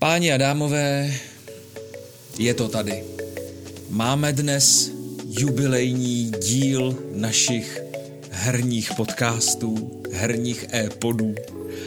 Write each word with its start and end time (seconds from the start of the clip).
Páni 0.00 0.32
a 0.32 0.36
dámové, 0.36 1.12
je 2.38 2.54
to 2.54 2.68
tady. 2.68 3.04
Máme 3.90 4.32
dnes 4.32 4.90
jubilejní 5.28 6.32
díl 6.42 6.98
našich 7.14 7.82
herních 8.30 8.92
podcastů, 8.96 10.02
herních 10.12 10.66
e-podů. 10.72 11.34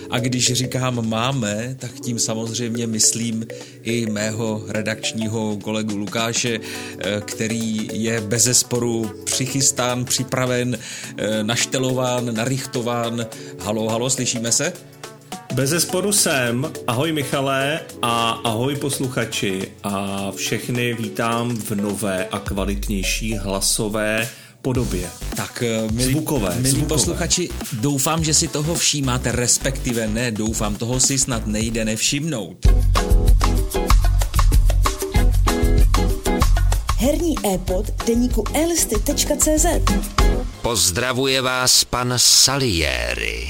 A 0.09 0.19
když 0.19 0.53
říkám 0.53 1.09
máme, 1.09 1.75
tak 1.79 1.91
tím 1.91 2.19
samozřejmě 2.19 2.87
myslím 2.87 3.47
i 3.83 4.05
mého 4.05 4.63
redakčního 4.67 5.57
kolegu 5.63 5.97
Lukáše, 5.97 6.59
eh, 6.59 7.21
který 7.21 7.89
je 7.93 8.21
bez 8.21 8.43
zesporu 8.43 9.11
přichystán, 9.25 10.05
připraven, 10.05 10.77
eh, 11.17 11.43
naštelován, 11.43 12.35
narychtován. 12.35 13.25
Halo, 13.59 13.89
halo, 13.89 14.09
slyšíme 14.09 14.51
se? 14.51 14.92
Bez 15.53 15.69
zesporu 15.69 16.11
jsem. 16.11 16.71
Ahoj 16.87 17.11
Michale 17.11 17.79
a 18.01 18.29
ahoj 18.29 18.75
posluchači 18.75 19.71
a 19.83 20.31
všechny 20.35 20.93
vítám 20.93 21.55
v 21.55 21.71
nové 21.71 22.25
a 22.25 22.39
kvalitnější 22.39 23.37
hlasové 23.37 24.29
podobě. 24.61 25.09
Tak, 25.35 25.63
eh, 25.63 25.91
milí, 25.91 26.11
zvukové, 26.11 26.55
milí 26.55 26.69
zvukové. 26.69 26.87
posluchači, 26.87 27.49
doufám, 27.73 28.23
že 28.23 28.33
si 28.33 28.47
toho 28.47 28.75
všímáte, 28.75 29.31
respektive 29.31 30.07
ne, 30.07 30.31
doufám, 30.31 30.75
toho 30.75 30.99
si 30.99 31.17
snad 31.17 31.47
nejde 31.47 31.85
nevšimnout. 31.85 32.67
Herní 36.97 37.35
e-pod 37.53 38.05
deníku 38.07 38.43
elisty.cz 38.53 39.65
Pozdravuje 40.61 41.41
vás 41.41 41.83
pan 41.83 42.13
Salieri. 42.17 43.47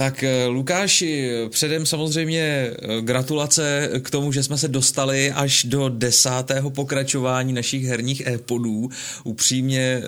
Tak 0.00 0.22
eh, 0.22 0.46
Lukáši, 0.46 1.30
předem 1.48 1.86
samozřejmě 1.86 2.42
eh, 2.42 3.00
gratulace 3.00 3.90
k 4.02 4.10
tomu, 4.10 4.32
že 4.32 4.42
jsme 4.42 4.58
se 4.58 4.68
dostali 4.68 5.32
až 5.32 5.64
do 5.64 5.88
desátého 5.88 6.70
pokračování 6.70 7.52
našich 7.52 7.84
herních 7.84 8.26
e-podů. 8.26 8.88
Upřímně 9.24 9.80
eh, 9.80 10.02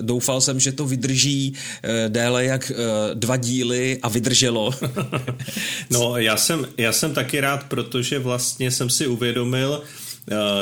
doufal 0.00 0.40
jsem, 0.40 0.60
že 0.60 0.72
to 0.72 0.86
vydrží 0.86 1.54
déle 2.08 2.44
jak 2.44 2.72
dva 3.14 3.36
díly 3.36 3.98
a 4.02 4.08
vydrželo. 4.08 4.74
no, 5.90 6.16
já 6.16 6.36
jsem, 6.36 6.66
já 6.76 6.92
jsem 6.92 7.14
taky 7.14 7.40
rád, 7.40 7.64
protože 7.64 8.18
vlastně 8.18 8.70
jsem 8.70 8.90
si 8.90 9.06
uvědomil, 9.06 9.82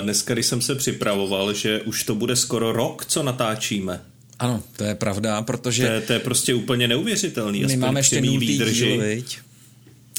dneska, 0.00 0.34
když 0.34 0.46
jsem 0.46 0.60
se 0.60 0.74
připravoval, 0.74 1.52
že 1.52 1.80
už 1.80 2.04
to 2.04 2.14
bude 2.14 2.36
skoro 2.36 2.72
rok, 2.72 3.04
co 3.04 3.22
natáčíme. 3.22 4.00
Ano, 4.38 4.62
to 4.76 4.84
je 4.84 4.94
pravda, 4.94 5.42
protože... 5.42 5.86
To 5.86 5.92
je, 5.92 6.00
to 6.00 6.12
je 6.12 6.18
prostě 6.18 6.54
úplně 6.54 6.88
neuvěřitelný. 6.88 7.64
My 7.64 7.76
máme 7.76 8.00
ještě 8.00 8.20
nultý 8.20 8.58
díl, 8.58 9.00
viď? 9.00 9.38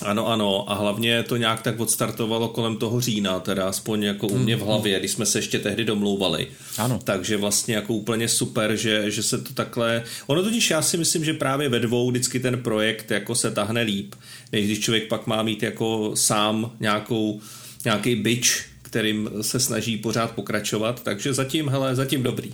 Ano, 0.01 0.27
ano, 0.27 0.71
a 0.71 0.73
hlavně 0.73 1.23
to 1.23 1.37
nějak 1.37 1.61
tak 1.61 1.79
odstartovalo 1.79 2.47
kolem 2.47 2.77
toho 2.77 3.01
října, 3.01 3.39
teda 3.39 3.67
aspoň 3.69 4.03
jako 4.03 4.27
u 4.27 4.37
mě 4.37 4.55
v 4.55 4.59
mm, 4.59 4.65
hlavě, 4.65 4.99
když 4.99 5.11
jsme 5.11 5.25
se 5.25 5.37
ještě 5.39 5.59
tehdy 5.59 5.85
domlouvali. 5.85 6.47
Ano. 6.77 6.99
Takže 7.03 7.37
vlastně 7.37 7.75
jako 7.75 7.93
úplně 7.93 8.27
super, 8.27 8.75
že, 8.75 9.11
že 9.11 9.23
se 9.23 9.37
to 9.37 9.53
takhle... 9.53 10.03
Ono 10.27 10.43
totiž 10.43 10.69
já 10.69 10.81
si 10.81 10.97
myslím, 10.97 11.25
že 11.25 11.33
právě 11.33 11.69
ve 11.69 11.79
dvou 11.79 12.09
vždycky 12.09 12.39
ten 12.39 12.63
projekt 12.63 13.11
jako 13.11 13.35
se 13.35 13.51
tahne 13.51 13.81
líp, 13.81 14.15
než 14.51 14.65
když 14.65 14.79
člověk 14.79 15.07
pak 15.07 15.27
má 15.27 15.43
mít 15.43 15.63
jako 15.63 16.11
sám 16.13 16.71
nějakou, 16.79 17.41
nějaký 17.85 18.15
byč, 18.15 18.65
kterým 18.81 19.29
se 19.41 19.59
snaží 19.59 19.97
pořád 19.97 20.31
pokračovat, 20.31 21.03
takže 21.03 21.33
zatím, 21.33 21.69
hele, 21.69 21.95
zatím 21.95 22.23
dobrý. 22.23 22.51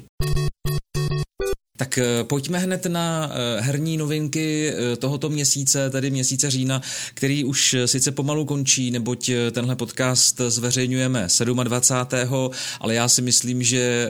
Tak 1.84 1.98
eh, 1.98 2.24
pojďme 2.24 2.60
hned 2.60 2.86
na 2.86 3.32
eh, 3.32 3.62
herní 3.62 3.98
novinky 3.98 4.72
eh, 4.72 4.96
tohoto 4.96 5.30
měsíce, 5.30 5.90
tedy 5.90 6.12
měsíce 6.12 6.52
října, 6.52 6.82
který 7.14 7.44
už 7.44 7.76
sice 7.86 8.12
pomalu 8.12 8.46
končí, 8.46 8.92
neboť 8.92 9.30
tenhle 9.52 9.76
podcast 9.76 10.42
zveřejňujeme 10.48 11.28
27. 11.64 12.52
ale 12.80 12.94
já 12.94 13.08
si 13.10 13.22
myslím, 13.22 13.64
že 13.64 14.10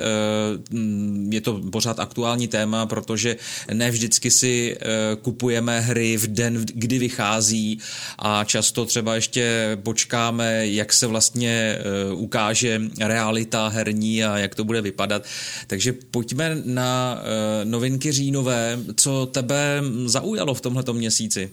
je 1.29 1.41
to 1.41 1.61
pořád 1.71 1.99
aktuální 1.99 2.47
téma, 2.47 2.85
protože 2.85 3.35
ne 3.73 3.91
vždycky 3.91 4.31
si 4.31 4.77
kupujeme 5.21 5.79
hry 5.79 6.17
v 6.17 6.27
den, 6.27 6.65
kdy 6.73 6.99
vychází 6.99 7.79
a 8.19 8.43
často 8.43 8.85
třeba 8.85 9.15
ještě 9.15 9.77
počkáme, 9.83 10.67
jak 10.67 10.93
se 10.93 11.07
vlastně 11.07 11.77
ukáže 12.13 12.81
realita 12.99 13.67
herní 13.67 14.23
a 14.23 14.37
jak 14.37 14.55
to 14.55 14.63
bude 14.63 14.81
vypadat. 14.81 15.23
Takže 15.67 15.93
pojďme 16.11 16.57
na 16.65 17.23
novinky 17.63 18.11
říjnové. 18.11 18.79
Co 18.95 19.25
tebe 19.25 19.83
zaujalo 20.05 20.53
v 20.53 20.61
tomhletom 20.61 20.97
měsíci? 20.97 21.51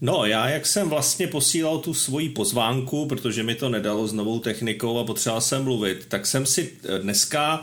No, 0.00 0.26
já 0.26 0.48
jak 0.48 0.66
jsem 0.66 0.88
vlastně 0.88 1.26
posílal 1.26 1.78
tu 1.78 1.94
svoji 1.94 2.28
pozvánku, 2.28 3.06
protože 3.06 3.42
mi 3.42 3.54
to 3.54 3.68
nedalo 3.68 4.06
s 4.06 4.12
novou 4.12 4.38
technikou 4.38 4.98
a 4.98 5.04
potřeboval 5.04 5.40
jsem 5.40 5.64
mluvit, 5.64 6.06
tak 6.08 6.26
jsem 6.26 6.46
si 6.46 6.72
eh, 6.84 6.98
dneska 6.98 7.62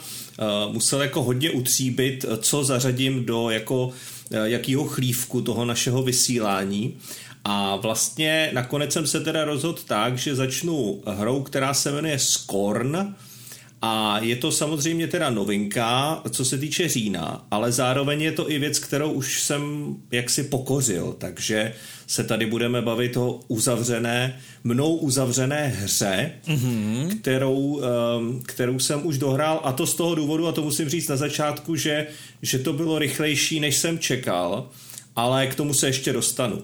uh, 0.67 0.73
musel 0.73 1.01
jako 1.01 1.23
hodně 1.23 1.51
utříbit, 1.51 2.25
eh, 2.25 2.37
co 2.37 2.63
zařadím 2.63 3.25
do 3.25 3.49
jako 3.49 3.91
jakýho 4.43 4.83
chlívku 4.85 5.41
toho 5.41 5.65
našeho 5.65 6.03
vysílání. 6.03 6.97
A 7.43 7.75
vlastně 7.75 8.49
nakonec 8.53 8.93
jsem 8.93 9.07
se 9.07 9.19
teda 9.19 9.45
rozhodl 9.45 9.79
tak, 9.87 10.17
že 10.17 10.35
začnu 10.35 11.01
hrou, 11.07 11.43
která 11.43 11.73
se 11.73 11.91
jmenuje 11.91 12.19
Scorn, 12.19 13.15
a 13.81 14.19
je 14.19 14.35
to 14.35 14.51
samozřejmě 14.51 15.07
teda 15.07 15.29
novinka, 15.29 16.21
co 16.29 16.45
se 16.45 16.57
týče 16.57 16.89
října, 16.89 17.45
ale 17.51 17.71
zároveň 17.71 18.21
je 18.21 18.31
to 18.31 18.51
i 18.51 18.59
věc, 18.59 18.79
kterou 18.79 19.11
už 19.11 19.43
jsem 19.43 19.95
jaksi 20.11 20.43
pokořil, 20.43 21.15
takže 21.17 21.73
se 22.07 22.23
tady 22.23 22.45
budeme 22.45 22.81
bavit 22.81 23.17
o 23.17 23.39
uzavřené, 23.47 24.39
mnou 24.63 24.95
uzavřené 24.95 25.67
hře, 25.67 26.31
mm-hmm. 26.47 27.19
kterou, 27.19 27.81
ehm, 27.81 28.41
kterou 28.45 28.79
jsem 28.79 29.05
už 29.07 29.17
dohrál. 29.17 29.61
A 29.63 29.71
to 29.71 29.87
z 29.87 29.95
toho 29.95 30.15
důvodu, 30.15 30.47
a 30.47 30.51
to 30.51 30.61
musím 30.61 30.89
říct 30.89 31.07
na 31.07 31.15
začátku, 31.15 31.75
že, 31.75 32.07
že 32.41 32.59
to 32.59 32.73
bylo 32.73 32.99
rychlejší, 32.99 33.59
než 33.59 33.77
jsem 33.77 33.99
čekal, 33.99 34.69
ale 35.15 35.47
k 35.47 35.55
tomu 35.55 35.73
se 35.73 35.87
ještě 35.87 36.13
dostanu. 36.13 36.55
Uh, 36.55 36.61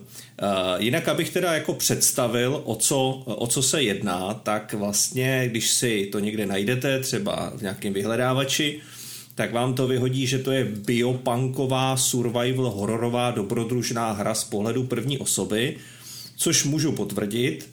jinak, 0.77 1.07
abych 1.07 1.29
teda 1.29 1.53
jako 1.53 1.73
představil, 1.73 2.61
o 2.65 2.75
co, 2.75 3.09
o 3.25 3.47
co 3.47 3.63
se 3.63 3.83
jedná, 3.83 4.33
tak 4.33 4.73
vlastně, 4.73 5.47
když 5.47 5.69
si 5.69 6.09
to 6.11 6.19
někde 6.19 6.45
najdete, 6.45 6.99
třeba 6.99 7.53
v 7.55 7.61
nějakém 7.61 7.93
vyhledávači, 7.93 8.79
tak 9.35 9.53
vám 9.53 9.73
to 9.73 9.87
vyhodí, 9.87 10.27
že 10.27 10.39
to 10.39 10.51
je 10.51 10.65
biopunková 10.65 11.97
survival 11.97 12.69
hororová 12.69 13.31
dobrodružná 13.31 14.11
hra 14.11 14.33
z 14.33 14.43
pohledu 14.43 14.83
první 14.83 15.17
osoby, 15.17 15.77
což 16.37 16.63
můžu 16.63 16.91
potvrdit. 16.91 17.69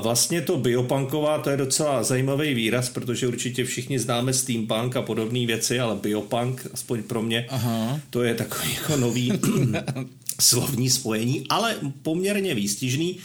Vlastně 0.00 0.40
to 0.40 0.56
biopunková, 0.56 1.38
to 1.38 1.50
je 1.50 1.56
docela 1.56 2.02
zajímavý 2.02 2.54
výraz, 2.54 2.88
protože 2.88 3.28
určitě 3.28 3.64
všichni 3.64 3.98
známe 3.98 4.32
steampunk 4.32 4.96
a 4.96 5.02
podobné 5.02 5.46
věci, 5.46 5.80
ale 5.80 5.96
biopunk, 5.96 6.66
aspoň 6.74 7.02
pro 7.02 7.22
mě, 7.22 7.46
Aha. 7.48 8.00
to 8.10 8.22
je 8.22 8.34
takový 8.34 8.74
jako 8.74 8.96
nový 8.96 9.32
slovní 10.40 10.90
spojení, 10.90 11.46
ale 11.48 11.76
poměrně 12.02 12.54
výstižný, 12.54 13.16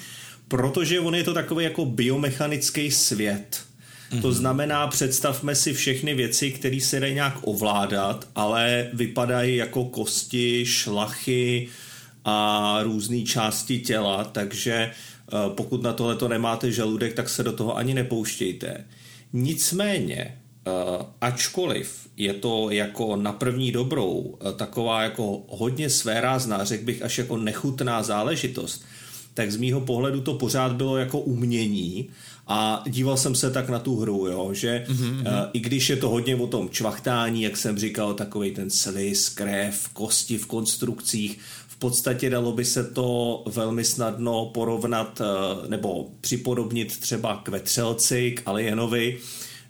protože 0.47 0.99
on 0.99 1.15
je 1.15 1.23
to 1.23 1.33
takový 1.33 1.63
jako 1.63 1.85
biomechanický 1.85 2.91
svět. 2.91 3.59
Mm-hmm. 4.11 4.21
To 4.21 4.27
mhm. 4.27 4.37
znamená, 4.37 4.87
představme 4.87 5.55
si 5.55 5.73
všechny 5.73 6.15
věci, 6.15 6.51
které 6.51 6.79
se 6.81 6.99
dají 6.99 7.13
nějak 7.13 7.37
ovládat, 7.41 8.27
ale 8.35 8.89
vypadají 8.93 9.55
jako 9.55 9.85
kosti, 9.85 10.65
šlachy 10.65 11.67
a 12.25 12.79
různé 12.83 13.21
části 13.21 13.79
těla, 13.79 14.23
takže 14.23 14.91
pokud 15.55 15.83
na 15.83 15.93
tohle 15.93 16.15
to 16.15 16.27
nemáte 16.27 16.71
žaludek, 16.71 17.13
tak 17.13 17.29
se 17.29 17.43
do 17.43 17.51
toho 17.51 17.77
ani 17.77 17.93
nepouštějte. 17.93 18.85
Nicméně, 19.33 20.37
Uh, 20.67 21.05
ačkoliv 21.21 22.07
je 22.17 22.33
to 22.33 22.69
jako 22.69 23.15
na 23.15 23.33
první 23.33 23.71
dobrou 23.71 24.11
uh, 24.11 24.51
taková 24.51 25.03
jako 25.03 25.41
hodně 25.49 25.89
svérázná, 25.89 26.63
řekl 26.63 26.85
bych 26.85 27.01
až 27.01 27.17
jako 27.17 27.37
nechutná 27.37 28.03
záležitost, 28.03 28.85
tak 29.33 29.51
z 29.51 29.57
mýho 29.57 29.81
pohledu 29.81 30.21
to 30.21 30.33
pořád 30.33 30.71
bylo 30.71 30.97
jako 30.97 31.19
umění 31.19 32.09
a 32.47 32.83
díval 32.87 33.17
jsem 33.17 33.35
se 33.35 33.51
tak 33.51 33.69
na 33.69 33.79
tu 33.79 33.99
hru, 33.99 34.27
jo, 34.27 34.49
že 34.53 34.85
mm-hmm. 34.87 35.19
uh, 35.19 35.49
i 35.53 35.59
když 35.59 35.89
je 35.89 35.95
to 35.95 36.09
hodně 36.09 36.35
o 36.35 36.47
tom 36.47 36.69
čvachtání, 36.69 37.41
jak 37.41 37.57
jsem 37.57 37.77
říkal, 37.77 38.13
takový 38.13 38.51
ten 38.51 38.69
slis, 38.69 39.29
krev, 39.29 39.89
kosti 39.93 40.37
v 40.37 40.45
konstrukcích, 40.45 41.39
podstatě 41.81 42.29
dalo 42.29 42.51
by 42.51 42.65
se 42.65 42.83
to 42.83 43.43
velmi 43.47 43.83
snadno 43.83 44.45
porovnat 44.45 45.21
uh, 45.21 45.69
nebo 45.69 46.07
připodobnit 46.21 46.99
třeba 46.99 47.41
k 47.43 47.49
vetřelci, 47.49 48.31
k 48.31 48.41
Alienovi, 48.45 49.17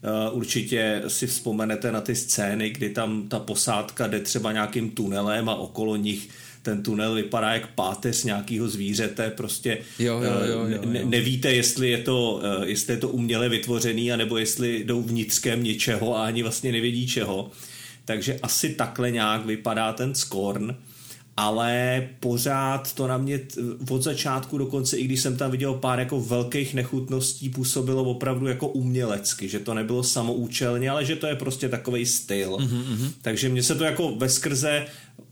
Eh, 0.03 0.29
určitě 0.31 1.01
si 1.07 1.27
vzpomenete 1.27 1.91
na 1.91 2.01
ty 2.01 2.15
scény, 2.15 2.69
kdy 2.69 2.89
tam 2.89 3.27
ta 3.27 3.39
posádka 3.39 4.07
jde 4.07 4.19
třeba 4.19 4.51
nějakým 4.51 4.89
tunelem 4.89 5.49
a 5.49 5.55
okolo 5.55 5.95
nich 5.95 6.29
ten 6.61 6.83
tunel 6.83 7.13
vypadá 7.13 7.53
jak 7.53 7.67
páteř 7.67 8.23
nějakého 8.23 8.67
zvířete, 8.67 9.29
prostě 9.29 9.77
jo, 9.99 10.21
jo, 10.21 10.31
jo, 10.31 10.65
jo, 10.65 10.67
jo. 10.67 10.81
Ne, 10.85 11.05
nevíte, 11.05 11.53
jestli 11.53 11.89
je, 11.89 11.97
to, 11.97 12.41
eh, 12.43 12.67
jestli 12.67 12.93
je 12.93 12.97
to 12.97 13.09
uměle 13.09 13.49
vytvořený, 13.49 14.11
anebo 14.11 14.37
jestli 14.37 14.83
jdou 14.83 15.01
vnitřkem 15.01 15.63
něčeho 15.63 16.17
a 16.17 16.25
ani 16.25 16.43
vlastně 16.43 16.71
nevědí 16.71 17.07
čeho. 17.07 17.51
Takže 18.05 18.39
asi 18.43 18.69
takhle 18.69 19.11
nějak 19.11 19.45
vypadá 19.45 19.93
ten 19.93 20.15
Skorn. 20.15 20.75
Ale 21.37 22.07
pořád 22.19 22.93
to 22.93 23.07
na 23.07 23.17
mě 23.17 23.39
od 23.89 24.01
začátku 24.01 24.57
dokonce, 24.57 24.97
i 24.97 25.03
když 25.03 25.21
jsem 25.21 25.37
tam 25.37 25.51
viděl 25.51 25.73
pár 25.73 25.99
jako 25.99 26.21
velkých 26.21 26.73
nechutností, 26.73 27.49
působilo 27.49 28.03
opravdu 28.03 28.47
jako 28.47 28.67
umělecky, 28.67 29.49
že 29.49 29.59
to 29.59 29.73
nebylo 29.73 30.03
samoučelně, 30.03 30.89
ale 30.89 31.05
že 31.05 31.15
to 31.15 31.27
je 31.27 31.35
prostě 31.35 31.69
takový 31.69 32.05
styl. 32.05 32.49
Mm-hmm. 32.51 33.11
Takže 33.21 33.49
mně 33.49 33.63
se 33.63 33.75
to 33.75 33.83
jako 33.83 34.15
ve 34.15 34.29
skrze 34.29 34.85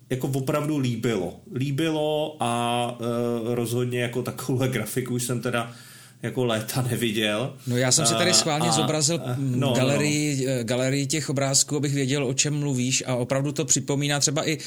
jako 0.09 0.27
opravdu 0.27 0.77
líbilo. 0.77 1.39
Líbilo 1.55 2.37
a 2.39 2.97
e, 2.99 3.55
rozhodně 3.55 3.99
jako 4.01 4.21
takovou 4.21 4.67
grafiku 4.67 5.13
už 5.13 5.23
jsem 5.23 5.41
teda 5.41 5.73
jako 6.21 6.45
léta 6.45 6.81
neviděl. 6.81 7.53
No 7.67 7.77
já 7.77 7.91
jsem 7.91 8.05
si 8.05 8.13
tady 8.13 8.33
schválně 8.33 8.69
a, 8.69 8.71
zobrazil 8.71 9.21
no, 9.37 9.73
galerii, 9.73 10.45
no, 10.47 10.57
no. 10.57 10.63
galerii 10.63 11.07
těch 11.07 11.29
obrázků, 11.29 11.77
abych 11.77 11.93
věděl, 11.93 12.25
o 12.25 12.33
čem 12.33 12.59
mluvíš 12.59 13.03
a 13.07 13.15
opravdu 13.15 13.51
to 13.51 13.65
připomíná 13.65 14.19
třeba 14.19 14.49
i 14.49 14.57
uh, 14.57 14.63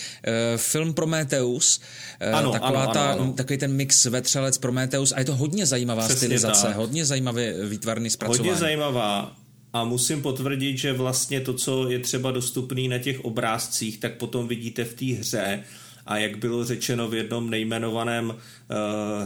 film 0.57 0.95
Prometheus, 0.95 1.81
uh, 2.29 2.37
ano, 2.37 2.53
taková 2.53 2.83
ano, 2.83 2.93
ta, 2.93 3.13
ano, 3.13 3.23
ano. 3.23 3.33
takový 3.33 3.59
ten 3.59 3.73
mix 3.73 4.05
vetřelec 4.05 4.59
Prometheus 4.59 5.13
a 5.13 5.19
je 5.19 5.25
to 5.25 5.37
hodně 5.37 5.67
zajímavá 5.67 6.05
Přesně 6.05 6.17
stylizace, 6.17 6.67
tak. 6.67 6.77
hodně 6.77 7.05
zajímavě 7.05 7.67
výtvarný 7.67 8.11
zpracování. 8.11 8.49
Hodně 8.49 8.61
zajímavá 8.61 9.37
a 9.73 9.85
musím 9.85 10.23
potvrdit, 10.23 10.79
že 10.79 10.93
vlastně 10.93 11.41
to, 11.41 11.55
co 11.55 11.91
je 11.91 11.99
třeba 11.99 12.31
dostupný 12.31 12.89
na 12.89 12.99
těch 12.99 13.25
obrázcích, 13.25 13.99
tak 14.01 14.17
potom 14.17 14.49
vidíte 14.49 14.85
v 14.85 14.95
té 14.95 15.05
hře 15.05 15.63
a 16.07 16.17
jak 16.17 16.37
bylo 16.37 16.65
řečeno 16.65 17.09
v 17.09 17.15
jednom 17.15 17.51
nejmenovaném 17.51 18.29
uh, 18.29 18.37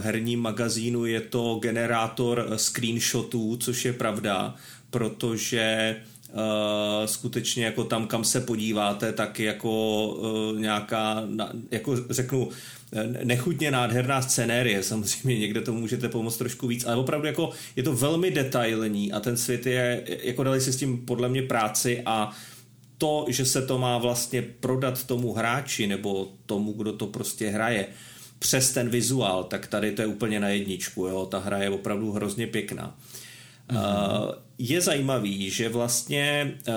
herním 0.03 0.41
magazínu, 0.41 1.05
je 1.07 1.21
to 1.21 1.59
generátor 1.63 2.53
screenshotů, 2.57 3.57
což 3.57 3.85
je 3.85 3.93
pravda, 3.93 4.55
protože 4.91 5.97
uh, 6.33 7.07
skutečně 7.07 7.65
jako 7.65 7.85
tam, 7.85 8.07
kam 8.07 8.25
se 8.25 8.41
podíváte, 8.41 9.13
tak 9.13 9.41
jako 9.41 10.07
uh, 10.07 10.61
nějaká, 10.61 11.23
jako 11.71 11.97
řeknu, 12.11 12.49
nechutně 13.25 13.71
nádherná 13.71 14.23
scenérie, 14.23 14.83
samozřejmě 14.83 15.41
někde 15.41 15.61
to 15.61 15.73
můžete 15.73 16.09
pomoct 16.09 16.37
trošku 16.37 16.67
víc, 16.67 16.85
ale 16.85 16.97
opravdu 16.97 17.27
jako 17.27 17.51
je 17.77 17.83
to 17.83 17.93
velmi 17.93 18.31
detailní 18.31 19.13
a 19.13 19.21
ten 19.21 19.37
svět 19.37 19.67
je, 19.67 20.03
jako 20.23 20.45
dali 20.45 20.61
si 20.61 20.73
s 20.73 20.77
tím 20.77 21.07
podle 21.07 21.29
mě 21.29 21.43
práci 21.43 22.03
a 22.07 22.33
to, 22.99 23.27
že 23.29 23.47
se 23.47 23.63
to 23.63 23.79
má 23.79 23.99
vlastně 23.99 24.43
prodat 24.43 25.05
tomu 25.05 25.33
hráči 25.33 25.87
nebo 25.87 26.29
tomu, 26.47 26.73
kdo 26.73 26.93
to 26.93 27.07
prostě 27.07 27.49
hraje, 27.49 27.87
přes 28.39 28.73
ten 28.73 28.89
vizuál, 28.89 29.45
tak 29.45 29.67
tady 29.67 29.93
to 29.93 30.03
je 30.03 30.07
úplně 30.07 30.41
na 30.41 30.49
jedničku, 30.49 31.07
jo? 31.07 31.27
ta 31.27 31.39
hra 31.39 31.59
je 31.59 31.71
opravdu 31.71 32.13
hrozně 32.13 32.47
pěkná. 32.47 32.99
Mm-hmm. 33.69 34.35
Je 34.59 34.81
zajímavý, 34.81 35.51
že 35.51 35.69
vlastně 35.69 36.55
uh, 36.69 36.75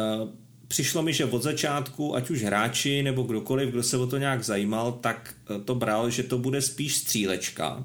přišlo 0.67 1.01
mi, 1.01 1.13
že 1.13 1.25
od 1.25 1.43
začátku, 1.43 2.15
ať 2.15 2.29
už 2.29 2.43
hráči 2.43 3.03
nebo 3.03 3.23
kdokoliv, 3.23 3.69
kdo 3.69 3.83
se 3.83 3.97
o 3.97 4.07
to 4.07 4.17
nějak 4.17 4.43
zajímal, 4.43 4.91
tak 4.91 5.35
uh, 5.49 5.63
to 5.63 5.75
bral, 5.75 6.09
že 6.09 6.23
to 6.23 6.37
bude 6.37 6.61
spíš 6.61 6.95
střílečka, 6.97 7.83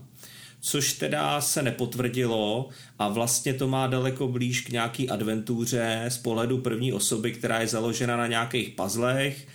což 0.66 0.92
teda 0.92 1.40
se 1.40 1.62
nepotvrdilo 1.62 2.68
a 2.98 3.08
vlastně 3.08 3.54
to 3.54 3.68
má 3.68 3.86
daleko 3.86 4.28
blíž 4.28 4.60
k 4.60 4.68
nějaký 4.68 5.10
adventuře 5.10 6.04
z 6.08 6.18
pohledu 6.18 6.58
první 6.58 6.92
osoby, 6.92 7.32
která 7.32 7.60
je 7.60 7.68
založena 7.68 8.16
na 8.16 8.26
nějakých 8.26 8.68
puzzlech 8.68 9.48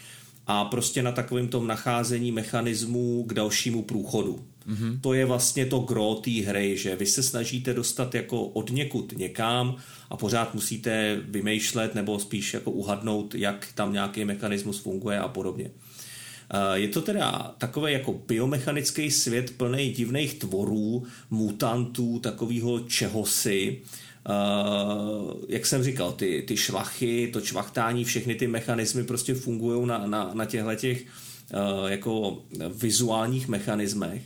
a 0.47 0.65
prostě 0.65 1.03
na 1.03 1.11
takovém 1.11 1.47
tom 1.47 1.67
nacházení 1.67 2.31
mechanismů 2.31 3.23
k 3.23 3.33
dalšímu 3.33 3.81
průchodu. 3.81 4.45
Mm-hmm. 4.67 5.00
To 5.01 5.13
je 5.13 5.25
vlastně 5.25 5.65
to 5.65 5.79
gro 5.79 6.15
té 6.15 6.31
hry, 6.31 6.77
že 6.77 6.95
vy 6.95 7.06
se 7.06 7.23
snažíte 7.23 7.73
dostat 7.73 8.15
jako 8.15 8.44
od 8.44 8.71
někud 8.71 9.13
někam 9.17 9.75
a 10.09 10.17
pořád 10.17 10.53
musíte 10.53 11.21
vymýšlet 11.23 11.95
nebo 11.95 12.19
spíš 12.19 12.53
jako 12.53 12.71
uhadnout, 12.71 13.35
jak 13.35 13.67
tam 13.75 13.94
nějaký 13.94 14.25
mechanismus 14.25 14.79
funguje 14.79 15.19
a 15.19 15.27
podobně. 15.27 15.71
Je 16.74 16.88
to 16.88 17.01
teda 17.01 17.56
takový 17.57 17.94
jako 17.94 18.13
biomechanický 18.13 19.12
svět 19.12 19.54
plný 19.57 19.90
divných 19.92 20.34
tvorů, 20.34 21.04
mutantů, 21.30 22.19
takového 22.19 22.80
čehosi. 22.80 23.81
jak 25.48 25.66
jsem 25.66 25.84
říkal, 25.84 26.12
ty, 26.12 26.44
ty 26.48 26.57
šlachy, 26.57 27.30
to 27.34 27.42
čvachtání, 27.42 28.04
všechny 28.04 28.36
ty 28.36 28.48
mechanismy 28.48 29.04
prostě 29.04 29.34
fungují 29.34 29.88
na, 29.88 30.07
na, 30.07 30.31
na 30.34 30.46
těchto 30.46 30.75
těch 30.75 31.06
jako 31.88 32.42
vizuálních 32.74 33.48
mechanismech. 33.48 34.22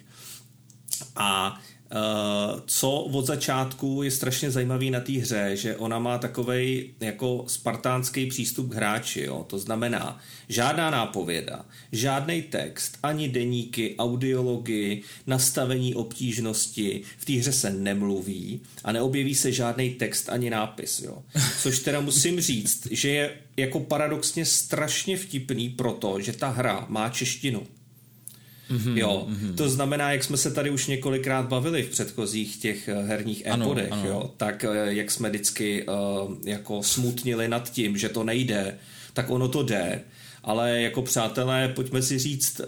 A 1.16 1.60
Uh, 1.92 2.60
co 2.66 2.92
od 2.92 3.26
začátku 3.26 4.04
je 4.04 4.12
strašně 4.12 4.52
zajímavý 4.52 4.92
na 4.92 5.00
té 5.00 5.12
hře, 5.12 5.52
že 5.54 5.78
ona 5.78 6.00
má 6.00 6.18
takový 6.18 6.90
jako 7.00 7.44
spartánský 7.48 8.26
přístup 8.26 8.72
k 8.72 8.74
hráči. 8.74 9.22
Jo? 9.22 9.46
To 9.50 9.60
znamená, 9.60 10.20
žádná 10.50 10.90
nápověda, 10.90 11.66
žádný 11.92 12.42
text, 12.42 12.98
ani 13.04 13.30
deníky, 13.30 13.96
audiology, 14.00 15.02
nastavení 15.28 15.96
obtížnosti, 15.96 17.02
v 17.18 17.26
té 17.26 17.34
hře 17.34 17.52
se 17.52 17.70
nemluví 17.70 18.62
a 18.84 18.92
neobjeví 18.92 19.36
se 19.36 19.52
žádný 19.52 19.90
text 19.90 20.30
ani 20.30 20.50
nápis. 20.50 21.00
Jo? 21.00 21.24
Což 21.62 21.80
teda 21.80 22.00
musím 22.00 22.42
říct, 22.42 22.88
že 22.92 23.10
je 23.10 23.38
jako 23.58 23.80
paradoxně 23.80 24.46
strašně 24.46 25.18
vtipný 25.18 25.70
proto, 25.70 26.22
že 26.22 26.34
ta 26.34 26.50
hra 26.50 26.86
má 26.90 27.10
češtinu. 27.10 27.68
Mm-hmm, 28.72 28.98
jo, 28.98 29.28
mm-hmm. 29.30 29.56
to 29.56 29.70
znamená, 29.70 30.12
jak 30.12 30.24
jsme 30.24 30.38
se 30.38 30.52
tady 30.52 30.70
už 30.70 30.88
několikrát 30.88 31.48
bavili 31.48 31.84
v 31.84 31.90
předchozích 31.90 32.58
těch 32.58 32.88
eh, 32.88 33.02
herních 33.02 33.46
epodech, 33.46 33.92
ano, 33.92 34.02
ano. 34.02 34.10
jo, 34.10 34.32
tak 34.38 34.64
eh, 34.64 34.94
jak 34.94 35.12
jsme 35.12 35.30
vždycky 35.30 35.84
uh, 35.84 36.34
jako 36.46 36.84
smutnili 36.84 37.48
nad 37.48 37.72
tím, 37.72 37.98
že 37.98 38.10
to 38.10 38.24
nejde, 38.24 38.78
tak 39.14 39.30
ono 39.30 39.48
to 39.48 39.64
jde, 39.64 40.02
ale 40.44 40.82
jako 40.82 41.02
přátelé, 41.02 41.68
pojďme 41.68 42.02
si 42.02 42.20
říct, 42.20 42.60
uh, 42.60 42.66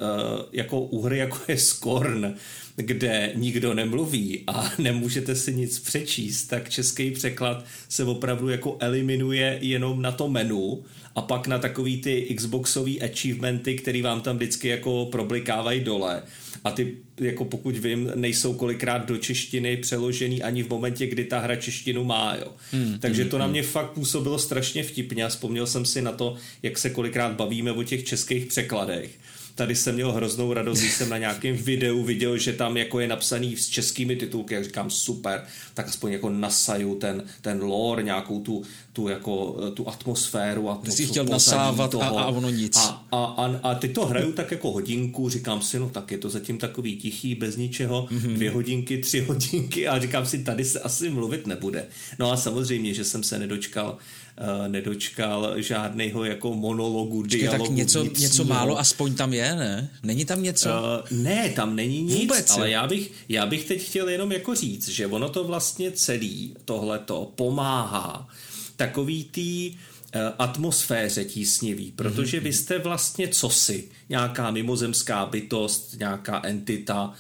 jako 0.52 0.82
u 0.82 1.02
hry, 1.02 1.18
jako 1.18 1.38
je 1.48 1.58
Skorn, 1.58 2.36
kde 2.76 3.32
nikdo 3.36 3.74
nemluví 3.74 4.44
a 4.48 4.72
nemůžete 4.78 5.36
si 5.36 5.54
nic 5.54 5.80
přečíst, 5.80 6.46
tak 6.46 6.70
český 6.70 7.12
překlad 7.12 7.66
se 7.90 8.04
opravdu 8.04 8.50
jako 8.50 8.78
eliminuje 8.80 9.60
jenom 9.62 10.02
na 10.02 10.12
to 10.12 10.30
menu 10.30 10.84
a 11.16 11.22
pak 11.22 11.48
na 11.48 11.60
takový 11.60 12.02
ty 12.02 12.36
Xboxový 12.36 13.02
achievementy, 13.02 13.76
který 13.76 14.02
vám 14.02 14.22
tam 14.22 14.36
vždycky 14.36 14.68
jako 14.68 15.06
problikávají 15.12 15.80
dole. 15.80 16.24
A 16.64 16.72
ty, 16.72 16.98
jako 17.18 17.46
pokud 17.46 17.78
vím, 17.78 18.12
nejsou 18.16 18.54
kolikrát 18.54 19.08
do 19.08 19.18
češtiny 19.18 19.78
přeložený 19.78 20.44
ani 20.44 20.64
v 20.64 20.70
momentě, 20.70 21.08
kdy 21.08 21.24
ta 21.24 21.40
hra 21.40 21.56
češtinu 21.56 22.04
má. 22.04 22.36
Jo. 22.36 22.52
Hmm, 22.72 23.00
Takže 23.00 23.22
hmm, 23.22 23.32
to 23.32 23.38
na 23.38 23.46
hmm. 23.46 23.52
mě 23.52 23.64
fakt 23.64 23.92
působilo 23.92 24.40
strašně 24.40 24.84
vtipně 24.84 25.26
a 25.26 25.28
vzpomněl 25.28 25.68
jsem 25.68 25.86
si 25.86 26.02
na 26.02 26.12
to, 26.12 26.36
jak 26.64 26.78
se 26.78 26.90
kolikrát 26.90 27.32
bavíme 27.32 27.72
o 27.72 27.84
těch 27.84 28.04
českých 28.04 28.46
překladech 28.46 29.12
tady 29.56 29.76
jsem 29.76 29.96
měl 29.96 30.12
hroznou 30.12 30.54
radost, 30.54 30.80
když 30.80 30.94
jsem 30.94 31.10
na 31.10 31.18
nějakém 31.18 31.58
videu 31.58 32.04
viděl, 32.04 32.38
že 32.38 32.54
tam 32.54 32.78
jako 32.78 33.00
je 33.00 33.08
napsaný 33.08 33.58
s 33.58 33.70
českými 33.70 34.16
titulky, 34.16 34.54
jak 34.54 34.64
říkám 34.64 34.90
super, 34.90 35.44
tak 35.74 35.88
aspoň 35.88 36.12
jako 36.12 36.30
nasaju 36.30 36.96
ten, 36.96 37.24
ten 37.42 37.62
lore, 37.62 38.04
nějakou 38.04 38.42
tu, 38.42 38.64
tu, 38.96 39.08
jako, 39.08 39.58
tu 39.74 39.90
atmosféru 39.90 40.70
a 40.70 40.76
to, 40.86 40.92
jsi 40.92 41.06
chtěl 41.06 41.26
nasávat 41.26 41.92
toho. 41.92 42.20
A, 42.20 42.24
a 42.24 42.28
ono 42.28 42.50
nic. 42.50 42.78
A, 42.78 43.06
a, 43.12 43.24
a, 43.24 43.60
a 43.64 43.76
ty 43.76 43.90
to 43.90 44.06
hraju 44.06 44.32
tak 44.32 44.52
jako 44.52 44.72
hodinku, 44.72 45.30
říkám 45.30 45.62
si, 45.62 45.80
no 45.80 45.90
tak 45.90 46.12
je 46.12 46.18
to 46.18 46.30
zatím 46.30 46.58
takový 46.58 46.96
tichý, 46.96 47.36
bez 47.36 47.58
ničeho, 47.58 48.08
mm-hmm. 48.12 48.34
dvě 48.34 48.52
hodinky, 48.52 48.98
tři 48.98 49.22
hodinky 49.28 49.88
a 49.88 50.00
říkám 50.00 50.26
si, 50.26 50.44
tady 50.44 50.66
se 50.66 50.80
asi 50.80 51.10
mluvit 51.10 51.48
nebude. 51.48 51.86
No 52.20 52.32
a 52.32 52.38
samozřejmě, 52.38 52.94
že 52.94 53.04
jsem 53.04 53.24
se 53.24 53.40
nedočkal 53.40 53.98
uh, 54.42 54.68
nedočkal 54.68 55.54
žádného 55.62 56.26
jako 56.26 56.54
monologu, 56.54 57.22
Počkej, 57.22 57.42
dialogu. 57.42 57.66
tak 57.66 57.76
něco, 57.76 58.04
něco 58.04 58.44
málo 58.44 58.80
aspoň 58.80 59.16
tam 59.16 59.34
je, 59.34 59.56
ne? 59.56 59.90
Není 60.04 60.26
tam 60.26 60.44
něco? 60.44 60.70
Uh, 60.70 61.18
ne, 61.18 61.50
tam 61.50 61.76
není 61.76 62.02
nic, 62.02 62.20
Vůbec, 62.20 62.52
ale 62.52 62.70
já 62.70 62.88
bych, 62.88 63.12
já 63.30 63.46
bych 63.46 63.66
teď 63.66 63.82
chtěl 63.82 64.10
jenom 64.10 64.32
jako 64.32 64.56
říct, 64.56 64.90
že 64.90 65.08
ono 65.08 65.30
to 65.30 65.44
vlastně 65.44 65.92
celý 65.92 66.56
tohleto 66.66 67.32
pomáhá 67.36 68.28
takový 68.76 69.24
tý 69.24 69.76
eh, 70.14 70.20
atmosféře 70.40 71.26
tísnivý, 71.26 71.92
protože 71.92 72.40
vy 72.40 72.54
jste 72.54 72.80
vlastně 72.80 73.28
cosi, 73.28 73.84
nějaká 74.10 74.52
mimozemská 74.52 75.26
bytost, 75.26 76.00
nějaká 76.00 76.42
entita 76.44 77.14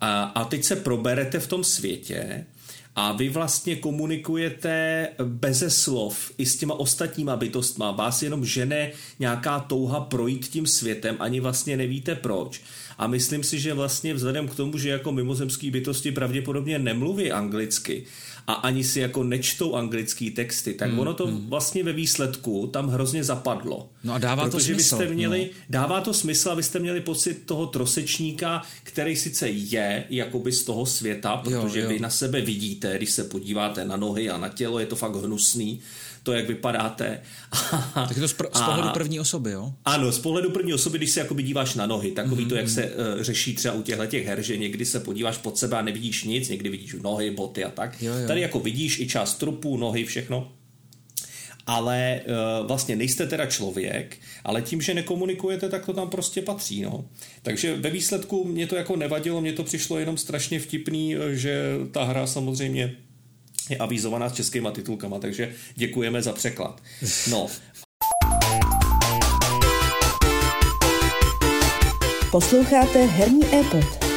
a, 0.00 0.22
a 0.22 0.44
teď 0.44 0.64
se 0.64 0.76
proberete 0.76 1.38
v 1.38 1.46
tom 1.46 1.64
světě 1.64 2.46
a 2.96 3.12
vy 3.12 3.28
vlastně 3.28 3.76
komunikujete 3.76 5.08
beze 5.22 5.70
slov 5.70 6.32
i 6.38 6.46
s 6.46 6.56
těma 6.56 6.74
ostatníma 6.74 7.36
bytostma. 7.36 7.90
Vás 7.90 8.22
jenom 8.22 8.44
žene 8.44 8.90
nějaká 9.18 9.60
touha 9.60 10.00
projít 10.00 10.48
tím 10.48 10.66
světem, 10.66 11.16
ani 11.18 11.40
vlastně 11.40 11.76
nevíte 11.76 12.14
proč. 12.14 12.60
A 13.00 13.06
myslím 13.06 13.42
si, 13.42 13.60
že 13.60 13.74
vlastně 13.74 14.14
vzhledem 14.14 14.48
k 14.48 14.54
tomu, 14.54 14.78
že 14.78 14.88
jako 14.88 15.12
mimozemský 15.12 15.70
bytosti 15.70 16.12
pravděpodobně 16.12 16.78
nemluví 16.78 17.32
anglicky, 17.32 18.04
a 18.46 18.52
ani 18.52 18.84
si 18.84 19.00
jako 19.00 19.24
nečtou 19.24 19.74
anglický 19.74 20.30
texty, 20.30 20.74
tak 20.74 20.92
mm, 20.92 20.98
ono 20.98 21.14
to 21.14 21.26
mm. 21.26 21.46
vlastně 21.48 21.84
ve 21.84 21.92
výsledku 21.92 22.66
tam 22.66 22.88
hrozně 22.88 23.24
zapadlo. 23.24 23.88
No 24.04 24.14
a 24.14 24.18
dává 24.18 24.44
Protože 24.44 24.50
to 24.50 24.74
smysl. 24.74 24.96
Vy 24.96 25.04
jste 25.04 25.14
měli, 25.14 25.40
no. 25.40 25.60
Dává 25.70 26.00
to 26.00 26.14
smysl 26.14 26.50
a 26.50 26.54
vy 26.54 26.62
jste 26.62 26.78
měli 26.78 27.00
pocit 27.00 27.42
toho 27.46 27.66
trosečníka, 27.66 28.62
který 28.82 29.16
sice 29.16 29.48
je 29.48 30.04
jakoby 30.10 30.52
z 30.52 30.64
toho 30.64 30.86
světa, 30.86 31.36
protože 31.36 31.78
jo, 31.78 31.84
jo. 31.84 31.88
vy 31.88 31.98
na 31.98 32.10
sebe 32.10 32.40
vidíte 32.40 32.96
když 32.96 33.10
se 33.10 33.24
podíváte 33.24 33.84
na 33.84 33.96
nohy 33.96 34.30
a 34.30 34.38
na 34.38 34.48
tělo, 34.48 34.78
je 34.78 34.86
to 34.86 34.96
fakt 34.96 35.16
hnusný, 35.16 35.80
to, 36.22 36.32
jak 36.32 36.48
vypadáte. 36.48 37.20
tak 37.94 38.16
je 38.16 38.22
to 38.22 38.28
z, 38.28 38.36
pr- 38.36 38.58
z 38.58 38.62
pohledu 38.62 38.88
první 38.88 39.20
osoby, 39.20 39.50
jo? 39.50 39.72
Ano, 39.84 40.12
z 40.12 40.18
pohledu 40.18 40.50
první 40.50 40.74
osoby, 40.74 40.98
když 40.98 41.10
se 41.10 41.20
jakoby 41.20 41.42
díváš 41.42 41.74
na 41.74 41.86
nohy, 41.86 42.10
takový 42.10 42.44
mm-hmm. 42.44 42.48
to, 42.48 42.54
jak 42.54 42.64
mhm. 42.64 42.74
se 42.74 42.84
uh, 42.84 43.22
řeší 43.22 43.54
třeba 43.54 43.74
u 43.74 43.82
těchto 43.82 44.06
těch 44.06 44.26
her, 44.26 44.42
že 44.42 44.56
někdy 44.56 44.86
se 44.86 45.00
podíváš 45.00 45.38
pod 45.38 45.58
sebe 45.58 45.76
a 45.76 45.82
nevidíš 45.82 46.24
nic, 46.24 46.48
někdy 46.48 46.68
vidíš 46.68 46.96
nohy, 47.02 47.30
boty 47.30 47.64
a 47.64 47.70
tak. 47.70 48.02
Jo, 48.02 48.14
jo. 48.14 48.26
Tady 48.26 48.40
jako 48.40 48.60
vidíš 48.60 49.00
i 49.00 49.08
část 49.08 49.34
trupu, 49.34 49.76
nohy, 49.76 50.04
všechno 50.04 50.52
ale 51.66 52.20
uh, 52.60 52.66
vlastně 52.66 52.96
nejste 52.96 53.26
teda 53.26 53.46
člověk, 53.46 54.16
ale 54.44 54.62
tím, 54.62 54.82
že 54.82 54.94
nekomunikujete, 54.94 55.68
tak 55.68 55.86
to 55.86 55.92
tam 55.92 56.10
prostě 56.10 56.42
patří. 56.42 56.82
No. 56.82 57.04
Takže 57.42 57.76
ve 57.76 57.90
výsledku 57.90 58.44
mě 58.44 58.66
to 58.66 58.76
jako 58.76 58.96
nevadilo, 58.96 59.40
mě 59.40 59.52
to 59.52 59.64
přišlo 59.64 59.98
jenom 59.98 60.16
strašně 60.16 60.60
vtipný, 60.60 61.16
eh, 61.16 61.34
že 61.34 61.74
ta 61.90 62.04
hra 62.04 62.26
samozřejmě 62.26 62.96
je 63.70 63.76
avizovaná 63.76 64.28
s 64.28 64.32
českýma 64.32 64.70
titulkama, 64.70 65.18
takže 65.18 65.54
děkujeme 65.74 66.22
za 66.22 66.32
překlad. 66.32 66.82
No. 67.30 67.46
Posloucháte 72.30 73.06
Herní 73.06 73.54
e-pod. 73.54 74.10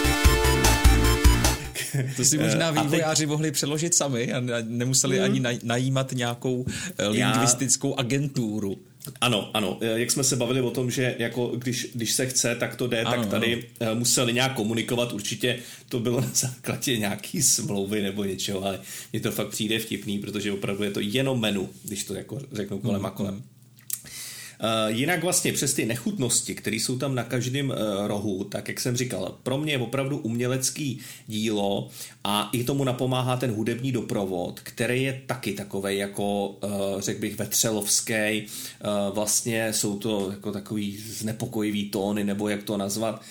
To 2.16 2.26
si 2.26 2.38
možná 2.38 2.72
vývojáři 2.72 3.24
teď... 3.24 3.30
mohli 3.30 3.52
přeložit 3.52 3.94
sami 3.94 4.34
a 4.34 4.42
nemuseli 4.62 5.18
hmm. 5.18 5.26
ani 5.26 5.60
najímat 5.64 6.12
nějakou 6.12 6.66
eh, 6.98 7.08
lingvistickou 7.08 7.96
agenturu. 7.96 8.78
Ano, 9.22 9.50
ano. 9.54 9.78
Eh, 9.82 10.00
jak 10.00 10.12
jsme 10.12 10.24
se 10.24 10.36
bavili 10.36 10.62
o 10.62 10.72
tom, 10.72 10.92
že 10.92 11.16
jako 11.20 11.48
když, 11.48 11.88
když 11.94 12.12
se 12.12 12.26
chce, 12.26 12.56
tak 12.56 12.76
to 12.76 12.88
jde, 12.88 13.04
ano, 13.04 13.22
tak 13.22 13.32
tady 13.32 13.54
ano. 13.54 13.64
Eh, 13.80 13.96
museli 13.96 14.34
nějak 14.34 14.56
komunikovat. 14.56 15.14
Určitě 15.14 15.60
to 15.90 16.00
bylo 16.00 16.22
na 16.22 16.30
základě 16.34 16.98
nějaký 16.98 17.42
smlouvy 17.42 18.02
nebo 18.02 18.24
něčeho, 18.24 18.66
ale 18.66 18.80
mně 19.14 19.22
to 19.22 19.32
fakt 19.32 19.50
přijde 19.50 19.80
vtipný, 19.80 20.20
protože 20.20 20.52
opravdu 20.52 20.84
je 20.84 20.92
to 20.92 21.00
jenom 21.00 21.40
menu, 21.40 21.70
když 21.84 22.04
to 22.04 22.14
jako 22.14 22.40
řeknu 22.52 22.80
kolem 22.80 22.98
hmm. 22.98 23.06
a 23.06 23.10
kolem. 23.10 23.44
Eh, 24.64 24.92
jinak 24.92 25.24
vlastně 25.24 25.54
přes 25.54 25.74
ty 25.74 25.86
nechutnosti, 25.86 26.56
které 26.56 26.76
jsou 26.76 26.98
tam 26.98 27.16
na 27.16 27.24
každém 27.24 27.72
eh, 27.72 28.08
rohu, 28.08 28.44
tak 28.44 28.68
jak 28.68 28.80
jsem 28.80 28.98
říkal, 28.98 29.36
pro 29.44 29.58
mě 29.58 29.74
je 29.74 29.80
opravdu 29.80 30.18
umělecký 30.18 31.00
dílo 31.28 31.90
a 32.24 32.50
i 32.54 32.64
tomu 32.64 32.84
napomáhá 32.84 33.38
ten 33.38 33.52
hudební 33.52 33.92
doprovod, 33.92 34.60
který 34.60 35.04
je 35.04 35.22
taky 35.28 35.54
takový 35.54 35.98
jako, 35.98 36.56
eh, 36.64 36.68
řekl 37.02 37.22
bych, 37.22 37.38
vetřelovský. 37.38 38.46
Vlastně 39.14 39.74
jsou 39.74 39.98
to 39.98 40.32
jako 40.32 40.52
takový 40.52 40.98
znepokojivý 40.98 41.90
tóny, 41.90 42.24
nebo 42.24 42.50
jak 42.50 42.64
to 42.64 42.78
nazvat 42.78 43.22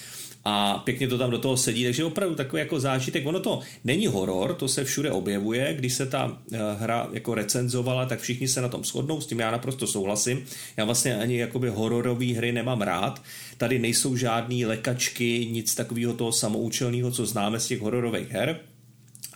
a 0.44 0.78
pěkně 0.78 1.08
to 1.08 1.18
tam 1.18 1.30
do 1.30 1.38
toho 1.38 1.56
sedí, 1.56 1.84
takže 1.84 2.04
opravdu 2.04 2.34
takový 2.34 2.60
jako 2.60 2.80
zážitek. 2.80 3.26
Ono 3.26 3.40
to 3.40 3.60
není 3.84 4.06
horor, 4.06 4.54
to 4.54 4.68
se 4.68 4.84
všude 4.84 5.10
objevuje, 5.10 5.74
když 5.74 5.94
se 5.94 6.06
ta 6.06 6.38
eh, 6.52 6.58
hra 6.78 7.08
jako 7.12 7.34
recenzovala, 7.34 8.06
tak 8.06 8.20
všichni 8.20 8.48
se 8.48 8.60
na 8.60 8.68
tom 8.68 8.84
shodnou, 8.84 9.20
s 9.20 9.26
tím 9.26 9.40
já 9.40 9.50
naprosto 9.50 9.86
souhlasím. 9.86 10.44
Já 10.76 10.84
vlastně 10.84 11.16
ani 11.16 11.38
jakoby 11.38 11.68
hororové 11.68 12.26
hry 12.26 12.52
nemám 12.52 12.82
rád. 12.82 13.22
Tady 13.56 13.78
nejsou 13.78 14.16
žádný 14.16 14.66
lekačky, 14.66 15.48
nic 15.50 15.74
takového 15.74 16.12
toho 16.14 16.32
samoučelného, 16.32 17.10
co 17.10 17.26
známe 17.26 17.60
z 17.60 17.66
těch 17.66 17.80
hororových 17.80 18.30
her. 18.30 18.60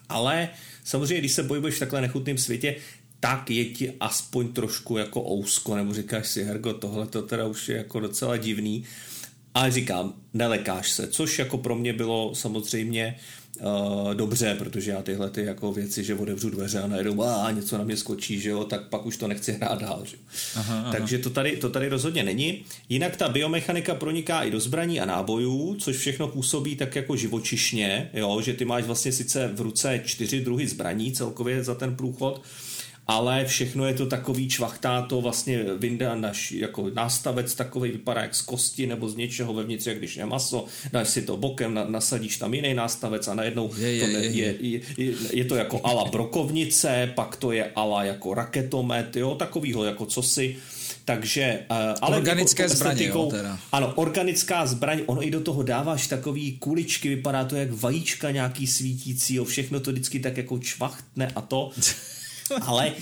Ale 0.08 0.48
samozřejmě, 0.84 1.18
když 1.18 1.32
se 1.32 1.42
bojuješ 1.42 1.74
v 1.74 1.78
takhle 1.78 2.00
nechutném 2.00 2.38
světě, 2.38 2.76
tak 3.20 3.50
je 3.50 3.64
ti 3.64 3.92
aspoň 4.00 4.52
trošku 4.52 4.96
jako 4.96 5.32
ousko, 5.32 5.76
nebo 5.76 5.94
říkáš 5.94 6.28
si, 6.28 6.44
Hergo, 6.44 6.72
tohle 6.72 7.06
to 7.06 7.22
teda 7.22 7.46
už 7.46 7.68
je 7.68 7.76
jako 7.76 8.00
docela 8.00 8.36
divný. 8.36 8.84
Ale 9.56 9.70
říkám, 9.70 10.14
nelekáš 10.34 10.90
se, 10.90 11.06
což 11.06 11.38
jako 11.38 11.58
pro 11.58 11.74
mě 11.74 11.92
bylo 11.92 12.34
samozřejmě 12.34 13.16
uh, 13.60 14.14
dobře, 14.14 14.56
protože 14.58 14.90
já 14.90 15.02
tyhle 15.02 15.30
ty 15.30 15.44
jako 15.44 15.72
věci, 15.72 16.04
že 16.04 16.14
otevřu 16.14 16.50
dveře 16.50 16.80
a 16.80 16.86
najednou 16.86 17.22
a 17.22 17.50
něco 17.50 17.78
na 17.78 17.84
mě 17.84 17.96
skočí, 17.96 18.40
že 18.40 18.50
jo, 18.50 18.64
tak 18.64 18.88
pak 18.88 19.06
už 19.06 19.16
to 19.16 19.28
nechci 19.28 19.52
hrát 19.52 19.80
dál. 19.80 20.02
Že? 20.04 20.16
Aha, 20.54 20.78
aha. 20.78 20.92
Takže 20.92 21.18
to 21.18 21.30
tady, 21.30 21.56
to 21.56 21.70
tady 21.70 21.88
rozhodně 21.88 22.22
není. 22.22 22.64
Jinak 22.88 23.16
ta 23.16 23.28
biomechanika 23.28 23.94
proniká 23.94 24.42
i 24.42 24.50
do 24.50 24.60
zbraní 24.60 25.00
a 25.00 25.04
nábojů, 25.04 25.76
což 25.80 25.96
všechno 25.96 26.28
působí 26.28 26.76
tak 26.76 26.96
jako 26.96 27.16
živočišně, 27.16 28.10
jo, 28.14 28.40
že 28.40 28.52
ty 28.52 28.64
máš 28.64 28.84
vlastně 28.84 29.12
sice 29.12 29.50
v 29.54 29.60
ruce 29.60 30.00
čtyři 30.04 30.40
druhy 30.40 30.68
zbraní 30.68 31.12
celkově 31.12 31.64
za 31.64 31.74
ten 31.74 31.96
průchod, 31.96 32.42
ale 33.06 33.44
všechno 33.44 33.86
je 33.86 33.94
to 33.94 34.06
takový 34.06 34.48
čvachtáto, 34.48 35.20
vlastně 35.20 35.64
vynda 35.78 36.14
naš, 36.14 36.52
jako 36.52 36.90
nástavec 36.94 37.54
takový 37.54 37.90
vypadá 37.90 38.20
jak 38.20 38.34
z 38.34 38.42
kosti 38.42 38.86
nebo 38.86 39.08
z 39.08 39.16
něčeho 39.16 39.54
vevnitř, 39.54 39.86
jak 39.86 39.98
když 39.98 40.16
je 40.16 40.26
maso, 40.26 40.64
dáš 40.92 41.08
si 41.08 41.22
to 41.22 41.36
bokem, 41.36 41.74
na, 41.74 41.84
nasadíš 41.84 42.36
tam 42.36 42.54
jiný 42.54 42.74
nástavec 42.74 43.28
a 43.28 43.34
najednou 43.34 43.70
je, 43.76 43.92
je, 43.92 44.06
to 44.06 44.12
ne, 44.12 44.18
je, 44.18 44.56
je, 44.60 44.80
je, 44.96 45.12
je 45.30 45.44
to 45.44 45.56
jako 45.56 45.80
ala 45.84 46.04
brokovnice, 46.04 47.12
pak 47.14 47.36
to 47.36 47.52
je 47.52 47.70
ala 47.74 48.04
jako 48.04 48.34
raketomet, 48.34 49.16
jo, 49.16 49.34
takovýho 49.34 49.84
jako 49.84 50.06
cosi. 50.06 50.56
Takže, 51.04 51.60
uh, 51.70 51.76
ale 52.00 52.16
organické 52.16 52.62
jako, 52.62 52.74
zbraně, 52.74 53.06
jo, 53.06 53.28
teda. 53.30 53.58
Ano, 53.72 53.92
organická 53.94 54.66
zbraň, 54.66 55.02
ono 55.06 55.26
i 55.26 55.30
do 55.30 55.40
toho 55.40 55.62
dáváš 55.62 56.06
takový 56.06 56.58
kuličky, 56.58 57.08
vypadá 57.08 57.44
to 57.44 57.56
jak 57.56 57.72
vajíčka 57.72 58.30
nějaký 58.30 58.66
svítící, 58.66 59.34
jo, 59.34 59.44
všechno 59.44 59.80
to 59.80 59.90
vždycky 59.90 60.20
tak 60.20 60.36
jako 60.36 60.58
čvachtne 60.58 61.32
a 61.34 61.40
to. 61.40 61.70
Ale 62.62 62.92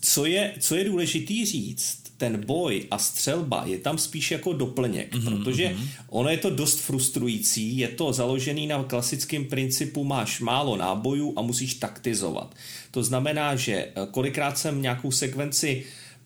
co 0.00 0.24
je, 0.24 0.54
co 0.60 0.76
je 0.76 0.84
důležitý 0.84 1.44
říct, 1.46 2.06
ten 2.16 2.46
boj 2.46 2.86
a 2.90 2.98
střelba 2.98 3.64
je 3.66 3.78
tam 3.78 3.98
spíš 3.98 4.30
jako 4.30 4.52
doplněk, 4.52 5.14
mm-hmm, 5.14 5.24
protože 5.24 5.64
mm-hmm. 5.64 5.88
ono 6.08 6.28
je 6.28 6.36
to 6.36 6.50
dost 6.50 6.80
frustrující, 6.80 7.78
je 7.78 7.88
to 7.88 8.12
založený 8.12 8.66
na 8.66 8.84
klasickém 8.84 9.44
principu, 9.44 10.04
máš 10.04 10.40
málo 10.40 10.76
nábojů 10.76 11.34
a 11.36 11.42
musíš 11.42 11.74
taktizovat. 11.74 12.54
To 12.90 13.02
znamená, 13.02 13.56
že 13.56 13.72
eh, 13.74 13.92
kolikrát 14.10 14.58
jsem 14.58 14.82
nějakou 14.82 15.10
sekvenci 15.10 15.84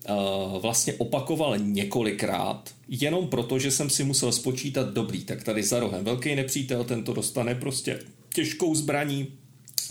uh, 0.08 0.62
vlastně 0.62 0.94
opakoval 0.94 1.58
několikrát, 1.58 2.70
jenom 2.88 3.28
proto, 3.28 3.58
že 3.58 3.70
jsem 3.70 3.90
si 3.90 4.04
musel 4.04 4.32
spočítat 4.32 4.88
dobrý, 4.88 5.24
tak 5.24 5.44
tady 5.44 5.62
za 5.62 5.80
rohem 5.80 6.04
velký 6.04 6.34
nepřítel, 6.34 6.84
tento 6.84 7.12
dostane 7.12 7.54
prostě 7.54 7.98
těžkou 8.34 8.74
zbraní, 8.74 9.28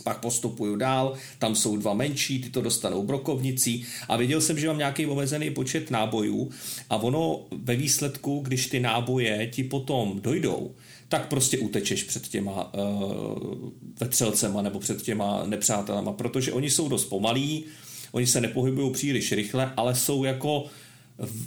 pak 0.04 0.20
postupuju 0.20 0.76
dál, 0.76 1.14
tam 1.40 1.56
jsou 1.56 1.78
dva 1.78 1.94
menší, 1.94 2.42
ty 2.42 2.50
to 2.50 2.62
dostanou 2.62 3.04
brokovnicí. 3.04 3.86
A 4.08 4.18
viděl 4.18 4.42
jsem, 4.42 4.60
že 4.60 4.68
mám 4.68 4.78
nějaký 4.78 5.06
omezený 5.06 5.50
počet 5.50 5.92
nábojů 5.92 6.50
a 6.90 6.98
ono 6.98 7.40
ve 7.64 7.76
výsledku, 7.76 8.40
když 8.40 8.68
ty 8.68 8.80
náboje 8.80 9.48
ti 9.48 9.64
potom 9.64 10.22
dojdou, 10.22 10.72
tak 11.10 11.28
prostě 11.28 11.58
utečeš 11.58 12.04
před 12.04 12.28
těma 12.28 12.74
uh, 12.74 13.70
vetřelcema 14.00 14.62
nebo 14.62 14.80
před 14.80 15.02
těma 15.02 15.44
nepřátelama, 15.46 16.14
protože 16.14 16.52
oni 16.52 16.70
jsou 16.70 16.90
dost 16.90 17.06
pomalí, 17.06 17.64
oni 18.12 18.28
se 18.28 18.42
nepohybují 18.42 18.94
příliš 18.94 19.32
rychle, 19.32 19.74
ale 19.78 19.96
jsou 19.96 20.24
jako 20.24 20.66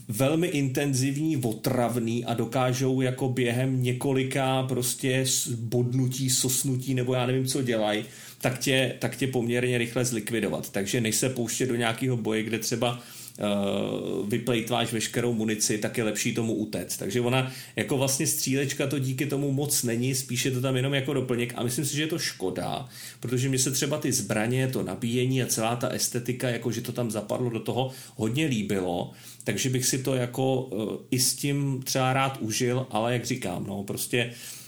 velmi 0.09 0.47
intenzivní, 0.47 1.37
otravný 1.37 2.25
a 2.25 2.35
dokážou 2.35 3.01
jako 3.01 3.29
během 3.29 3.83
několika 3.83 4.63
prostě 4.63 5.25
bodnutí, 5.57 6.31
sosnutí 6.31 6.95
nebo 6.95 7.15
já 7.15 7.27
nevím, 7.27 7.47
co 7.47 7.63
dělají, 7.63 8.05
tak 8.43 8.59
tě, 8.59 8.95
tak 8.99 9.17
tě 9.17 9.27
poměrně 9.27 9.79
rychle 9.79 10.05
zlikvidovat. 10.05 10.71
Takže 10.71 11.01
než 11.01 11.17
se 11.17 11.29
pouštět 11.29 11.67
do 11.67 11.77
nějakého 11.77 12.17
boje, 12.17 12.43
kde 12.43 12.59
třeba 12.59 13.01
uh, 13.39 14.29
vyplejtváš 14.29 14.93
veškerou 14.93 15.33
munici, 15.33 15.79
tak 15.79 15.99
je 15.99 16.05
lepší 16.05 16.35
tomu 16.35 16.55
utéct. 16.55 16.97
Takže 16.97 17.21
ona 17.21 17.53
jako 17.77 17.97
vlastně 17.97 18.27
střílečka 18.27 18.87
to 18.87 18.99
díky 18.99 19.27
tomu 19.27 19.53
moc 19.53 19.83
není, 19.83 20.15
spíše 20.15 20.51
to 20.51 20.61
tam 20.61 20.77
jenom 20.77 20.95
jako 20.95 21.15
doplněk 21.15 21.53
a 21.57 21.63
myslím 21.63 21.85
si, 21.85 21.97
že 21.97 22.03
je 22.03 22.07
to 22.07 22.19
škoda, 22.19 22.89
protože 23.21 23.49
mi 23.49 23.59
se 23.59 23.71
třeba 23.71 23.99
ty 23.99 24.13
zbraně, 24.13 24.69
to 24.69 24.83
nabíjení 24.83 25.43
a 25.43 25.47
celá 25.47 25.77
ta 25.77 25.89
estetika, 25.89 26.49
jako 26.49 26.71
že 26.73 26.81
to 26.81 26.93
tam 26.93 27.11
zapadlo 27.11 27.51
do 27.51 27.61
toho, 27.61 27.91
hodně 28.17 28.47
líbilo, 28.47 29.11
takže 29.45 29.71
bych 29.71 29.87
si 29.87 29.99
to 29.99 30.15
jako 30.15 30.63
uh, 30.63 30.97
i 31.11 31.19
s 31.19 31.35
tím 31.35 31.81
třeba 31.85 32.13
rád 32.13 32.39
užil, 32.41 32.87
ale 32.91 33.13
jak 33.13 33.25
říkám, 33.25 33.65
no 33.67 33.83
prostě 33.83 34.31
Uh, 34.31 34.62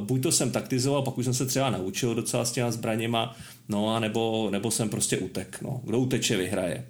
buď 0.00 0.22
to 0.22 0.32
jsem 0.32 0.50
taktizoval, 0.50 1.02
pak 1.02 1.18
už 1.18 1.24
jsem 1.24 1.34
se 1.34 1.46
třeba 1.46 1.70
naučil 1.70 2.14
docela 2.14 2.44
s 2.44 2.52
těma 2.52 2.70
zbraněma, 2.70 3.36
no 3.68 3.94
a 3.94 4.00
nebo, 4.00 4.48
nebo 4.50 4.70
jsem 4.70 4.88
prostě 4.88 5.18
utek. 5.18 5.58
No. 5.62 5.80
Kdo 5.84 5.98
uteče, 5.98 6.36
vyhraje. 6.36 6.84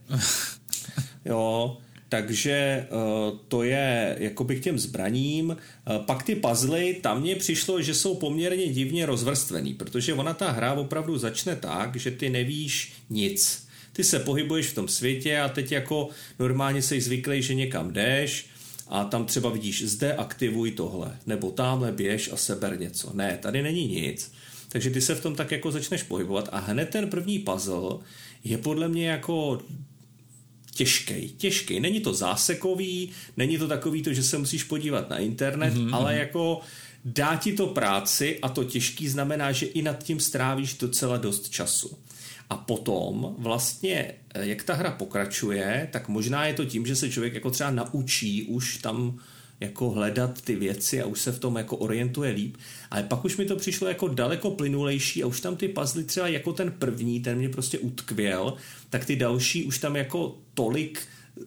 jo, 1.25 1.77
takže 2.09 2.87
uh, 2.91 3.39
to 3.49 3.63
je 3.63 4.17
jakoby 4.19 4.57
k 4.57 4.63
těm 4.63 4.79
zbraním. 4.79 5.51
Uh, 5.51 5.57
pak 6.05 6.23
ty 6.23 6.35
puzzly, 6.35 6.99
tam 7.03 7.21
mně 7.21 7.37
přišlo, 7.37 7.83
že 7.83 7.95
jsou 7.95 8.15
poměrně 8.15 8.67
divně 8.67 9.07
rozvrstvený, 9.07 9.75
protože 9.75 10.15
ona 10.15 10.35
ta 10.35 10.51
hra 10.51 10.73
opravdu 10.73 11.19
začne 11.19 11.57
tak, 11.57 11.97
že 11.97 12.11
ty 12.11 12.31
nevíš 12.31 12.93
nic. 13.11 13.69
Ty 13.93 14.05
se 14.05 14.19
pohybuješ 14.19 14.67
v 14.67 14.75
tom 14.75 14.89
světě 14.89 15.41
a 15.41 15.49
teď 15.49 15.73
jako 15.73 16.09
normálně 16.39 16.83
jsi 16.83 17.01
zvyklý, 17.01 17.43
že 17.43 17.55
někam 17.55 17.93
jdeš, 17.93 18.47
a 18.89 19.05
tam 19.05 19.27
třeba 19.27 19.51
vidíš, 19.51 19.85
zde 19.85 20.15
aktivuj 20.15 20.71
tohle, 20.71 21.19
nebo 21.27 21.51
tamhle 21.51 21.93
běž 21.93 22.33
a 22.33 22.37
seber 22.37 22.81
něco. 22.81 23.11
Ne, 23.15 23.39
tady 23.43 23.63
není 23.63 23.87
nic. 23.87 24.33
Takže 24.69 24.91
ty 24.91 25.01
se 25.01 25.15
v 25.15 25.23
tom 25.23 25.35
tak 25.35 25.51
jako 25.51 25.73
začneš 25.73 26.03
pohybovat 26.03 26.49
a 26.53 26.59
hned 26.59 26.89
ten 26.89 27.11
první 27.11 27.39
puzzle 27.39 27.99
je 28.45 28.59
podle 28.59 28.89
mě 28.89 29.09
jako 29.09 29.61
těžký, 30.75 31.29
těžký. 31.29 31.81
Není 31.81 32.01
to 32.01 32.15
zásekový, 32.15 33.11
není 33.37 33.59
to 33.59 33.69
takový 33.69 34.03
to, 34.03 34.13
že 34.13 34.23
se 34.23 34.39
musíš 34.39 34.65
podívat 34.65 35.11
na 35.11 35.19
internet, 35.19 35.75
mm-hmm. 35.75 35.95
ale 35.95 36.17
jako 36.17 36.61
dá 37.05 37.37
ti 37.37 37.53
to 37.53 37.67
práci 37.67 38.39
a 38.43 38.49
to 38.49 38.65
těžký 38.65 39.09
znamená, 39.09 39.53
že 39.53 39.67
i 39.67 39.83
nad 39.83 40.05
tím 40.05 40.21
strávíš 40.21 40.75
docela 40.75 41.17
dost 41.17 41.49
času. 41.49 41.99
A 42.51 42.57
potom 42.57 43.35
vlastně, 43.39 44.15
eh, 44.35 44.47
jak 44.47 44.63
ta 44.63 44.75
hra 44.75 44.91
pokračuje, 44.91 45.89
tak 45.93 46.09
možná 46.09 46.47
je 46.47 46.55
to 46.55 46.65
tím, 46.65 46.87
že 46.87 46.97
se 46.97 47.11
člověk 47.11 47.35
jako 47.35 47.51
třeba 47.51 47.71
naučí 47.71 48.43
už 48.43 48.79
tam 48.79 49.19
jako 49.61 49.91
hledat 49.91 50.43
ty 50.43 50.57
věci 50.57 51.03
a 51.03 51.07
už 51.07 51.21
se 51.21 51.33
v 51.33 51.39
tom 51.39 51.57
jako 51.57 51.77
orientuje 51.77 52.33
líp. 52.33 52.57
Ale 52.91 53.03
pak 53.03 53.25
už 53.25 53.37
mi 53.37 53.45
to 53.45 53.57
přišlo 53.57 53.89
jako 53.89 54.09
daleko 54.09 54.51
plynulejší 54.51 55.23
a 55.23 55.27
už 55.27 55.41
tam 55.41 55.57
ty 55.57 55.69
puzzle 55.69 56.03
třeba 56.03 56.29
jako 56.29 56.53
ten 56.53 56.71
první, 56.71 57.21
ten 57.21 57.39
mě 57.39 57.49
prostě 57.49 57.79
utkvěl, 57.79 58.55
tak 58.91 59.05
ty 59.05 59.17
další 59.17 59.65
už 59.65 59.79
tam 59.79 59.97
jako 59.97 60.39
tolik 60.55 61.01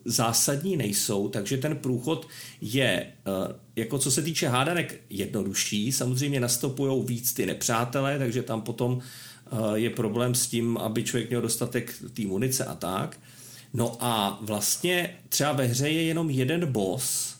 zásadní 0.05 0.77
nejsou, 0.77 1.29
takže 1.29 1.58
ten 1.58 1.75
průchod 1.77 2.27
je, 2.62 2.91
eh, 2.91 3.55
jako 3.75 3.98
co 3.98 4.12
se 4.12 4.22
týče 4.22 4.48
hádanek, 4.48 5.01
jednodušší. 5.10 5.91
Samozřejmě 5.91 6.39
nastupují 6.39 7.05
víc 7.05 7.34
ty 7.34 7.46
nepřátelé, 7.46 8.20
takže 8.20 8.43
tam 8.43 8.62
potom 8.62 9.01
je 9.75 9.89
problém 9.89 10.36
s 10.36 10.48
tím, 10.48 10.77
aby 10.77 11.03
člověk 11.03 11.29
měl 11.29 11.41
dostatek 11.41 11.93
té 12.13 12.22
munice 12.22 12.65
a 12.65 12.75
tak. 12.75 13.20
No 13.74 13.98
a 14.00 14.39
vlastně 14.41 15.17
třeba 15.29 15.51
ve 15.51 15.65
hře 15.65 15.89
je 15.89 16.03
jenom 16.03 16.29
jeden 16.29 16.72
boss, 16.72 17.36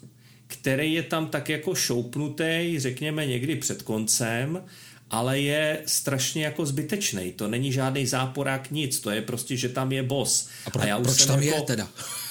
který 0.48 0.94
je 0.94 1.04
tam 1.04 1.28
tak 1.28 1.50
jako 1.50 1.76
šoupnutý, 1.76 2.76
řekněme 2.78 3.26
někdy 3.26 3.56
před 3.56 3.82
koncem, 3.82 4.64
ale 5.12 5.40
je 5.40 5.82
strašně 5.86 6.44
jako 6.44 6.66
zbytečný. 6.66 7.34
To 7.34 7.48
není 7.48 7.72
žádný 7.72 8.06
záporák, 8.06 8.72
nic. 8.72 9.00
To 9.00 9.10
je 9.10 9.22
prostě, 9.22 9.58
že 9.58 9.70
tam 9.70 9.92
je 9.92 10.04
boss. 10.04 10.48
A, 10.66 10.70
pro, 10.70 10.82
a 10.82 10.86
já 10.86 10.98
už 10.98 11.08
proč 11.08 11.26
tam 11.26 11.44
jako, 11.44 11.58
je 11.58 11.64
teda? 11.64 11.88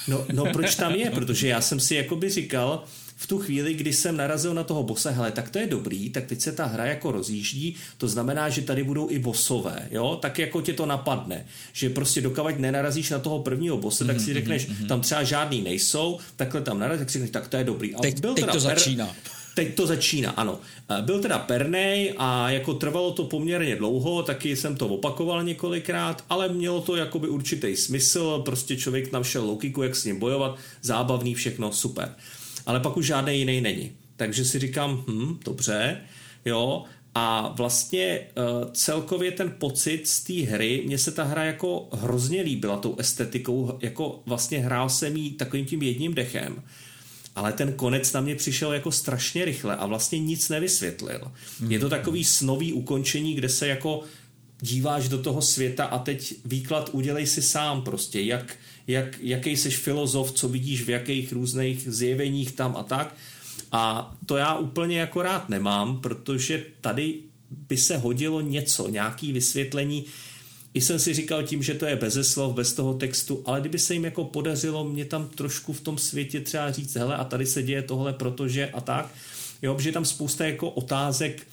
No, 0.07 0.25
no 0.33 0.45
proč 0.53 0.75
tam 0.75 0.95
je? 0.95 1.11
Protože 1.11 1.47
já 1.47 1.61
jsem 1.61 1.79
si 1.79 1.95
jakoby 1.95 2.29
říkal, 2.29 2.83
v 3.21 3.27
tu 3.27 3.39
chvíli, 3.39 3.73
kdy 3.73 3.93
jsem 3.93 4.17
narazil 4.17 4.53
na 4.53 4.63
toho 4.63 4.83
bose, 4.83 5.11
hele, 5.11 5.31
tak 5.31 5.49
to 5.49 5.59
je 5.59 5.67
dobrý, 5.67 6.09
tak 6.09 6.25
teď 6.25 6.41
se 6.41 6.51
ta 6.51 6.65
hra 6.65 6.85
jako 6.85 7.11
rozjíždí, 7.11 7.75
to 7.97 8.07
znamená, 8.07 8.49
že 8.49 8.61
tady 8.61 8.83
budou 8.83 9.09
i 9.09 9.19
bosové, 9.19 9.87
jo, 9.91 10.17
tak 10.21 10.39
jako 10.39 10.61
tě 10.61 10.73
to 10.73 10.85
napadne, 10.85 11.45
že 11.73 11.89
prostě 11.89 12.21
dokavať 12.21 12.57
nenarazíš 12.57 13.09
na 13.09 13.19
toho 13.19 13.39
prvního 13.39 13.77
bose, 13.77 14.05
tak 14.05 14.19
si 14.19 14.25
mhm, 14.25 14.33
řekneš, 14.33 14.67
mm-hmm. 14.67 14.87
tam 14.87 15.01
třeba 15.01 15.23
žádný 15.23 15.61
nejsou, 15.61 16.19
takhle 16.35 16.61
tam 16.61 16.79
narazíš, 16.79 16.99
tak 16.99 17.09
si 17.09 17.13
řekneš, 17.13 17.31
tak 17.31 17.47
to 17.47 17.57
je 17.57 17.63
dobrý. 17.63 17.95
A 17.95 17.99
teď, 17.99 18.19
byl 18.19 18.33
teď 18.33 18.45
to 18.45 18.51
per... 18.51 18.59
začíná. 18.59 19.15
Teď 19.55 19.75
to 19.75 19.87
začíná, 19.87 20.31
ano. 20.31 20.59
Byl 21.01 21.19
teda 21.19 21.39
pernej 21.39 22.13
a 22.17 22.49
jako 22.49 22.73
trvalo 22.73 23.11
to 23.11 23.23
poměrně 23.23 23.75
dlouho, 23.75 24.23
taky 24.23 24.55
jsem 24.55 24.75
to 24.75 24.87
opakoval 24.87 25.43
několikrát, 25.43 26.23
ale 26.29 26.49
mělo 26.49 26.81
to 26.81 26.95
jakoby 26.95 27.27
určitý 27.27 27.75
smysl, 27.75 28.41
prostě 28.45 28.77
člověk 28.77 29.07
tam 29.07 29.23
šel 29.23 29.45
logiku, 29.45 29.83
jak 29.83 29.95
s 29.95 30.05
ním 30.05 30.19
bojovat, 30.19 30.57
zábavný, 30.81 31.35
všechno, 31.35 31.71
super 31.71 32.15
ale 32.65 32.79
pak 32.79 32.97
už 32.97 33.05
žádný 33.05 33.39
jiný 33.39 33.61
není. 33.61 33.91
Takže 34.15 34.45
si 34.45 34.59
říkám, 34.59 35.03
hm, 35.07 35.39
dobře, 35.45 35.97
jo, 36.45 36.83
a 37.15 37.53
vlastně 37.57 38.19
uh, 38.19 38.71
celkově 38.71 39.31
ten 39.31 39.53
pocit 39.57 40.07
z 40.07 40.23
té 40.23 40.33
hry, 40.33 40.83
mně 40.85 40.97
se 40.97 41.11
ta 41.11 41.23
hra 41.23 41.43
jako 41.43 41.89
hrozně 41.91 42.41
líbila 42.41 42.77
tou 42.77 42.95
estetikou, 42.97 43.79
jako 43.81 44.21
vlastně 44.25 44.59
hrál 44.59 44.89
jsem 44.89 45.17
jí 45.17 45.31
takovým 45.31 45.65
tím 45.65 45.81
jedním 45.81 46.13
dechem, 46.13 46.63
ale 47.35 47.53
ten 47.53 47.73
konec 47.73 48.13
na 48.13 48.21
mě 48.21 48.35
přišel 48.35 48.73
jako 48.73 48.91
strašně 48.91 49.45
rychle 49.45 49.75
a 49.75 49.85
vlastně 49.85 50.19
nic 50.19 50.49
nevysvětlil. 50.49 51.31
Je 51.67 51.79
to 51.79 51.89
takový 51.89 52.23
snový 52.23 52.73
ukončení, 52.73 53.33
kde 53.33 53.49
se 53.49 53.67
jako 53.67 54.03
díváš 54.61 55.09
do 55.09 55.17
toho 55.17 55.41
světa 55.41 55.85
a 55.85 55.99
teď 55.99 56.35
výklad 56.45 56.89
udělej 56.93 57.27
si 57.27 57.41
sám 57.41 57.81
prostě, 57.81 58.21
jak, 58.21 58.57
jak, 58.87 59.17
jaký 59.21 59.57
jsi 59.57 59.71
filozof, 59.71 60.31
co 60.31 60.47
vidíš 60.49 60.81
v 60.81 60.89
jakých 60.89 61.33
různých 61.33 61.87
zjeveních 61.87 62.51
tam 62.51 62.75
a 62.75 62.83
tak. 62.83 63.15
A 63.71 64.15
to 64.25 64.37
já 64.37 64.55
úplně 64.55 64.99
jako 64.99 65.21
rád 65.21 65.49
nemám, 65.49 66.01
protože 66.01 66.65
tady 66.81 67.15
by 67.69 67.77
se 67.77 67.97
hodilo 67.97 68.41
něco, 68.41 68.89
nějaký 68.89 69.31
vysvětlení. 69.31 70.05
I 70.73 70.81
jsem 70.81 70.99
si 70.99 71.13
říkal 71.13 71.43
tím, 71.43 71.63
že 71.63 71.73
to 71.73 71.85
je 71.85 71.95
bez 71.95 72.31
slov, 72.31 72.55
bez 72.55 72.73
toho 72.73 72.93
textu, 72.93 73.43
ale 73.45 73.59
kdyby 73.59 73.79
se 73.79 73.93
jim 73.93 74.05
jako 74.05 74.23
podařilo 74.23 74.83
mě 74.83 75.05
tam 75.05 75.29
trošku 75.29 75.73
v 75.73 75.81
tom 75.81 75.97
světě 75.97 76.39
třeba 76.39 76.71
říct, 76.71 76.95
hele 76.95 77.15
a 77.15 77.23
tady 77.23 77.45
se 77.45 77.63
děje 77.63 77.81
tohle, 77.81 78.13
protože 78.13 78.69
a 78.69 78.81
tak, 78.81 79.13
jo, 79.61 79.75
protože 79.75 79.89
je 79.89 79.93
tam 79.93 80.05
spousta 80.05 80.45
jako 80.45 80.69
otázek, 80.69 81.47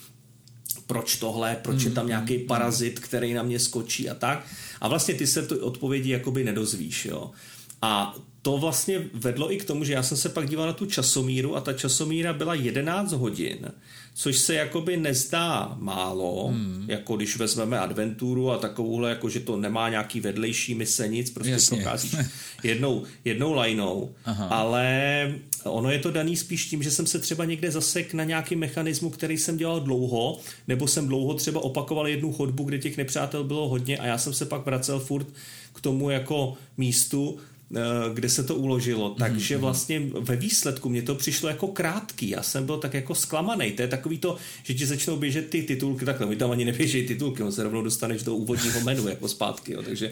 proč 0.87 1.15
tohle, 1.15 1.57
proč 1.61 1.83
je 1.83 1.91
tam 1.91 2.03
mm, 2.03 2.09
nějaký 2.09 2.37
parazit, 2.37 2.99
který 2.99 3.33
na 3.33 3.43
mě 3.43 3.59
skočí 3.59 4.09
a 4.09 4.15
tak. 4.15 4.47
A 4.81 4.87
vlastně 4.87 5.13
ty 5.13 5.27
se 5.27 5.47
ty 5.47 5.55
odpovědi 5.55 6.09
jakoby 6.09 6.43
nedozvíš, 6.43 7.05
jo. 7.05 7.31
A 7.81 8.15
to 8.41 8.57
vlastně 8.57 9.09
vedlo 9.13 9.53
i 9.53 9.57
k 9.57 9.65
tomu, 9.65 9.83
že 9.83 9.93
já 9.93 10.03
jsem 10.03 10.17
se 10.17 10.29
pak 10.29 10.49
díval 10.49 10.67
na 10.67 10.73
tu 10.73 10.85
časomíru 10.85 11.55
a 11.55 11.61
ta 11.61 11.73
časomíra 11.73 12.33
byla 12.33 12.53
11 12.53 13.11
hodin, 13.11 13.71
což 14.19 14.37
se 14.37 14.53
jakoby 14.53 14.97
nezdá 14.97 15.77
málo, 15.79 16.47
hmm. 16.47 16.85
jako 16.87 17.15
když 17.15 17.37
vezmeme 17.37 17.79
adventuru 17.79 18.51
a 18.51 18.57
takovouhle, 18.57 19.09
jako 19.09 19.29
že 19.29 19.39
to 19.39 19.57
nemá 19.57 19.89
nějaký 19.89 20.19
vedlejší 20.19 20.75
mise, 20.75 21.07
nic, 21.07 21.29
prostě 21.29 21.51
Jasně. 21.51 21.77
procházíš 21.77 22.15
jednou, 22.63 23.03
jednou 23.25 23.53
lajnou, 23.53 24.11
Aha. 24.25 24.45
ale 24.45 25.33
ono 25.63 25.91
je 25.91 25.99
to 25.99 26.11
daný 26.11 26.37
spíš 26.37 26.65
tím, 26.65 26.83
že 26.83 26.91
jsem 26.91 27.07
se 27.07 27.19
třeba 27.19 27.45
někde 27.45 27.71
zasek 27.71 28.13
na 28.13 28.23
nějaký 28.23 28.55
mechanismu, 28.55 29.09
který 29.09 29.37
jsem 29.37 29.57
dělal 29.57 29.79
dlouho, 29.79 30.39
nebo 30.67 30.87
jsem 30.87 31.07
dlouho 31.07 31.33
třeba 31.33 31.63
opakoval 31.63 32.07
jednu 32.07 32.33
chodbu, 32.33 32.63
kde 32.63 32.77
těch 32.79 32.97
nepřátel 32.97 33.43
bylo 33.43 33.69
hodně 33.69 33.97
a 33.97 34.05
já 34.05 34.17
jsem 34.17 34.33
se 34.33 34.45
pak 34.45 34.65
vracel 34.65 34.99
furt 34.99 35.27
k 35.73 35.81
tomu 35.81 36.09
jako 36.09 36.53
místu, 36.77 37.37
kde 38.13 38.29
se 38.29 38.43
to 38.43 38.55
uložilo. 38.55 39.15
Takže 39.19 39.55
mhm. 39.55 39.61
vlastně 39.61 40.01
ve 40.19 40.35
výsledku 40.35 40.89
mě 40.89 41.01
to 41.01 41.15
přišlo 41.15 41.49
jako 41.49 41.67
krátký. 41.67 42.29
Já 42.29 42.43
jsem 42.43 42.65
byl 42.65 42.77
tak 42.77 42.93
jako 42.93 43.15
zklamaný. 43.15 43.71
To 43.71 43.81
je 43.81 43.87
takový 43.87 44.17
to, 44.17 44.37
že 44.63 44.73
ti 44.73 44.85
začnou 44.85 45.17
běžet 45.17 45.49
ty 45.49 45.63
titulky, 45.63 46.05
takhle, 46.05 46.27
my 46.27 46.35
tam 46.35 46.51
ani 46.51 46.65
neběží 46.65 47.07
titulky, 47.07 47.43
on 47.43 47.51
se 47.51 47.63
rovnou 47.63 47.81
dostaneš 47.81 48.23
do 48.23 48.35
úvodního 48.35 48.81
menu 48.81 49.07
jako 49.07 49.27
zpátky. 49.27 49.73
Jo. 49.73 49.81
Takže 49.83 50.11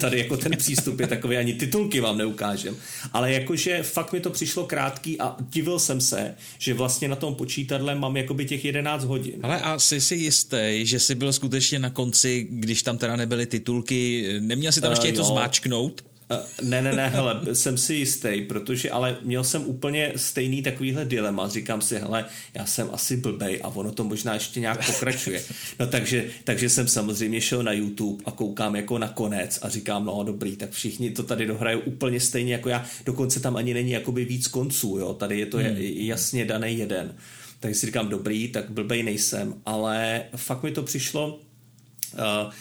tady 0.00 0.18
jako 0.18 0.36
ten 0.36 0.56
přístup 0.56 1.00
je 1.00 1.06
takový, 1.06 1.36
ani 1.36 1.54
titulky 1.54 2.00
vám 2.00 2.18
neukážem. 2.18 2.76
Ale 3.12 3.32
jakože 3.32 3.82
fakt 3.82 4.12
mi 4.12 4.20
to 4.20 4.30
přišlo 4.30 4.66
krátký 4.66 5.20
a 5.20 5.36
divil 5.50 5.78
jsem 5.78 6.00
se, 6.00 6.34
že 6.58 6.74
vlastně 6.74 7.08
na 7.08 7.16
tom 7.16 7.34
počítadle 7.34 7.94
mám 7.94 8.16
jakoby 8.16 8.44
těch 8.44 8.64
11 8.64 9.04
hodin. 9.04 9.34
Ale 9.42 9.60
a 9.60 9.78
jsi 9.78 10.00
si 10.00 10.14
jistý, 10.14 10.80
že 10.82 11.00
jsi 11.00 11.14
byl 11.14 11.32
skutečně 11.32 11.78
na 11.78 11.90
konci, 11.90 12.46
když 12.50 12.82
tam 12.82 12.98
teda 12.98 13.16
nebyly 13.16 13.46
titulky, 13.46 14.28
neměl 14.40 14.72
si 14.72 14.80
tam 14.80 14.90
ještě 14.90 15.06
uh, 15.06 15.10
něco 15.10 15.24
zmáčknout? 15.24 16.13
Eh, 16.30 16.38
ne, 16.62 16.82
ne, 16.82 16.92
ne, 16.92 17.08
hele, 17.08 17.40
jsem 17.52 17.78
si 17.78 17.94
jistý, 17.94 18.40
protože, 18.48 18.90
ale 18.90 19.16
měl 19.22 19.44
jsem 19.44 19.62
úplně 19.62 20.12
stejný 20.16 20.62
takovýhle 20.62 21.04
dilema. 21.04 21.48
Říkám 21.48 21.80
si, 21.80 21.98
hele, 21.98 22.24
já 22.54 22.66
jsem 22.66 22.88
asi 22.92 23.16
blbej 23.16 23.60
a 23.62 23.68
ono 23.68 23.92
to 23.92 24.04
možná 24.04 24.34
ještě 24.34 24.60
nějak 24.60 24.86
pokračuje. 24.86 25.42
No 25.80 25.86
takže, 25.86 26.24
takže 26.44 26.68
jsem 26.70 26.88
samozřejmě 26.88 27.40
šel 27.40 27.62
na 27.62 27.72
YouTube 27.72 28.24
a 28.26 28.30
koukám 28.30 28.76
jako 28.76 28.98
na 28.98 29.08
konec 29.08 29.58
a 29.62 29.68
říkám, 29.68 30.04
no 30.04 30.22
dobrý, 30.22 30.56
tak 30.56 30.70
všichni 30.70 31.10
to 31.10 31.22
tady 31.22 31.46
dohrajou 31.46 31.80
úplně 31.80 32.20
stejně 32.20 32.52
jako 32.52 32.68
já. 32.68 32.84
Dokonce 33.06 33.40
tam 33.40 33.56
ani 33.56 33.74
není 33.74 33.90
jakoby 33.90 34.24
víc 34.24 34.48
konců, 34.48 34.98
jo. 34.98 35.14
Tady 35.14 35.38
je 35.38 35.46
to 35.46 35.58
hmm. 35.58 35.76
jasně 35.78 36.44
daný 36.44 36.78
jeden. 36.78 37.14
Takže 37.60 37.78
si 37.80 37.86
říkám, 37.86 38.08
dobrý, 38.08 38.48
tak 38.48 38.70
blbej 38.70 39.02
nejsem, 39.02 39.54
ale 39.66 40.22
fakt 40.36 40.62
mi 40.62 40.70
to 40.70 40.82
přišlo 40.82 41.40
uh, 42.14 42.52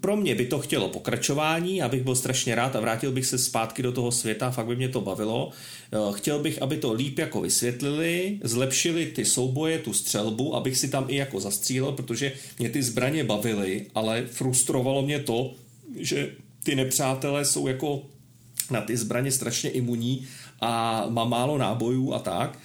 pro 0.00 0.16
mě 0.16 0.34
by 0.34 0.46
to 0.46 0.58
chtělo 0.58 0.88
pokračování, 0.88 1.76
já 1.76 1.88
bych 1.88 2.02
byl 2.02 2.16
strašně 2.16 2.54
rád 2.54 2.76
a 2.76 2.80
vrátil 2.80 3.12
bych 3.12 3.26
se 3.26 3.38
zpátky 3.38 3.82
do 3.82 3.92
toho 3.92 4.12
světa, 4.12 4.50
fakt 4.50 4.66
by 4.66 4.76
mě 4.76 4.88
to 4.88 5.00
bavilo. 5.00 5.50
Chtěl 6.12 6.38
bych, 6.38 6.62
aby 6.62 6.76
to 6.76 6.92
líp 6.92 7.18
jako 7.18 7.40
vysvětlili, 7.40 8.38
zlepšili 8.44 9.06
ty 9.06 9.24
souboje, 9.24 9.78
tu 9.78 9.92
střelbu, 9.92 10.56
abych 10.56 10.76
si 10.76 10.88
tam 10.88 11.04
i 11.08 11.16
jako 11.16 11.40
zastřílel, 11.40 11.92
protože 11.92 12.32
mě 12.58 12.70
ty 12.70 12.82
zbraně 12.82 13.24
bavily, 13.24 13.86
ale 13.94 14.26
frustrovalo 14.26 15.02
mě 15.02 15.18
to, 15.18 15.54
že 15.96 16.30
ty 16.62 16.74
nepřátelé 16.74 17.44
jsou 17.44 17.66
jako 17.66 18.02
na 18.70 18.80
ty 18.80 18.96
zbraně 18.96 19.32
strašně 19.32 19.70
imunní 19.70 20.26
a 20.60 21.04
má 21.08 21.24
málo 21.24 21.58
nábojů 21.58 22.14
a 22.14 22.18
tak. 22.18 22.58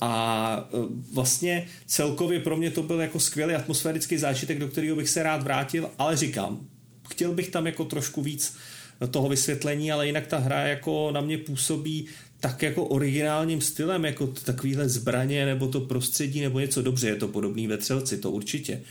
A 0.00 0.68
e, 0.72 0.76
vlastně 1.14 1.66
celkově 1.86 2.40
pro 2.40 2.56
mě 2.56 2.70
to 2.70 2.82
byl 2.82 3.00
jako 3.00 3.20
skvělý 3.20 3.54
atmosférický 3.54 4.18
zážitek, 4.18 4.58
do 4.58 4.68
kterého 4.68 4.96
bych 4.96 5.08
se 5.08 5.22
rád 5.22 5.42
vrátil, 5.42 5.90
ale 5.98 6.16
říkám, 6.16 6.60
chtěl 7.10 7.32
bych 7.32 7.48
tam 7.48 7.66
jako 7.66 7.84
trošku 7.84 8.22
víc 8.22 8.56
toho 9.10 9.28
vysvětlení, 9.28 9.92
ale 9.92 10.06
jinak 10.06 10.26
ta 10.26 10.38
hra 10.38 10.60
jako 10.60 11.10
na 11.12 11.20
mě 11.20 11.38
působí 11.38 12.06
tak 12.40 12.62
jako 12.62 12.84
originálním 12.84 13.60
stylem, 13.60 14.04
jako 14.04 14.26
takovýhle 14.26 14.88
zbraně 14.88 15.46
nebo 15.46 15.68
to 15.68 15.80
prostředí 15.80 16.40
nebo 16.40 16.60
něco 16.60 16.82
dobře, 16.82 17.08
je 17.08 17.16
to 17.16 17.28
podobný 17.28 17.66
ve 17.66 17.76
Třelci, 17.76 18.18
to 18.18 18.30
určitě. 18.30 18.82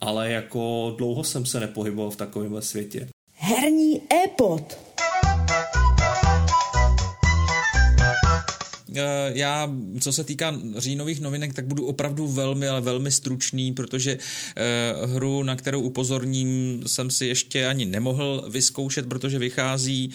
Ale 0.00 0.30
jako 0.30 0.94
dlouho 0.98 1.24
jsem 1.24 1.46
se 1.46 1.60
nepohyboval 1.60 2.10
v 2.10 2.16
takovémhle 2.16 2.62
světě. 2.62 3.08
Herní 3.34 3.96
e-pod. 3.96 4.89
Já, 9.32 9.72
co 10.00 10.12
se 10.12 10.24
týká 10.24 10.54
říjnových 10.76 11.20
novinek, 11.20 11.54
tak 11.54 11.66
budu 11.66 11.86
opravdu 11.86 12.28
velmi, 12.28 12.68
ale 12.68 12.80
velmi 12.80 13.10
stručný, 13.10 13.72
protože 13.72 14.18
hru, 15.06 15.42
na 15.42 15.56
kterou 15.56 15.80
upozorním, 15.80 16.82
jsem 16.86 17.10
si 17.10 17.26
ještě 17.26 17.66
ani 17.66 17.84
nemohl 17.84 18.44
vyzkoušet, 18.50 19.08
protože 19.08 19.38
vychází 19.38 20.10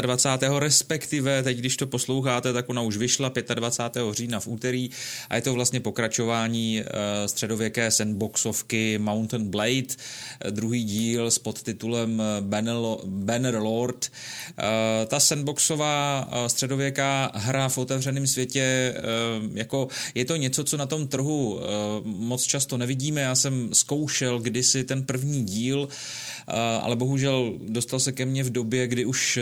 25. 0.00 0.50
respektive, 0.58 1.42
teď 1.42 1.58
když 1.58 1.76
to 1.76 1.86
posloucháte, 1.86 2.52
tak 2.52 2.68
ona 2.68 2.82
už 2.82 2.96
vyšla 2.96 3.32
25. 3.54 4.04
října 4.12 4.40
v 4.40 4.46
úterý 4.46 4.90
a 5.30 5.36
je 5.36 5.42
to 5.42 5.54
vlastně 5.54 5.80
pokračování 5.80 6.82
středověké 7.26 7.90
sandboxovky 7.90 8.98
Mountain 8.98 9.50
Blade, 9.50 9.94
druhý 10.50 10.84
díl 10.84 11.30
s 11.30 11.38
podtitulem 11.38 12.22
Banner 13.04 13.54
Lord. 13.54 14.12
Ta 15.06 15.20
sandboxová 15.20 16.28
středověká 16.46 17.30
hra 17.34 17.68
v 17.68 17.78
otevřeném 17.96 18.26
světě, 18.26 18.94
jako 19.54 19.88
je 20.14 20.24
to 20.24 20.36
něco, 20.36 20.64
co 20.64 20.76
na 20.76 20.86
tom 20.86 21.08
trhu 21.08 21.60
moc 22.04 22.42
často 22.44 22.76
nevidíme. 22.76 23.20
Já 23.20 23.34
jsem 23.34 23.68
zkoušel 23.72 24.38
kdysi 24.38 24.84
ten 24.84 25.02
první 25.02 25.44
díl, 25.44 25.88
ale 26.80 26.96
bohužel 26.96 27.54
dostal 27.68 28.00
se 28.00 28.12
ke 28.12 28.26
mně 28.26 28.44
v 28.44 28.50
době, 28.50 28.86
kdy 28.86 29.04
už 29.04 29.38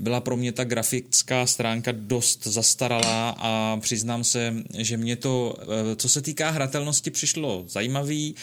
byla 0.00 0.20
pro 0.20 0.36
mě 0.36 0.52
ta 0.52 0.64
grafická 0.64 1.46
stránka 1.46 1.92
dost 1.92 2.46
zastaralá 2.46 3.36
a 3.38 3.76
přiznám 3.80 4.24
se, 4.24 4.54
že 4.78 4.96
mě 4.96 5.16
to, 5.16 5.56
co 5.96 6.08
se 6.08 6.22
týká 6.22 6.50
hratelnosti, 6.50 7.10
přišlo 7.10 7.64
zajímavý. 7.68 8.34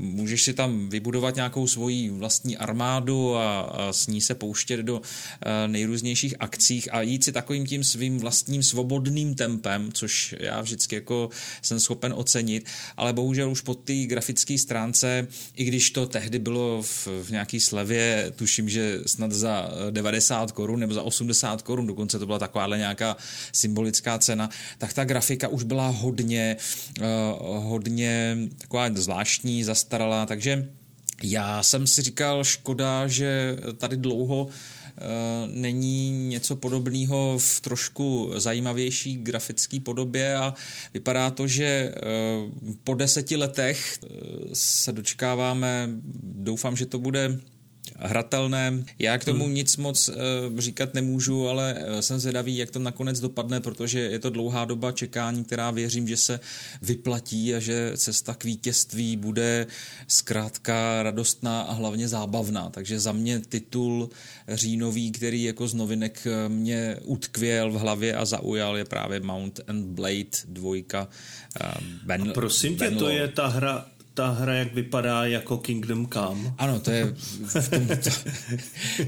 Můžeš 0.00 0.42
si 0.42 0.52
tam 0.52 0.88
vybudovat 0.88 1.34
nějakou 1.34 1.66
svoji 1.66 2.10
vlastní 2.10 2.56
armádu 2.56 3.36
a, 3.36 3.60
a 3.60 3.92
s 3.92 4.06
ní 4.06 4.20
se 4.20 4.34
pouštět 4.34 4.80
do 4.80 5.02
nejrůznějších 5.66 6.34
akcích 6.40 6.94
a 6.94 7.02
jít 7.02 7.24
si 7.24 7.32
takovým 7.32 7.66
tím 7.66 7.84
svým 7.84 8.18
vlastním 8.18 8.62
svobodným 8.62 9.34
tempem, 9.34 9.92
což 9.92 10.34
já 10.40 10.60
vždycky 10.60 10.94
jako 10.94 11.30
jsem 11.62 11.80
schopen 11.80 12.12
ocenit, 12.16 12.66
ale 12.96 13.12
bohužel 13.12 13.50
už 13.50 13.60
po 13.60 13.74
té 13.74 13.94
grafické 13.94 14.58
stránce, 14.58 15.28
i 15.56 15.64
když 15.64 15.90
to 15.90 16.06
tehdy 16.06 16.38
bylo 16.38 16.82
v, 16.82 16.93
v 17.22 17.30
nějaký 17.30 17.60
slevě, 17.60 18.32
tuším, 18.36 18.68
že 18.68 19.00
snad 19.06 19.32
za 19.32 19.70
90 19.90 20.52
korun 20.52 20.80
nebo 20.80 20.94
za 20.94 21.02
80 21.02 21.62
korun, 21.62 21.86
dokonce 21.86 22.18
to 22.18 22.26
byla 22.26 22.38
takováhle 22.38 22.78
nějaká 22.78 23.16
symbolická 23.52 24.18
cena, 24.18 24.50
tak 24.78 24.92
ta 24.92 25.04
grafika 25.04 25.48
už 25.48 25.62
byla 25.62 25.88
hodně, 25.88 26.56
uh, 27.00 27.06
hodně 27.64 28.38
taková 28.58 28.90
zvláštní, 28.94 29.64
zastaralá, 29.64 30.26
takže 30.26 30.68
já 31.22 31.62
jsem 31.62 31.86
si 31.86 32.02
říkal, 32.02 32.44
škoda, 32.44 33.06
že 33.08 33.56
tady 33.78 33.96
dlouho 33.96 34.48
Eh, 34.96 35.46
není 35.46 36.28
něco 36.28 36.56
podobného 36.56 37.38
v 37.38 37.60
trošku 37.60 38.32
zajímavější 38.36 39.16
grafické 39.16 39.80
podobě 39.80 40.36
a 40.36 40.54
vypadá 40.94 41.30
to, 41.30 41.46
že 41.46 41.64
eh, 41.64 41.92
po 42.84 42.94
deseti 42.94 43.36
letech 43.36 43.98
eh, 44.02 44.08
se 44.54 44.92
dočkáváme, 44.92 45.88
doufám, 46.22 46.76
že 46.76 46.86
to 46.86 46.98
bude 46.98 47.40
hratelné. 47.98 48.84
Já 48.98 49.18
k 49.18 49.24
tomu 49.24 49.44
hmm. 49.44 49.54
nic 49.54 49.76
moc 49.76 50.08
uh, 50.08 50.14
říkat 50.58 50.94
nemůžu, 50.94 51.48
ale 51.48 51.74
uh, 51.74 52.00
jsem 52.00 52.20
zvědavý, 52.20 52.56
jak 52.56 52.70
to 52.70 52.78
nakonec 52.78 53.20
dopadne, 53.20 53.60
protože 53.60 54.00
je 54.00 54.18
to 54.18 54.30
dlouhá 54.30 54.64
doba 54.64 54.92
čekání, 54.92 55.44
která 55.44 55.70
věřím, 55.70 56.08
že 56.08 56.16
se 56.16 56.40
vyplatí 56.82 57.54
a 57.54 57.58
že 57.58 57.92
cesta 57.96 58.34
k 58.34 58.44
vítězství 58.44 59.16
bude 59.16 59.66
zkrátka 60.08 61.02
radostná 61.02 61.62
a 61.62 61.72
hlavně 61.72 62.08
zábavná. 62.08 62.70
Takže 62.70 63.00
za 63.00 63.12
mě 63.12 63.40
titul 63.40 64.10
říjnový, 64.48 65.10
který 65.10 65.42
jako 65.42 65.68
z 65.68 65.74
novinek 65.74 66.26
eh, 66.26 66.48
mě 66.48 66.96
utkvěl 67.02 67.72
v 67.72 67.74
hlavě 67.74 68.14
a 68.14 68.24
zaujal, 68.24 68.76
je 68.76 68.84
právě 68.84 69.20
Mount 69.20 69.60
and 69.66 69.84
Blade 69.84 70.36
dvojka. 70.48 71.08
Uh, 71.64 71.84
ben, 72.04 72.30
a 72.30 72.32
prosím 72.32 72.76
tě, 72.76 72.90
to 72.90 73.08
je 73.08 73.28
ta 73.28 73.46
hra, 73.46 73.86
ta 74.14 74.30
hra, 74.30 74.54
jak 74.54 74.74
vypadá 74.74 75.26
jako 75.26 75.58
Kingdom 75.58 76.06
Come. 76.06 76.54
Ano, 76.58 76.80
to 76.80 76.90
je 76.90 77.14
v, 77.44 77.70
tom, 77.70 77.86
to, 77.86 78.10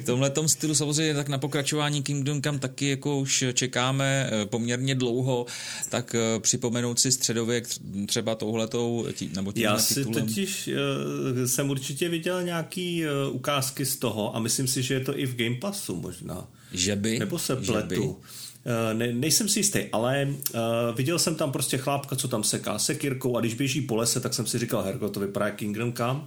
v 0.02 0.04
tomhle 0.06 0.30
tom 0.30 0.48
stylu 0.48 0.74
samozřejmě 0.74 1.14
tak 1.14 1.28
na 1.28 1.38
pokračování 1.38 2.02
Kingdom 2.02 2.42
Come 2.42 2.58
taky 2.58 2.88
jako 2.88 3.18
už 3.18 3.44
čekáme 3.52 4.30
eh, 4.32 4.46
poměrně 4.46 4.94
dlouho, 4.94 5.46
tak 5.88 6.14
eh, 6.14 6.40
připomenout 6.40 6.98
si 6.98 7.12
středověk 7.12 7.68
třeba 8.06 8.34
touhletou 8.34 9.06
tí, 9.12 9.30
nebo 9.34 9.52
Já 9.56 9.78
si 9.78 9.94
titulem. 9.94 10.26
totiž 10.26 10.68
uh, 10.68 11.46
jsem 11.46 11.70
určitě 11.70 12.08
viděl 12.08 12.42
nějaký 12.42 13.04
ukázky 13.30 13.86
z 13.86 13.96
toho 13.96 14.36
a 14.36 14.40
myslím 14.40 14.66
si, 14.66 14.82
že 14.82 14.94
je 14.94 15.00
to 15.00 15.18
i 15.18 15.26
v 15.26 15.36
Game 15.36 15.56
Passu 15.56 15.96
možná. 15.96 16.48
Že 16.72 16.96
by? 16.96 17.18
Nebo 17.18 17.38
se 17.38 17.56
pletu. 17.56 18.16
Eh, 18.22 18.45
ne, 18.92 19.12
nejsem 19.12 19.48
si 19.48 19.58
jistý, 19.58 19.80
ale 19.92 20.28
uh, 20.28 20.60
viděl 20.96 21.18
jsem 21.18 21.34
tam 21.34 21.52
prostě 21.52 21.78
chlápka, 21.78 22.16
co 22.16 22.28
tam 22.28 22.44
seká 22.44 22.78
sekirkou 22.78 23.36
a 23.36 23.40
když 23.40 23.54
běží 23.54 23.80
po 23.80 23.96
lese, 23.96 24.20
tak 24.20 24.34
jsem 24.34 24.46
si 24.46 24.58
říkal, 24.58 24.82
herko, 24.82 25.08
to 25.08 25.20
vypadá 25.20 25.46
jak 25.46 25.56
Kingdom 25.56 25.92
Come. 25.92 26.20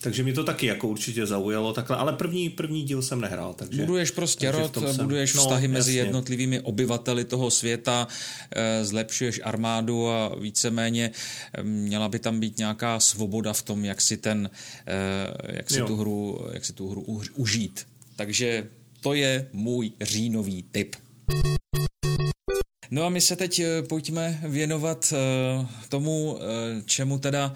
Takže 0.00 0.22
mě 0.22 0.32
to 0.32 0.44
taky 0.44 0.66
jako 0.66 0.88
určitě 0.88 1.26
zaujalo 1.26 1.72
takhle, 1.72 1.96
ale 1.96 2.12
první, 2.12 2.50
první 2.50 2.82
díl 2.82 3.02
jsem 3.02 3.20
nehrál. 3.20 3.54
Takže, 3.54 3.80
buduješ 3.80 4.10
prostě 4.10 4.46
takže 4.46 4.62
rod, 4.62 4.94
jsem, 4.94 5.06
buduješ 5.06 5.34
no, 5.34 5.42
vztahy 5.42 5.68
mezi 5.68 5.90
jasně. 5.90 6.00
jednotlivými 6.00 6.60
obyvateli 6.60 7.24
toho 7.24 7.50
světa, 7.50 8.08
eh, 8.50 8.84
zlepšuješ 8.84 9.40
armádu 9.44 10.08
a 10.08 10.34
víceméně 10.40 11.10
měla 11.62 12.08
by 12.08 12.18
tam 12.18 12.40
být 12.40 12.58
nějaká 12.58 13.00
svoboda 13.00 13.52
v 13.52 13.62
tom, 13.62 13.84
jak 13.84 14.00
si 14.00 14.16
ten, 14.16 14.50
jak 15.48 15.70
si 15.70 15.82
tu 15.82 15.96
hru, 15.96 16.48
jak 16.52 16.64
si 16.64 16.72
tu 16.72 16.90
hru 16.90 17.04
užít. 17.34 17.86
Takže 18.16 18.66
to 19.00 19.14
je 19.14 19.48
můj 19.52 19.92
říjnový 20.00 20.62
tip. 20.62 20.96
No 22.90 23.04
a 23.04 23.08
my 23.08 23.20
se 23.20 23.36
teď 23.36 23.58
eh, 23.58 23.82
pojďme 23.82 24.40
věnovat 24.42 25.12
eh, 25.16 25.66
tomu, 25.88 26.38
eh, 26.40 26.82
čemu 26.84 27.18
teda 27.18 27.54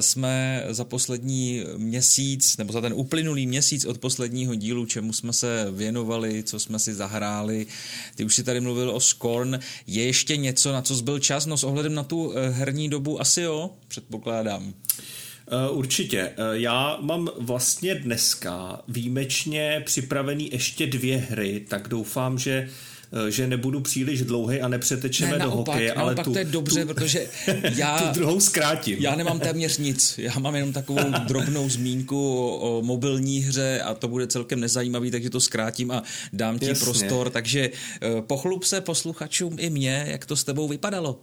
jsme 0.00 0.64
za 0.68 0.84
poslední 0.84 1.64
měsíc, 1.76 2.56
nebo 2.56 2.72
za 2.72 2.80
ten 2.80 2.92
uplynulý 2.96 3.46
měsíc 3.46 3.84
od 3.84 3.98
posledního 3.98 4.54
dílu, 4.54 4.86
čemu 4.86 5.12
jsme 5.12 5.32
se 5.32 5.66
věnovali, 5.70 6.42
co 6.42 6.58
jsme 6.58 6.78
si 6.78 6.94
zahráli. 6.94 7.66
Ty 8.14 8.24
už 8.24 8.34
si 8.34 8.44
tady 8.44 8.60
mluvil 8.60 8.90
o 8.90 9.00
Scorn. 9.00 9.58
Je 9.86 10.04
ještě 10.04 10.36
něco, 10.36 10.72
na 10.72 10.82
co 10.82 10.94
zbyl 10.94 11.18
čas? 11.18 11.46
No 11.46 11.56
s 11.56 11.64
ohledem 11.64 11.94
na 11.94 12.02
tu 12.02 12.32
herní 12.50 12.88
dobu 12.88 13.20
asi 13.20 13.40
jo, 13.40 13.70
předpokládám. 13.88 14.74
Určitě. 15.70 16.32
Já 16.52 16.98
mám 17.00 17.28
vlastně 17.38 17.94
dneska 17.94 18.82
výjimečně 18.88 19.82
připravený 19.86 20.50
ještě 20.52 20.86
dvě 20.86 21.16
hry, 21.16 21.64
tak 21.68 21.88
doufám, 21.88 22.38
že 22.38 22.68
že 23.28 23.46
nebudu 23.46 23.80
příliš 23.80 24.22
dlouhý 24.22 24.60
a 24.60 24.68
nepřetečeme 24.68 25.32
ne, 25.32 25.38
naopak, 25.38 25.66
do 25.66 25.72
hokeje, 25.72 25.92
ale 25.92 26.14
tu, 26.14 26.32
to 26.32 26.38
je 26.38 26.44
dobře, 26.44 26.80
tu, 26.80 26.94
protože 26.94 27.26
já... 27.76 27.98
tu 27.98 28.20
druhou 28.20 28.40
zkrátím. 28.40 28.96
Já 29.00 29.16
nemám 29.16 29.40
téměř 29.52 29.78
nic. 29.78 30.18
Já 30.18 30.38
mám 30.38 30.54
jenom 30.54 30.72
takovou 30.72 31.10
drobnou 31.28 31.68
zmínku 31.68 32.38
o, 32.38 32.58
o 32.58 32.82
mobilní 32.82 33.40
hře 33.40 33.80
a 33.80 33.94
to 33.94 34.08
bude 34.08 34.26
celkem 34.26 34.60
nezajímavý, 34.60 35.10
takže 35.10 35.30
to 35.30 35.40
zkrátím 35.40 35.90
a 35.90 36.02
dám 36.32 36.58
ti 36.58 36.66
Jasně. 36.66 36.84
prostor. 36.84 37.30
Takže 37.30 37.70
eh, 37.70 38.22
pochlup 38.22 38.64
se 38.64 38.80
posluchačům 38.80 39.56
i 39.58 39.70
mě, 39.70 40.06
jak 40.08 40.26
to 40.26 40.36
s 40.36 40.44
tebou 40.44 40.68
vypadalo. 40.68 41.20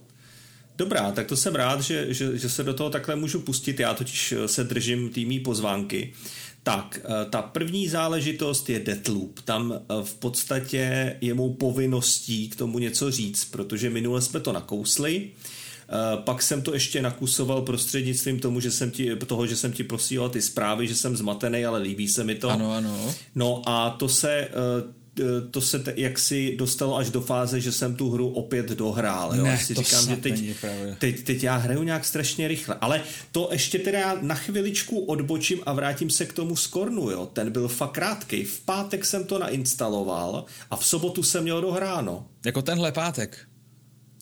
Dobrá, 0.76 1.12
tak 1.12 1.26
to 1.26 1.36
jsem 1.36 1.54
rád, 1.54 1.80
že, 1.80 2.14
že, 2.14 2.38
že 2.38 2.48
se 2.48 2.62
do 2.62 2.74
toho 2.74 2.90
takhle 2.90 3.16
můžu 3.16 3.40
pustit. 3.40 3.80
Já 3.80 3.94
totiž 3.94 4.32
eh, 4.32 4.48
se 4.48 4.64
držím 4.64 5.08
týmí 5.08 5.40
pozvánky. 5.40 6.12
Tak, 6.62 7.00
eh, 7.04 7.30
ta 7.30 7.42
první 7.42 7.88
záležitost 7.88 8.70
je 8.70 8.80
Deathloop. 8.80 9.40
Tam 9.40 9.72
eh, 9.72 10.04
v 10.04 10.14
podstatě 10.14 11.16
je 11.20 11.34
mou 11.34 11.54
povinností 11.54 12.48
k 12.48 12.56
tomu 12.56 12.78
něco 12.78 13.10
říct, 13.10 13.44
protože 13.44 13.90
minule 13.90 14.22
jsme 14.22 14.40
to 14.40 14.52
nakousli, 14.52 15.30
eh, 15.30 15.92
pak 16.16 16.42
jsem 16.42 16.62
to 16.62 16.74
ještě 16.74 17.02
nakusoval 17.02 17.62
prostřednictvím 17.62 18.40
tomu, 18.40 18.60
že 18.60 18.70
jsem 18.70 18.90
ti, 18.90 19.16
toho, 19.16 19.46
že 19.46 19.56
jsem 19.56 19.72
ti 19.72 19.84
posílal 19.84 20.28
ty 20.28 20.42
zprávy, 20.42 20.86
že 20.86 20.94
jsem 20.94 21.16
zmatený, 21.16 21.64
ale 21.64 21.78
líbí 21.78 22.08
se 22.08 22.24
mi 22.24 22.34
to. 22.34 22.50
Ano, 22.50 22.72
ano. 22.72 23.14
No 23.34 23.62
a 23.66 23.90
to 23.90 24.08
se 24.08 24.48
to 25.50 25.60
se 25.60 25.78
te, 25.78 25.94
jak 25.96 26.18
si 26.18 26.56
dostalo 26.56 26.96
až 26.96 27.10
do 27.10 27.20
fáze, 27.20 27.60
že 27.60 27.72
jsem 27.72 27.96
tu 27.96 28.10
hru 28.10 28.28
opět 28.28 28.66
dohrál. 28.66 29.36
Jo? 29.36 29.44
Ne, 29.44 29.58
si 29.58 29.74
to 29.74 29.82
říkám, 29.82 30.08
že 30.08 30.16
teď, 30.16 30.44
teď, 30.98 31.24
teď 31.24 31.42
já 31.42 31.56
hraju 31.56 31.82
nějak 31.82 32.04
strašně 32.04 32.48
rychle. 32.48 32.76
Ale 32.80 33.02
to 33.32 33.48
ještě 33.52 33.78
teda 33.78 34.18
na 34.20 34.34
chviličku 34.34 35.00
odbočím 35.00 35.60
a 35.66 35.72
vrátím 35.72 36.10
se 36.10 36.26
k 36.26 36.32
tomu 36.32 36.56
Skornu. 36.56 37.10
Jo? 37.10 37.26
Ten 37.32 37.50
byl 37.50 37.68
fakt 37.68 37.92
krátký. 37.92 38.44
V 38.44 38.60
pátek 38.60 39.04
jsem 39.04 39.24
to 39.24 39.38
nainstaloval 39.38 40.44
a 40.70 40.76
v 40.76 40.86
sobotu 40.86 41.22
jsem 41.22 41.42
měl 41.42 41.60
dohráno. 41.60 42.26
Jako 42.44 42.62
tenhle 42.62 42.92
pátek? 42.92 43.38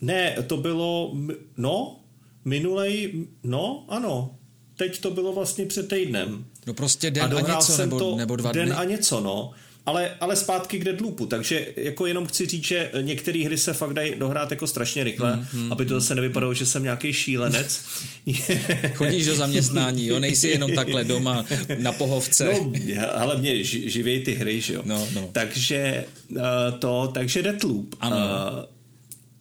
Ne, 0.01 0.37
to 0.47 0.57
bylo, 0.57 1.17
no, 1.57 2.01
minulej, 2.45 3.27
no, 3.43 3.85
ano. 3.89 4.35
Teď 4.77 5.01
to 5.01 5.11
bylo 5.11 5.33
vlastně 5.33 5.67
před 5.67 5.89
týdnem. 5.89 6.45
No 6.67 6.75
prostě 6.75 7.11
den 7.11 7.35
a, 7.35 7.39
a 7.39 7.57
něco, 7.57 7.77
nebo, 7.77 7.99
to 7.99 8.17
nebo 8.17 8.37
dva 8.37 8.53
den 8.53 8.69
dny? 8.69 8.75
a 8.75 8.85
něco, 8.85 9.21
no 9.21 9.53
ale, 9.89 10.11
ale 10.21 10.37
zpátky 10.37 10.79
k 10.79 10.85
Deadloopu, 10.85 11.27
takže 11.27 11.67
jako 11.77 12.07
jenom 12.07 12.27
chci 12.27 12.47
říct, 12.47 12.65
že 12.65 12.91
některé 13.01 13.45
hry 13.45 13.59
se 13.59 13.73
fakt 13.73 13.93
dají 13.95 14.15
dohrát 14.19 14.51
jako 14.51 14.67
strašně 14.67 15.05
rychle, 15.05 15.37
mm, 15.37 15.63
mm, 15.63 15.73
aby 15.73 15.85
to 15.85 16.01
zase 16.01 16.15
nevypadalo, 16.15 16.55
že 16.55 16.67
jsem 16.67 16.83
nějaký 16.83 17.13
šílenec. 17.13 17.81
Chodíš 18.95 19.27
do 19.27 19.37
zaměstnání, 19.37 20.07
jo, 20.07 20.19
nejsi 20.19 20.49
jenom 20.49 20.73
takhle 20.73 21.05
doma 21.05 21.45
na 21.79 21.93
pohovce. 21.93 22.45
No, 22.45 22.73
ale 23.13 23.37
mě 23.37 23.65
živějí 23.65 24.25
ty 24.25 24.35
hry, 24.35 24.61
že 24.61 24.75
jo. 24.75 24.83
No, 24.85 25.09
no. 25.15 25.29
Takže 25.33 26.05
uh, 26.31 26.39
to, 26.79 27.11
takže 27.15 27.43
Deadloop. 27.43 27.95
Ano. 28.01 28.17
Uh, 28.17 28.23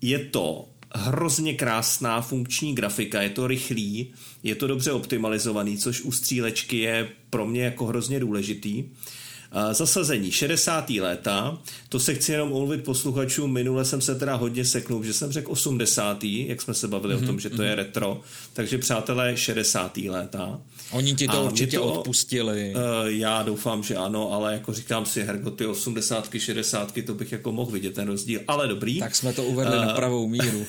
je 0.02 0.20
to 0.20 0.66
hrozně 0.96 1.54
krásná 1.54 2.22
funkční 2.22 2.76
grafika, 2.76 3.22
je 3.22 3.30
to 3.30 3.48
rychlý, 3.48 4.14
je 4.44 4.56
to 4.56 4.68
dobře 4.68 4.92
optimalizovaný, 4.92 5.78
což 5.78 6.02
u 6.02 6.12
střílečky 6.12 6.78
je 6.78 7.10
pro 7.30 7.48
mě 7.48 7.64
jako 7.64 7.86
hrozně 7.86 8.20
důležitý. 8.20 8.84
Zasazení 9.72 10.32
60. 10.32 10.90
léta, 10.90 11.58
to 11.90 12.00
se 12.00 12.14
chci 12.14 12.32
jenom 12.32 12.52
omluvit 12.52 12.84
posluchačům, 12.84 13.54
minule 13.54 13.86
jsem 13.86 14.02
se 14.02 14.16
teda 14.16 14.36
hodně 14.36 14.66
seknul, 14.66 15.04
že 15.04 15.14
jsem 15.14 15.32
řekl 15.32 15.52
80. 15.52 16.24
jak 16.24 16.62
jsme 16.62 16.74
se 16.74 16.88
bavili 16.88 17.16
mm-hmm, 17.16 17.24
o 17.24 17.26
tom, 17.26 17.40
že 17.40 17.50
to 17.50 17.64
je 17.64 17.70
mhm. 17.70 17.78
retro, 17.78 18.22
takže 18.54 18.78
přátelé 18.78 19.38
60. 19.38 19.98
léta. 19.98 20.60
Oni 20.92 21.16
ti 21.16 21.28
to 21.28 21.38
a 21.38 21.42
určitě 21.42 21.78
to, 21.78 21.94
odpustili. 21.94 22.74
Uh, 22.76 23.08
já 23.08 23.44
doufám, 23.44 23.84
že 23.84 23.96
ano, 23.96 24.34
ale 24.34 24.54
jako 24.54 24.74
říkám 24.74 25.06
si, 25.06 25.24
hergo, 25.24 25.52
ty 25.52 25.66
80, 25.66 26.30
60, 26.38 26.94
to 27.06 27.14
bych 27.14 27.32
jako 27.32 27.52
mohl 27.52 27.72
vidět 27.72 27.94
ten 27.94 28.08
rozdíl, 28.08 28.42
ale 28.48 28.68
dobrý. 28.68 29.00
Tak 29.00 29.16
jsme 29.16 29.34
to 29.34 29.44
uvedli 29.44 29.78
uh, 29.78 29.86
na 29.86 29.94
pravou 29.94 30.28
míru. 30.28 30.66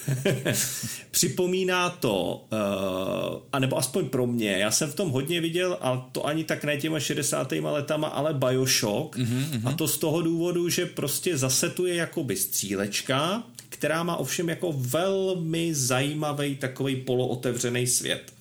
připomíná 1.11 1.91
to, 1.91 2.45
uh, 2.53 3.39
anebo 3.53 3.79
aspoň 3.79 4.09
pro 4.09 4.27
mě, 4.27 4.51
já 4.51 4.71
jsem 4.71 4.91
v 4.91 4.95
tom 4.95 5.11
hodně 5.11 5.41
viděl, 5.41 5.79
ale 5.81 6.01
to 6.13 6.27
ani 6.27 6.45
tak 6.45 6.65
ne 6.65 6.77
těma 6.77 7.01
60. 7.01 7.53
letama, 7.53 8.09
ale 8.09 8.35
Bioshock. 8.35 9.17
Mm-hmm. 9.17 9.61
A 9.65 9.73
to 9.73 9.89
z 9.89 9.99
toho 9.99 10.23
důvodu, 10.23 10.69
že 10.69 10.87
prostě 10.87 11.39
zase 11.39 11.71
tu 11.71 11.87
je 11.87 11.95
jakoby 11.95 12.37
střílečka, 12.37 13.43
která 13.69 14.03
má 14.03 14.17
ovšem 14.17 14.49
jako 14.49 14.75
velmi 14.77 15.75
zajímavý 15.75 16.57
takový 16.57 16.97
polootevřený 16.97 17.87
svět. 17.87 18.38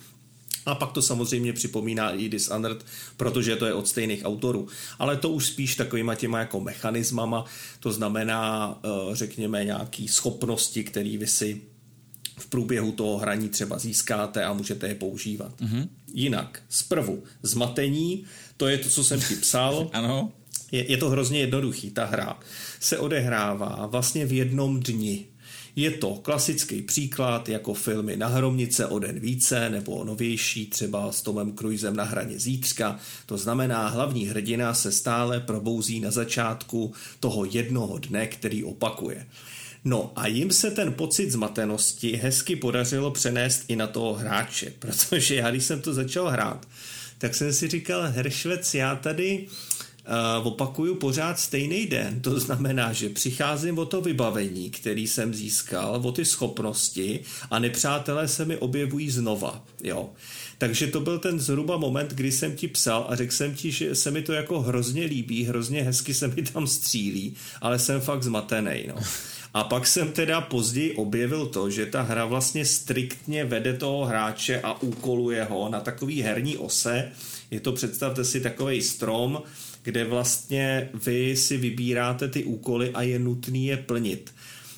A 0.68 0.76
pak 0.76 0.92
to 0.92 1.02
samozřejmě 1.02 1.54
připomíná 1.54 2.12
i 2.12 2.30
Dishonored, 2.30 2.86
protože 3.18 3.56
to 3.56 3.66
je 3.66 3.74
od 3.74 3.88
stejných 3.88 4.26
autorů. 4.26 4.68
Ale 5.00 5.18
to 5.18 5.30
už 5.30 5.46
spíš 5.46 5.76
takovýma 5.76 6.16
těma 6.16 6.40
jako 6.40 6.60
mechanismama, 6.60 7.46
to 7.80 7.92
znamená, 7.92 8.80
eh, 8.84 9.16
řekněme, 9.16 9.66
nějaký 9.66 10.08
schopnosti, 10.08 10.84
které 10.84 11.18
vy 11.18 11.28
si 11.28 11.62
v 12.38 12.48
průběhu 12.48 12.92
toho 12.92 13.18
hraní 13.18 13.50
třeba 13.50 13.80
získáte 13.80 14.44
a 14.44 14.54
můžete 14.54 14.88
je 14.88 14.96
používat. 14.96 15.62
Mm-hmm. 15.62 15.88
Jinak, 16.14 16.62
zprvu, 16.70 17.24
zmatení, 17.44 18.26
to 18.58 18.68
je 18.68 18.78
to, 18.78 18.90
co 18.90 19.04
jsem 19.04 19.22
ti 19.22 19.36
psal. 19.36 19.90
ano. 19.94 20.32
Je, 20.72 20.92
je 20.92 20.98
to 20.98 21.10
hrozně 21.10 21.40
jednoduchý, 21.40 21.92
ta 21.92 22.06
hra 22.06 22.40
se 22.80 22.98
odehrává 22.98 23.86
vlastně 23.86 24.26
v 24.26 24.34
jednom 24.34 24.80
dni. 24.80 25.26
Je 25.78 25.92
to 25.92 26.16
klasický 26.16 26.82
příklad 26.82 27.50
jako 27.50 27.74
filmy 27.74 28.18
Na 28.18 28.28
hromnice 28.28 28.86
o 28.86 29.00
den 29.00 29.20
více 29.20 29.70
nebo 29.70 30.04
novější 30.04 30.66
třeba 30.66 31.12
s 31.12 31.22
Tomem 31.22 31.56
Cruisem 31.58 31.96
na 31.96 32.04
hraně 32.04 32.40
zítřka. 32.40 33.00
To 33.26 33.38
znamená, 33.38 33.88
hlavní 33.88 34.26
hrdina 34.26 34.74
se 34.74 34.92
stále 34.92 35.40
probouzí 35.40 36.00
na 36.00 36.12
začátku 36.12 36.94
toho 37.20 37.46
jednoho 37.46 37.98
dne, 37.98 38.28
který 38.28 38.64
opakuje. 38.64 39.28
No 39.86 40.12
a 40.16 40.28
jim 40.28 40.52
se 40.52 40.72
ten 40.72 40.94
pocit 40.94 41.32
zmatenosti 41.32 42.16
hezky 42.16 42.56
podařilo 42.56 43.12
přenést 43.12 43.64
i 43.68 43.76
na 43.76 43.88
toho 43.88 44.14
hráče, 44.14 44.74
protože 44.80 45.36
já 45.36 45.52
když 45.52 45.64
jsem 45.64 45.82
to 45.82 45.94
začal 45.94 46.30
hrát, 46.30 46.68
tak 47.18 47.36
jsem 47.36 47.54
si 47.54 47.68
říkal, 47.68 48.02
Heršvec, 48.02 48.74
já 48.74 48.96
tady 48.96 49.48
uh, 49.48 49.77
opakuju 50.44 50.96
pořád 50.96 51.40
stejný 51.40 51.86
den. 51.86 52.22
To 52.22 52.40
znamená, 52.40 52.94
že 52.94 53.10
přicházím 53.10 53.80
o 53.80 53.86
to 53.86 54.02
vybavení, 54.02 54.70
který 54.70 55.08
jsem 55.08 55.34
získal, 55.34 56.02
o 56.04 56.12
ty 56.12 56.26
schopnosti 56.26 57.20
a 57.52 57.60
nepřátelé 57.60 58.28
se 58.28 58.46
mi 58.46 58.58
objevují 58.58 59.10
znova. 59.10 59.64
Jo. 59.84 60.10
Takže 60.58 60.88
to 60.88 61.00
byl 61.00 61.20
ten 61.20 61.40
zhruba 61.40 61.78
moment, 61.78 62.14
kdy 62.14 62.32
jsem 62.32 62.56
ti 62.56 62.68
psal 62.68 63.06
a 63.10 63.16
řekl 63.16 63.34
jsem 63.34 63.56
ti, 63.56 63.72
že 63.72 63.96
se 63.96 64.12
mi 64.12 64.22
to 64.22 64.34
jako 64.34 64.62
hrozně 64.62 65.06
líbí, 65.06 65.44
hrozně 65.44 65.84
hezky 65.84 66.14
se 66.14 66.28
mi 66.28 66.42
tam 66.42 66.68
střílí, 66.68 67.36
ale 67.62 67.80
jsem 67.80 68.02
fakt 68.02 68.24
zmatený. 68.24 68.84
No. 68.88 68.96
A 69.54 69.64
pak 69.64 69.88
jsem 69.88 70.12
teda 70.12 70.42
později 70.42 70.94
objevil 70.94 71.46
to, 71.46 71.70
že 71.70 71.86
ta 71.86 72.02
hra 72.02 72.26
vlastně 72.26 72.66
striktně 72.66 73.46
vede 73.46 73.74
toho 73.74 74.06
hráče 74.06 74.62
a 74.62 74.82
úkoluje 74.82 75.44
ho 75.44 75.70
na 75.70 75.80
takový 75.80 76.22
herní 76.22 76.58
ose. 76.58 77.12
Je 77.52 77.60
to, 77.60 77.72
představte 77.72 78.26
si, 78.26 78.42
takový 78.42 78.82
strom, 78.82 79.42
kde 79.88 80.04
vlastně 80.04 80.90
vy 81.06 81.36
si 81.36 81.58
vybíráte 81.58 82.28
ty 82.28 82.44
úkoly 82.44 82.92
a 82.94 83.02
je 83.02 83.20
nutný 83.20 83.66
je 83.66 83.78
plnit. 83.78 84.34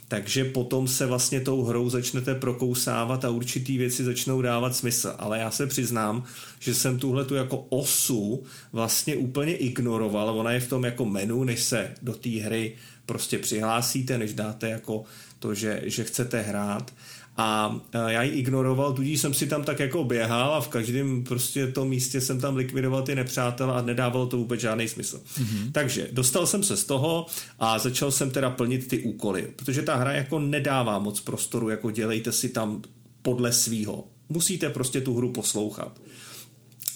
Takže 0.07 0.45
potom 0.45 0.87
se 0.87 1.05
vlastně 1.05 1.41
tou 1.41 1.63
hrou 1.63 1.89
začnete 1.89 2.35
prokousávat 2.35 3.25
a 3.25 3.29
určitý 3.29 3.77
věci 3.77 4.03
začnou 4.03 4.41
dávat 4.41 4.75
smysl. 4.75 5.15
Ale 5.17 5.39
já 5.39 5.51
se 5.51 5.67
přiznám, 5.67 6.23
že 6.59 6.75
jsem 6.75 6.99
tuhle 6.99 7.25
tu 7.25 7.35
jako 7.35 7.57
osu 7.57 8.43
vlastně 8.73 9.15
úplně 9.15 9.55
ignoroval. 9.55 10.29
Ona 10.29 10.51
je 10.51 10.59
v 10.59 10.69
tom 10.69 10.85
jako 10.85 11.05
menu, 11.05 11.43
než 11.43 11.63
se 11.63 11.93
do 12.01 12.13
té 12.13 12.29
hry 12.29 12.75
prostě 13.05 13.37
přihlásíte, 13.37 14.17
než 14.17 14.33
dáte 14.33 14.69
jako 14.69 15.03
to, 15.39 15.53
že, 15.53 15.81
že 15.85 16.03
chcete 16.03 16.41
hrát. 16.41 16.93
A 17.41 17.79
já 18.07 18.23
ji 18.23 18.31
ignoroval, 18.31 18.93
tudíž 18.93 19.21
jsem 19.21 19.33
si 19.33 19.47
tam 19.47 19.63
tak 19.63 19.79
jako 19.79 20.03
běhal 20.03 20.53
a 20.53 20.61
v 20.61 20.67
každém 20.67 21.23
prostě 21.23 21.67
tom 21.67 21.89
místě 21.89 22.21
jsem 22.21 22.41
tam 22.41 22.55
likvidoval 22.55 23.01
ty 23.01 23.15
nepřátelé 23.15 23.73
a 23.73 23.81
nedávalo 23.81 24.27
to 24.27 24.37
vůbec 24.37 24.61
žádný 24.61 24.87
smysl. 24.87 25.21
Mm-hmm. 25.39 25.71
Takže 25.71 26.09
dostal 26.11 26.47
jsem 26.47 26.63
se 26.63 26.77
z 26.77 26.83
toho 26.83 27.25
a 27.59 27.79
začal 27.79 28.11
jsem 28.11 28.31
teda 28.31 28.49
plnit 28.49 28.87
ty 28.87 28.99
úkoly, 28.99 29.47
protože 29.55 29.81
ta 29.81 29.95
hra 29.95 30.11
jako 30.11 30.39
nedává 30.39 30.99
moc 30.99 31.19
prostoru, 31.19 31.69
jako 31.69 31.91
dělejte 31.91 32.31
si 32.31 32.49
tam 32.49 32.81
podle 33.21 33.51
svýho. 33.51 34.07
Musíte 34.29 34.69
prostě 34.69 35.01
tu 35.01 35.15
hru 35.15 35.31
poslouchat. 35.31 36.01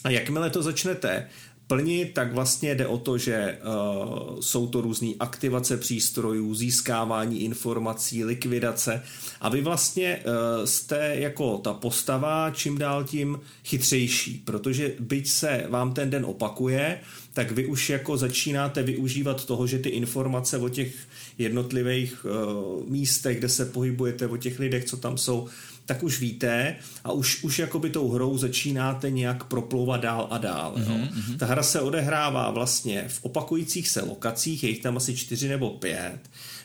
A 0.04 0.10
jakmile 0.10 0.50
to 0.50 0.64
začnete 0.64 1.28
plnit, 1.74 2.14
tak 2.14 2.34
vlastně 2.34 2.76
jde 2.76 2.88
o 2.88 2.98
to, 2.98 3.18
že 3.18 3.58
uh, 3.58 4.40
jsou 4.40 4.68
to 4.68 4.82
různé 4.82 5.10
aktivace 5.20 5.78
přístrojů, 5.78 6.56
získávání 6.56 7.42
informací, 7.44 8.24
likvidace. 8.24 9.04
A 9.42 9.50
vy 9.50 9.62
vlastně 9.62 10.20
uh, 10.26 10.66
jste 10.66 11.16
jako 11.16 11.58
ta 11.58 11.74
postava 11.74 12.52
čím 12.52 12.78
dál 12.78 13.04
tím 13.04 13.40
chytřejší, 13.64 14.42
protože 14.46 14.94
byť 15.00 15.28
se 15.28 15.66
vám 15.70 15.94
ten 15.94 16.10
den 16.10 16.26
opakuje, 16.26 17.00
tak 17.34 17.52
vy 17.52 17.66
už 17.66 17.90
jako 17.90 18.18
začínáte 18.18 18.84
využívat 18.84 19.46
toho, 19.46 19.68
že 19.68 19.80
ty 19.80 19.90
informace 19.90 20.58
o 20.58 20.70
těch 20.70 20.96
jednotlivých 21.38 22.26
uh, 22.26 22.90
místech, 22.90 23.40
kde 23.40 23.50
se 23.50 23.66
pohybujete, 23.66 24.28
o 24.28 24.38
těch 24.38 24.60
lidech, 24.60 24.86
co 24.86 24.98
tam 24.98 25.18
jsou, 25.18 25.48
tak 25.86 26.04
už 26.04 26.20
víte 26.20 26.76
a 27.04 27.12
už, 27.12 27.44
už 27.44 27.60
jakoby 27.60 27.90
tou 27.90 28.10
hrou 28.10 28.38
začínáte 28.38 29.12
nějak 29.12 29.44
proplouvat 29.44 30.02
dál 30.02 30.28
a 30.32 30.38
dál. 30.38 30.74
Mm-hmm. 30.78 31.00
Jo. 31.00 31.08
Mhm. 31.12 31.38
Ta 31.38 31.46
hra 31.46 31.64
se 31.64 31.82
odehrává 31.82 32.52
vlastně 32.52 33.06
v 33.08 33.20
opakujících 33.24 33.90
se 33.90 34.02
lokacích, 34.02 34.64
je 34.64 34.70
jich 34.70 34.82
tam 34.82 34.98
asi 34.98 35.16
čtyři 35.16 35.50
nebo 35.50 35.70
pět, 35.70 36.20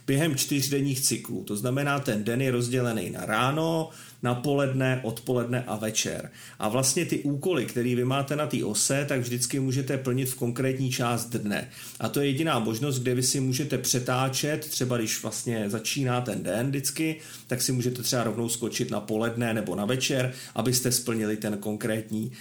během 0.07 0.37
čtyřdenních 0.37 1.01
cyklů. 1.01 1.45
To 1.45 1.57
znamená, 1.57 2.01
ten 2.01 2.25
den 2.25 2.41
je 2.43 2.51
rozdělený 2.51 3.11
na 3.11 3.27
ráno, 3.27 3.91
na 4.23 4.35
poledne, 4.35 5.01
odpoledne 5.03 5.65
a 5.67 5.77
večer. 5.77 6.31
A 6.59 6.69
vlastně 6.69 7.05
ty 7.07 7.19
úkoly, 7.19 7.67
které 7.67 7.95
vy 7.95 8.05
máte 8.05 8.37
na 8.37 8.47
té 8.47 8.65
ose, 8.65 9.05
tak 9.09 9.21
vždycky 9.21 9.61
můžete 9.61 9.99
plnit 9.99 10.29
v 10.29 10.35
konkrétní 10.35 10.91
část 10.91 11.27
dne. 11.27 11.69
A 12.01 12.09
to 12.09 12.21
je 12.21 12.27
jediná 12.27 12.59
možnost, 12.59 12.99
kde 12.99 13.15
vy 13.15 13.23
si 13.23 13.41
můžete 13.41 13.79
přetáčet, 13.79 14.67
třeba 14.71 14.97
když 14.97 15.23
vlastně 15.23 15.71
začíná 15.71 16.21
ten 16.21 16.43
den 16.43 16.69
vždycky, 16.69 17.17
tak 17.47 17.63
si 17.63 17.73
můžete 17.73 18.03
třeba 18.03 18.25
rovnou 18.25 18.49
skočit 18.49 18.91
na 18.91 19.01
poledne 19.01 19.55
nebo 19.55 19.75
na 19.75 19.85
večer, 19.85 20.33
abyste 20.55 20.93
splnili 20.93 21.37
ten 21.37 21.59
konkrétní 21.59 22.33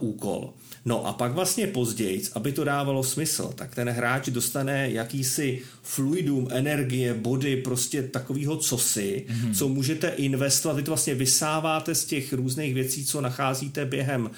uh, 0.00 0.08
úkol. 0.08 0.52
No 0.84 1.06
a 1.06 1.12
pak 1.12 1.32
vlastně 1.32 1.66
později, 1.66 2.22
aby 2.34 2.52
to 2.52 2.64
dávalo 2.64 3.04
smysl, 3.04 3.52
tak 3.54 3.74
ten 3.74 3.88
hráč 3.88 4.28
dostane 4.28 4.90
jakýsi 4.90 5.62
fluidum, 5.82 6.48
energie, 6.50 7.14
body, 7.14 7.56
prostě 7.56 8.02
takového 8.02 8.56
cosi, 8.56 9.26
mm-hmm. 9.28 9.54
co 9.54 9.68
můžete 9.68 10.08
investovat. 10.08 10.76
Vy 10.76 10.82
to 10.82 10.90
vlastně 10.90 11.11
vysáváte 11.14 11.94
z 11.94 12.04
těch 12.04 12.32
různých 12.32 12.74
věcí, 12.74 13.04
co 13.04 13.20
nacházíte 13.20 13.84
během 13.84 14.24
uh, 14.24 14.30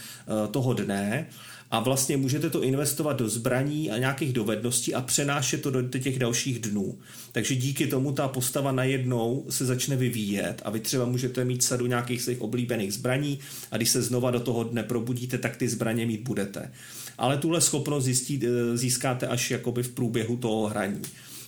toho 0.50 0.74
dne 0.74 1.26
a 1.74 1.80
vlastně 1.80 2.16
můžete 2.16 2.50
to 2.50 2.62
investovat 2.62 3.12
do 3.12 3.28
zbraní 3.28 3.90
a 3.90 3.98
nějakých 3.98 4.32
dovedností 4.32 4.94
a 4.94 5.00
přenášet 5.00 5.62
to 5.62 5.70
do 5.70 5.82
těch 5.82 6.18
dalších 6.18 6.58
dnů. 6.58 6.98
Takže 7.32 7.54
díky 7.54 7.86
tomu 7.86 8.12
ta 8.12 8.28
postava 8.28 8.72
najednou 8.72 9.46
se 9.50 9.66
začne 9.66 9.96
vyvíjet 9.96 10.62
a 10.64 10.70
vy 10.70 10.80
třeba 10.80 11.04
můžete 11.04 11.44
mít 11.44 11.62
sadu 11.62 11.86
nějakých 11.86 12.22
svých 12.22 12.40
oblíbených 12.40 12.94
zbraní 12.94 13.38
a 13.70 13.76
když 13.76 13.90
se 13.90 14.02
znova 14.02 14.30
do 14.30 14.40
toho 14.40 14.64
dne 14.64 14.82
probudíte, 14.82 15.38
tak 15.38 15.56
ty 15.56 15.68
zbraně 15.68 16.06
mít 16.06 16.20
budete. 16.20 16.72
Ale 17.18 17.38
tuhle 17.38 17.60
schopnost 17.60 18.04
zjistit, 18.04 18.44
eh, 18.44 18.76
získáte 18.76 19.26
až 19.26 19.50
jakoby 19.50 19.82
v 19.82 19.88
průběhu 19.88 20.36
toho 20.36 20.66
hraní. 20.66 21.02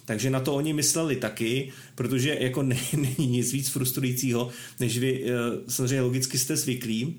Takže 0.07 0.31
na 0.31 0.41
to 0.41 0.55
oni 0.55 0.73
mysleli 0.73 1.17
taky, 1.17 1.73
protože 1.95 2.37
jako 2.41 2.63
není 2.97 3.27
nic 3.27 3.53
víc 3.53 3.69
frustrujícího, 3.69 4.49
než 4.81 4.99
vy 4.99 5.25
eh, 5.25 5.31
samozřejmě 5.69 6.01
logicky 6.01 6.39
jste 6.39 6.57
zvyklí, 6.57 7.17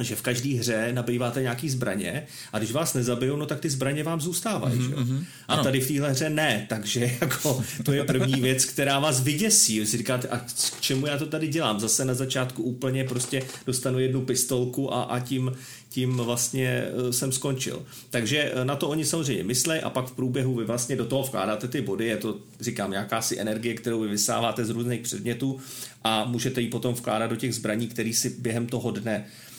že 0.00 0.16
v 0.16 0.22
každé 0.22 0.54
hře 0.54 0.92
nabýváte 0.92 1.42
nějaký 1.42 1.70
zbraně 1.70 2.26
a 2.52 2.58
když 2.58 2.72
vás 2.72 2.94
nezabijou, 2.94 3.36
no 3.36 3.46
tak 3.46 3.60
ty 3.60 3.70
zbraně 3.70 4.02
vám 4.02 4.20
zůstávají. 4.20 4.80
Mm-hmm. 4.80 4.94
Mm-hmm. 4.94 5.24
A 5.48 5.62
tady 5.62 5.80
v 5.80 5.88
téhle 5.88 6.10
hře 6.10 6.30
ne, 6.30 6.66
takže 6.68 7.10
jako 7.20 7.64
to 7.84 7.92
je 7.92 8.04
první 8.04 8.40
věc, 8.40 8.64
která 8.64 8.98
vás 8.98 9.20
vyděsí. 9.20 9.80
Vy 9.80 9.86
si 9.86 9.96
říkáte, 9.96 10.28
a 10.28 10.38
k 10.38 10.80
čemu 10.80 11.06
já 11.06 11.18
to 11.18 11.26
tady 11.26 11.48
dělám? 11.48 11.80
Zase 11.80 12.04
na 12.04 12.14
začátku 12.14 12.62
úplně 12.62 13.04
prostě 13.04 13.42
dostanu 13.66 13.98
jednu 13.98 14.20
pistolku 14.20 14.94
a, 14.94 15.02
a 15.02 15.20
tím, 15.20 15.52
tím 15.92 16.16
vlastně 16.16 16.84
eh, 16.84 17.12
jsem 17.12 17.32
skončil. 17.32 17.86
Takže 18.10 18.52
eh, 18.54 18.64
na 18.64 18.76
to 18.76 18.88
oni 18.88 19.04
samozřejmě 19.04 19.44
myslí 19.44 19.78
a 19.78 19.90
pak 19.90 20.06
v 20.06 20.12
průběhu 20.12 20.54
vy 20.54 20.64
vlastně 20.64 20.96
do 20.96 21.04
toho 21.04 21.22
vkládáte 21.22 21.68
ty 21.68 21.80
body, 21.80 22.06
je 22.06 22.16
to, 22.16 22.36
říkám, 22.60 22.92
jakási 22.92 23.40
energie, 23.40 23.74
kterou 23.74 24.00
vy 24.00 24.08
vysáváte 24.08 24.64
z 24.64 24.70
různých 24.70 25.00
předmětů 25.00 25.60
a 26.04 26.24
můžete 26.24 26.60
ji 26.60 26.68
potom 26.68 26.94
vkládat 26.94 27.26
do 27.26 27.36
těch 27.36 27.54
zbraní, 27.54 27.88
které 27.88 28.12
si 28.12 28.30
během 28.38 28.66
toho 28.66 28.90
dne 28.90 29.24
uh, 29.26 29.51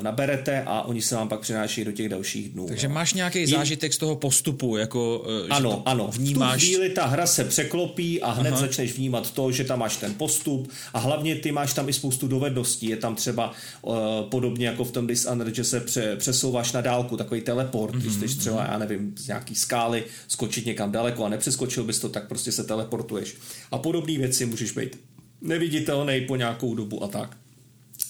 naberete 0.00 0.62
a 0.66 0.82
oni 0.82 1.02
se 1.02 1.14
vám 1.14 1.28
pak 1.28 1.40
přináší 1.40 1.84
do 1.84 1.92
těch 1.92 2.08
dalších 2.08 2.48
dnů. 2.48 2.66
Takže 2.66 2.88
no. 2.88 2.94
máš 2.94 3.14
nějaký 3.14 3.46
zážitek 3.46 3.94
z 3.94 3.98
toho 3.98 4.16
postupu, 4.16 4.76
jako 4.76 5.18
uh, 5.18 5.46
ano, 5.50 5.70
že 5.70 5.82
ano. 5.84 6.10
vnímáš... 6.12 6.62
V 6.62 6.64
tu 6.64 6.66
chvíli 6.66 6.90
ta 6.90 7.06
hra 7.06 7.26
se 7.26 7.44
překlopí 7.44 8.22
a 8.22 8.30
hned 8.30 8.50
Aha. 8.50 8.60
začneš 8.60 8.92
vnímat 8.92 9.30
to, 9.30 9.52
že 9.52 9.64
tam 9.64 9.78
máš 9.78 9.96
ten 9.96 10.14
postup 10.14 10.70
a 10.92 10.98
hlavně 10.98 11.36
ty 11.36 11.52
máš 11.52 11.74
tam 11.74 11.88
i 11.88 11.92
spoustu 11.92 12.28
dovedností. 12.28 12.86
Je 12.86 12.96
tam 12.96 13.14
třeba 13.14 13.52
uh, 13.82 13.94
podobně 14.28 14.66
jako 14.66 14.84
v 14.84 14.92
tom 14.92 15.06
Dishonored, 15.06 15.54
že 15.54 15.64
se 15.64 15.80
pře, 15.80 16.16
přesouváš 16.16 16.72
na 16.72 16.80
dálku, 16.80 17.16
takový 17.16 17.40
teleport, 17.40 17.94
mm-hmm. 17.94 18.00
když 18.00 18.16
mhm, 18.16 18.28
jsi 18.28 18.38
třeba, 18.38 18.62
mhm. 18.62 18.72
já 18.72 18.78
nevím, 18.78 19.14
z 19.16 19.26
nějaký 19.26 19.54
skály 19.54 20.04
skočit 20.28 20.66
někam 20.66 20.92
daleko 20.92 21.24
a 21.24 21.28
nepřeskočil 21.28 21.84
bys 21.84 21.98
to, 21.98 22.08
tak 22.08 22.28
prostě 22.28 22.52
se 22.52 22.64
teleportuješ. 22.64 23.36
A 23.70 23.78
podobné 23.78 24.18
věci 24.18 24.46
můžeš 24.46 24.70
být 24.72 24.96
neviditelný 25.40 26.20
po 26.20 26.36
nějakou 26.36 26.74
dobu 26.74 27.04
a 27.04 27.08
tak. 27.08 27.39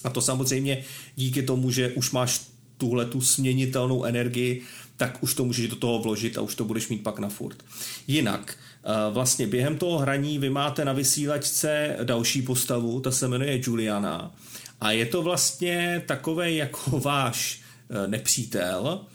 A 0.03 0.09
to 0.09 0.21
samozřejmě 0.21 0.83
díky 1.15 1.43
tomu, 1.43 1.71
že 1.71 1.91
už 1.91 2.11
máš 2.11 2.41
tuhle 2.77 3.05
tu 3.05 3.21
směnitelnou 3.21 4.03
energii, 4.03 4.61
tak 4.97 5.23
už 5.23 5.33
to 5.33 5.45
můžeš 5.45 5.67
do 5.67 5.75
toho 5.75 5.99
vložit 5.99 6.37
a 6.37 6.41
už 6.41 6.55
to 6.55 6.65
budeš 6.65 6.87
mít 6.87 7.03
pak 7.03 7.19
na 7.19 7.29
furt. 7.29 7.63
Jinak, 8.07 8.57
eh, 8.83 9.13
vlastně 9.13 9.47
během 9.47 9.77
toho 9.77 9.97
hraní 9.97 10.39
vy 10.39 10.49
máte 10.49 10.85
na 10.85 10.93
vysílačce 10.93 11.97
další 12.03 12.41
postavu, 12.41 12.99
ta 12.99 13.11
se 13.11 13.27
jmenuje 13.27 13.61
Juliana 13.63 14.35
a 14.81 14.91
je 14.91 15.05
to 15.05 15.21
vlastně 15.21 16.03
takový 16.05 16.55
jako 16.55 16.99
váš 16.99 17.61
eh, 17.89 18.07
nepřítel, 18.07 19.05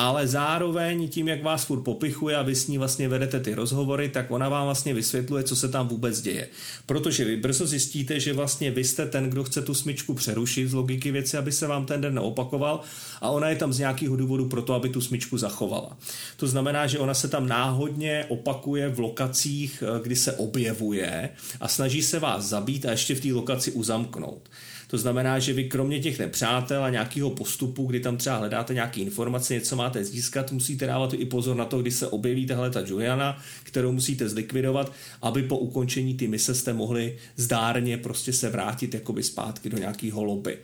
ale 0.00 0.26
zároveň 0.26 1.08
tím, 1.08 1.28
jak 1.28 1.42
vás 1.42 1.64
furt 1.64 1.82
popichuje 1.82 2.36
a 2.36 2.42
vy 2.42 2.54
s 2.54 2.66
ní 2.68 2.78
vlastně 2.78 3.08
vedete 3.08 3.40
ty 3.40 3.54
rozhovory, 3.54 4.08
tak 4.08 4.30
ona 4.30 4.48
vám 4.48 4.64
vlastně 4.64 4.94
vysvětluje, 4.94 5.42
co 5.42 5.56
se 5.56 5.68
tam 5.68 5.88
vůbec 5.88 6.20
děje. 6.20 6.48
Protože 6.86 7.24
vy 7.24 7.36
brzo 7.36 7.66
zjistíte, 7.66 8.20
že 8.20 8.32
vlastně 8.32 8.70
vy 8.70 8.84
jste 8.84 9.06
ten, 9.06 9.30
kdo 9.30 9.44
chce 9.44 9.62
tu 9.62 9.74
smyčku 9.74 10.14
přerušit 10.14 10.68
z 10.68 10.72
logiky 10.72 11.10
věci, 11.10 11.36
aby 11.36 11.52
se 11.52 11.66
vám 11.66 11.86
ten 11.86 12.00
den 12.00 12.14
neopakoval 12.14 12.80
a 13.20 13.30
ona 13.30 13.48
je 13.48 13.56
tam 13.56 13.72
z 13.72 13.78
nějakého 13.78 14.16
důvodu 14.16 14.48
proto, 14.48 14.74
aby 14.74 14.88
tu 14.88 15.00
smyčku 15.00 15.38
zachovala. 15.38 15.96
To 16.36 16.46
znamená, 16.46 16.86
že 16.86 16.98
ona 16.98 17.14
se 17.14 17.28
tam 17.28 17.48
náhodně 17.48 18.24
opakuje 18.28 18.88
v 18.88 19.00
lokacích, 19.00 19.82
eh, 19.86 20.00
kdy 20.02 20.16
se 20.16 20.32
objevuje 20.32 21.30
a 21.60 21.68
snaží 21.68 22.02
se 22.02 22.18
vás 22.18 22.44
zabít 22.44 22.86
a 22.86 22.90
ještě 22.90 23.14
v 23.14 23.20
té 23.20 23.32
lokaci 23.32 23.72
uzamknout. 23.72 24.48
To 24.90 24.98
znamená, 24.98 25.38
že 25.38 25.52
vy 25.52 25.64
kromě 25.64 26.00
těch 26.00 26.18
nepřátel 26.18 26.84
a 26.84 26.90
nějakého 26.90 27.30
postupu, 27.30 27.86
kdy 27.86 28.00
tam 28.00 28.16
třeba 28.16 28.36
hledáte 28.36 28.74
nějaké 28.74 29.00
informace, 29.00 29.54
něco 29.54 29.76
máte 29.76 30.04
získat, 30.04 30.52
musíte 30.52 30.86
dávat 30.86 31.14
i 31.14 31.24
pozor 31.24 31.56
na 31.56 31.64
to, 31.64 31.82
kdy 31.82 31.90
se 31.90 32.06
objeví 32.06 32.46
tahle 32.46 32.70
ta 32.70 32.80
Juliana, 32.80 33.42
kterou 33.62 33.92
musíte 33.92 34.28
zlikvidovat, 34.28 34.92
aby 35.22 35.42
po 35.42 35.58
ukončení 35.58 36.14
ty 36.14 36.28
mise 36.28 36.54
jste 36.54 36.72
mohli 36.72 37.18
zdárně 37.36 37.96
prostě 37.96 38.32
se 38.32 38.50
vrátit 38.50 38.94
jakoby 38.94 39.22
zpátky 39.22 39.68
do 39.68 39.78
nějakého 39.78 40.24
lobby. 40.24 40.58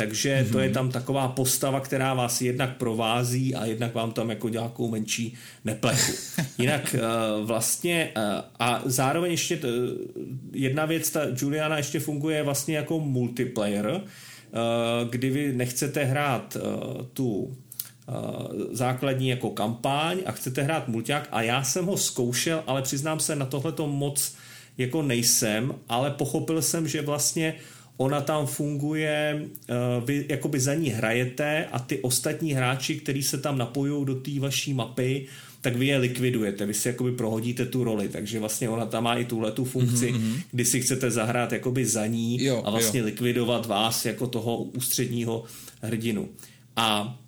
Takže 0.00 0.46
to 0.52 0.58
je 0.58 0.66
mhm. 0.66 0.74
tam 0.74 0.90
taková 0.90 1.28
postava, 1.28 1.80
která 1.80 2.14
vás 2.14 2.40
jednak 2.42 2.76
provází 2.76 3.54
a 3.54 3.66
jednak 3.66 3.94
vám 3.94 4.12
tam 4.12 4.30
jako 4.30 4.48
nějakou 4.48 4.90
menší 4.90 5.34
neplechu. 5.64 6.12
Jinak 6.58 6.94
eh, 6.94 7.00
vlastně 7.44 8.10
eh, 8.16 8.42
a 8.58 8.82
zároveň 8.84 9.30
ještě 9.30 9.60
jedna 10.52 10.84
věc, 10.84 11.10
ta 11.10 11.20
Juliana 11.36 11.76
ještě 11.76 12.00
funguje 12.00 12.42
vlastně 12.42 12.76
jako 12.76 13.00
multiplayer, 13.00 14.00
eh, 14.00 14.58
kdy 15.10 15.30
vy 15.30 15.52
nechcete 15.52 16.04
hrát 16.04 16.56
tu 17.12 17.56
základní 18.72 19.28
jako 19.28 19.50
kampaň 19.50 20.18
a 20.26 20.32
chcete 20.32 20.62
hrát 20.62 20.88
mulťák 20.88 21.28
a 21.32 21.42
já 21.42 21.62
jsem 21.62 21.86
ho 21.86 21.96
zkoušel, 21.96 22.64
ale 22.66 22.82
přiznám 22.82 23.20
se, 23.20 23.36
na 23.36 23.46
tohle 23.46 23.72
to 23.72 23.86
moc 23.86 24.34
jako 24.78 25.02
nejsem, 25.02 25.74
ale 25.88 26.10
pochopil 26.10 26.62
jsem, 26.62 26.88
že 26.88 27.02
vlastně 27.02 27.54
ona 28.00 28.20
tam 28.20 28.46
funguje, 28.46 29.46
eh, 29.68 29.74
vy 30.04 30.24
jakoby 30.28 30.60
za 30.60 30.74
ní 30.74 30.88
hrajete 30.88 31.66
a 31.72 31.78
ty 31.78 31.98
ostatní 31.98 32.52
hráči, 32.52 32.96
kteří 32.96 33.22
se 33.22 33.38
tam 33.38 33.58
napojují 33.58 34.06
do 34.06 34.14
té 34.14 34.30
vaší 34.40 34.74
mapy, 34.74 35.26
tak 35.60 35.76
vy 35.76 35.86
je 35.86 35.98
likvidujete, 35.98 36.66
vy 36.66 36.74
si 36.74 36.88
jakoby 36.88 37.12
prohodíte 37.12 37.66
tu 37.66 37.84
roli, 37.84 38.08
takže 38.08 38.40
vlastně 38.40 38.68
ona 38.68 38.86
tam 38.86 39.04
má 39.04 39.14
i 39.14 39.24
tuhle 39.24 39.52
tu 39.52 39.64
funkci, 39.64 40.12
mm-hmm. 40.12 40.42
kdy 40.50 40.64
si 40.64 40.80
chcete 40.80 41.10
zahrát 41.10 41.52
jakoby 41.52 41.86
za 41.86 42.06
ní 42.06 42.44
jo, 42.44 42.62
a 42.64 42.70
vlastně 42.70 43.00
jo. 43.00 43.06
likvidovat 43.06 43.66
vás 43.66 44.06
jako 44.06 44.26
toho 44.26 44.56
ústředního 44.56 45.44
hrdinu. 45.82 46.28
A 46.76 47.18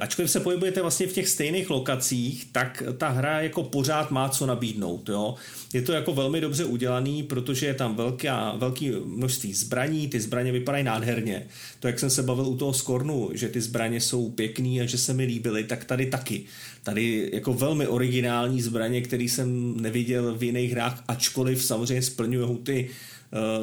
ačkoliv 0.00 0.30
se 0.30 0.40
pohybujete 0.40 0.82
vlastně 0.82 1.06
v 1.06 1.12
těch 1.12 1.28
stejných 1.28 1.70
lokacích, 1.70 2.46
tak 2.52 2.82
ta 2.98 3.08
hra 3.08 3.40
jako 3.40 3.62
pořád 3.62 4.10
má 4.10 4.28
co 4.28 4.46
nabídnout. 4.46 5.08
Jo? 5.08 5.34
Je 5.72 5.82
to 5.82 5.92
jako 5.92 6.12
velmi 6.14 6.40
dobře 6.40 6.64
udělaný, 6.64 7.22
protože 7.22 7.66
je 7.66 7.74
tam 7.74 7.96
velká, 7.96 8.54
velké 8.56 8.92
množství 9.04 9.52
zbraní, 9.54 10.08
ty 10.08 10.20
zbraně 10.20 10.52
vypadají 10.52 10.84
nádherně. 10.84 11.46
To, 11.80 11.86
jak 11.86 11.98
jsem 11.98 12.10
se 12.10 12.22
bavil 12.22 12.46
u 12.46 12.56
toho 12.56 12.72
Skornu, 12.72 13.30
že 13.34 13.48
ty 13.48 13.60
zbraně 13.60 14.00
jsou 14.00 14.30
pěkný 14.30 14.80
a 14.80 14.86
že 14.86 14.98
se 14.98 15.14
mi 15.14 15.24
líbily, 15.24 15.64
tak 15.64 15.84
tady 15.84 16.06
taky. 16.06 16.44
Tady 16.82 17.30
jako 17.32 17.54
velmi 17.54 17.86
originální 17.86 18.62
zbraně, 18.62 19.00
které 19.00 19.24
jsem 19.24 19.80
neviděl 19.80 20.34
v 20.34 20.42
jiných 20.42 20.72
hrách, 20.72 21.04
ačkoliv 21.08 21.64
samozřejmě 21.64 22.02
splňují 22.02 22.58
ty 22.58 22.88
Eh, 22.88 23.13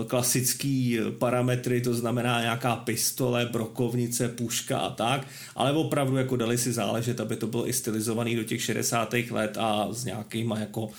klasický 0.07 0.99
parametry, 1.19 1.81
to 1.81 1.93
znamená 1.93 2.41
nějaká 2.41 2.75
pistole, 2.75 3.45
brokovnice, 3.45 4.27
puška 4.27 4.77
a 4.77 4.89
tak, 4.89 5.27
ale 5.55 5.71
opravdu 5.71 6.17
jako 6.17 6.35
dali 6.35 6.57
si 6.57 6.73
záležet, 6.73 7.19
aby 7.19 7.35
to 7.35 7.47
bylo 7.47 7.69
i 7.69 7.73
stylizovaný 7.73 8.35
do 8.35 8.43
těch 8.43 8.63
60. 8.63 9.13
let 9.31 9.57
a 9.59 9.87
s 9.91 10.05
nějakýma 10.05 10.59
jako 10.59 10.89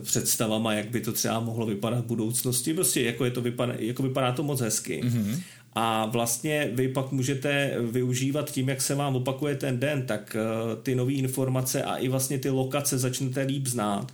představama, 0.00 0.72
jak 0.72 0.90
by 0.90 1.00
to 1.00 1.12
třeba 1.12 1.40
mohlo 1.40 1.66
vypadat 1.66 2.04
v 2.04 2.08
budoucnosti. 2.08 2.74
Prostě 2.74 3.02
jako, 3.02 3.24
je 3.24 3.30
to 3.30 3.40
vypadá, 3.40 3.74
jako 3.78 4.02
vypadá 4.02 4.32
to 4.32 4.42
moc 4.42 4.60
hezky. 4.60 5.02
Mm-hmm. 5.04 5.40
A 5.74 6.06
vlastně 6.06 6.70
vy 6.72 6.88
pak 6.88 7.12
můžete 7.12 7.74
využívat 7.90 8.50
tím, 8.50 8.68
jak 8.68 8.82
se 8.82 8.94
vám 8.94 9.16
opakuje 9.16 9.56
ten 9.56 9.78
den, 9.78 10.02
tak 10.06 10.36
uh, 10.36 10.82
ty 10.82 10.94
nové 10.94 11.12
informace 11.12 11.82
a 11.82 11.96
i 11.96 12.08
vlastně 12.08 12.38
ty 12.38 12.50
lokace 12.50 12.98
začnete 12.98 13.42
líp 13.42 13.66
znát. 13.66 14.12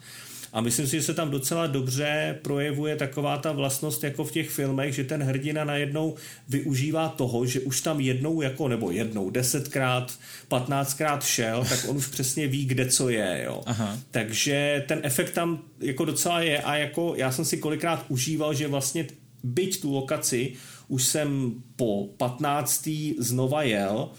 A 0.53 0.61
myslím 0.61 0.87
si, 0.87 0.97
že 0.97 1.03
se 1.03 1.15
tam 1.15 1.31
docela 1.31 1.67
dobře 1.67 2.39
projevuje 2.43 2.97
taková 2.97 3.39
ta 3.39 3.53
vlastnost 3.53 4.05
jako 4.05 4.25
v 4.25 4.33
těch 4.33 4.51
filmech, 4.51 4.95
že 4.95 5.05
ten 5.05 5.23
hrdina 5.23 5.65
najednou 5.65 6.15
využívá 6.49 7.09
toho, 7.09 7.47
že 7.47 7.61
už 7.61 7.81
tam 7.81 8.01
jednou 8.01 8.41
jako, 8.41 8.69
nebo 8.69 8.91
jednou, 8.91 9.31
desetkrát, 9.31 10.19
patnáctkrát 10.49 11.25
šel, 11.25 11.67
tak 11.69 11.85
on 11.89 11.97
už 11.97 12.07
přesně 12.07 12.47
ví, 12.47 12.65
kde 12.65 12.87
co 12.87 13.09
je, 13.09 13.43
jo. 13.45 13.63
Aha. 13.67 13.99
Takže 14.11 14.85
ten 14.89 15.01
efekt 15.03 15.33
tam 15.33 15.63
jako 15.81 16.05
docela 16.05 16.41
je 16.41 16.63
a 16.63 16.77
jako 16.77 17.15
já 17.17 17.33
jsem 17.33 17.45
si 17.45 17.59
kolikrát 17.59 18.05
užíval, 18.09 18.55
že 18.55 18.69
vlastně 18.69 19.07
byť 19.45 19.81
tu 19.81 19.93
lokaci 19.93 20.53
už 20.89 21.05
jsem 21.05 21.55
po 21.77 22.09
15. 22.17 22.89
znova 23.19 23.63
jel, 23.63 24.11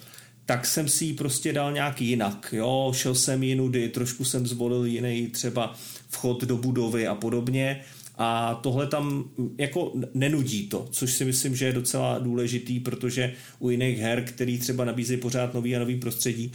tak 0.45 0.65
jsem 0.65 0.87
si 0.87 1.05
ji 1.05 1.13
prostě 1.13 1.53
dal 1.53 1.71
nějak 1.71 2.01
jinak. 2.01 2.53
Jo, 2.57 2.91
šel 2.95 3.15
jsem 3.15 3.43
jinudy, 3.43 3.89
trošku 3.89 4.25
jsem 4.25 4.47
zvolil 4.47 4.85
jiný 4.85 5.27
třeba 5.27 5.75
vchod 6.09 6.43
do 6.43 6.57
budovy 6.57 7.07
a 7.07 7.15
podobně. 7.15 7.81
A 8.19 8.59
tohle 8.63 8.87
tam 8.87 9.29
jako 9.57 9.93
nenudí 10.13 10.67
to, 10.67 10.87
což 10.91 11.13
si 11.13 11.25
myslím, 11.25 11.55
že 11.55 11.65
je 11.65 11.73
docela 11.73 12.19
důležitý, 12.19 12.79
protože 12.79 13.33
u 13.59 13.69
jiných 13.69 13.99
her, 13.99 14.23
který 14.23 14.57
třeba 14.57 14.85
nabízejí 14.85 15.19
pořád 15.19 15.53
nový 15.53 15.75
a 15.75 15.79
nový 15.79 15.95
prostředí, 15.95 16.51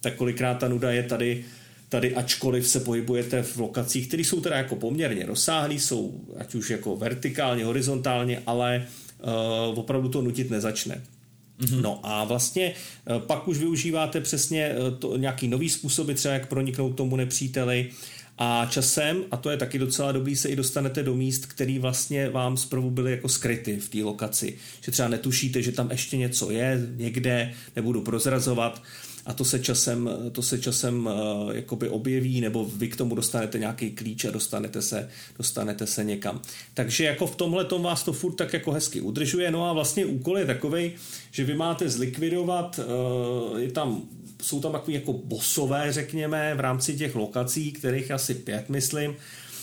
tak 0.00 0.14
kolikrát 0.14 0.54
ta 0.54 0.68
nuda 0.68 0.92
je 0.92 1.02
tady, 1.02 1.44
tady 1.88 2.14
ačkoliv 2.14 2.68
se 2.68 2.80
pohybujete 2.80 3.42
v 3.42 3.56
lokacích, 3.56 4.08
které 4.08 4.24
jsou 4.24 4.40
teda 4.40 4.56
jako 4.56 4.76
poměrně 4.76 5.26
rozsáhlé, 5.26 5.74
jsou 5.74 6.20
ať 6.38 6.54
už 6.54 6.70
jako 6.70 6.96
vertikálně, 6.96 7.64
horizontálně, 7.64 8.42
ale 8.46 8.86
uh, 9.72 9.78
opravdu 9.78 10.08
to 10.08 10.22
nutit 10.22 10.50
nezačne. 10.50 11.02
Mm-hmm. 11.60 11.80
No 11.80 12.00
a 12.02 12.24
vlastně 12.24 12.72
uh, 13.10 13.18
pak 13.18 13.48
už 13.48 13.58
využíváte 13.58 14.20
přesně 14.20 14.74
uh, 14.74 14.98
to, 14.98 15.16
nějaký 15.16 15.48
nový 15.48 15.70
způsoby, 15.70 16.12
třeba 16.12 16.34
jak 16.34 16.48
proniknout 16.48 16.96
tomu 16.96 17.16
nepříteli, 17.16 17.90
a 18.38 18.66
časem, 18.70 19.24
a 19.30 19.36
to 19.36 19.50
je 19.50 19.56
taky 19.56 19.78
docela 19.78 20.12
dobrý, 20.12 20.36
se 20.36 20.48
i 20.48 20.56
dostanete 20.56 21.02
do 21.02 21.14
míst, 21.14 21.46
který 21.46 21.78
vlastně 21.78 22.28
vám 22.28 22.56
zprvu 22.56 22.90
byly 22.90 23.10
jako 23.10 23.28
skryty 23.28 23.76
v 23.76 23.88
té 23.88 23.98
lokaci. 23.98 24.56
Že 24.80 24.92
třeba 24.92 25.08
netušíte, 25.08 25.62
že 25.62 25.72
tam 25.72 25.90
ještě 25.90 26.16
něco 26.16 26.50
je 26.50 26.86
někde, 26.96 27.52
nebudu 27.76 28.02
prozrazovat. 28.02 28.82
a 29.26 29.32
to 29.32 29.44
se 29.44 29.58
časem, 29.58 30.10
to 30.32 30.42
se 30.42 30.58
časem 30.58 31.06
uh, 31.72 31.90
objeví, 31.90 32.40
nebo 32.40 32.64
vy 32.64 32.88
k 32.88 32.96
tomu 32.96 33.14
dostanete 33.14 33.58
nějaký 33.58 33.90
klíč 33.90 34.24
a 34.24 34.30
dostanete 34.30 34.82
se, 34.82 35.08
dostanete 35.38 35.86
se 35.86 36.04
někam. 36.04 36.40
Takže 36.74 37.04
jako 37.04 37.26
v 37.26 37.36
tomhle 37.36 37.64
tom 37.64 37.82
vás 37.82 38.02
to 38.02 38.12
furt 38.12 38.32
tak 38.32 38.52
jako 38.52 38.72
hezky 38.72 39.00
udržuje, 39.00 39.50
no 39.50 39.64
a 39.64 39.72
vlastně 39.72 40.06
úkol 40.06 40.38
je 40.38 40.46
takový, 40.46 40.92
že 41.30 41.44
vy 41.44 41.54
máte 41.54 41.88
zlikvidovat, 41.88 42.80
uh, 43.52 43.58
je 43.58 43.70
tam 43.70 44.02
jsou 44.42 44.60
tam 44.60 44.72
takový 44.72 44.94
jako 44.94 45.12
bosové, 45.12 45.92
řekněme, 45.92 46.54
v 46.54 46.60
rámci 46.60 46.96
těch 46.96 47.14
lokací, 47.14 47.72
kterých 47.72 48.10
asi 48.10 48.34
pět, 48.34 48.68
myslím, 48.68 49.16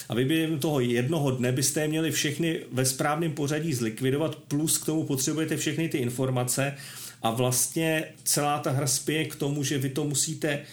a 0.10 0.15
vy 0.15 0.26
během 0.26 0.60
toho 0.60 0.80
jednoho 0.80 1.32
dne 1.32 1.52
byste 1.52 1.82
je 1.82 1.88
měli 1.88 2.12
všechny 2.12 2.60
ve 2.72 2.86
správném 2.86 3.32
pořadí 3.32 3.74
zlikvidovat, 3.74 4.36
plus 4.36 4.78
k 4.78 4.86
tomu 4.86 5.04
potřebujete 5.04 5.58
všechny 5.58 5.90
ty 5.90 5.98
informace 5.98 6.73
a 7.21 7.32
vlastně 7.32 8.04
celá 8.23 8.60
ta 8.60 8.71
hra 8.71 8.88
spěje 8.88 9.25
k 9.25 9.36
tomu, 9.36 9.63
že 9.63 9.77
vy 9.77 9.90
to 9.90 10.04
musíte 10.04 10.50
eh, 10.50 10.63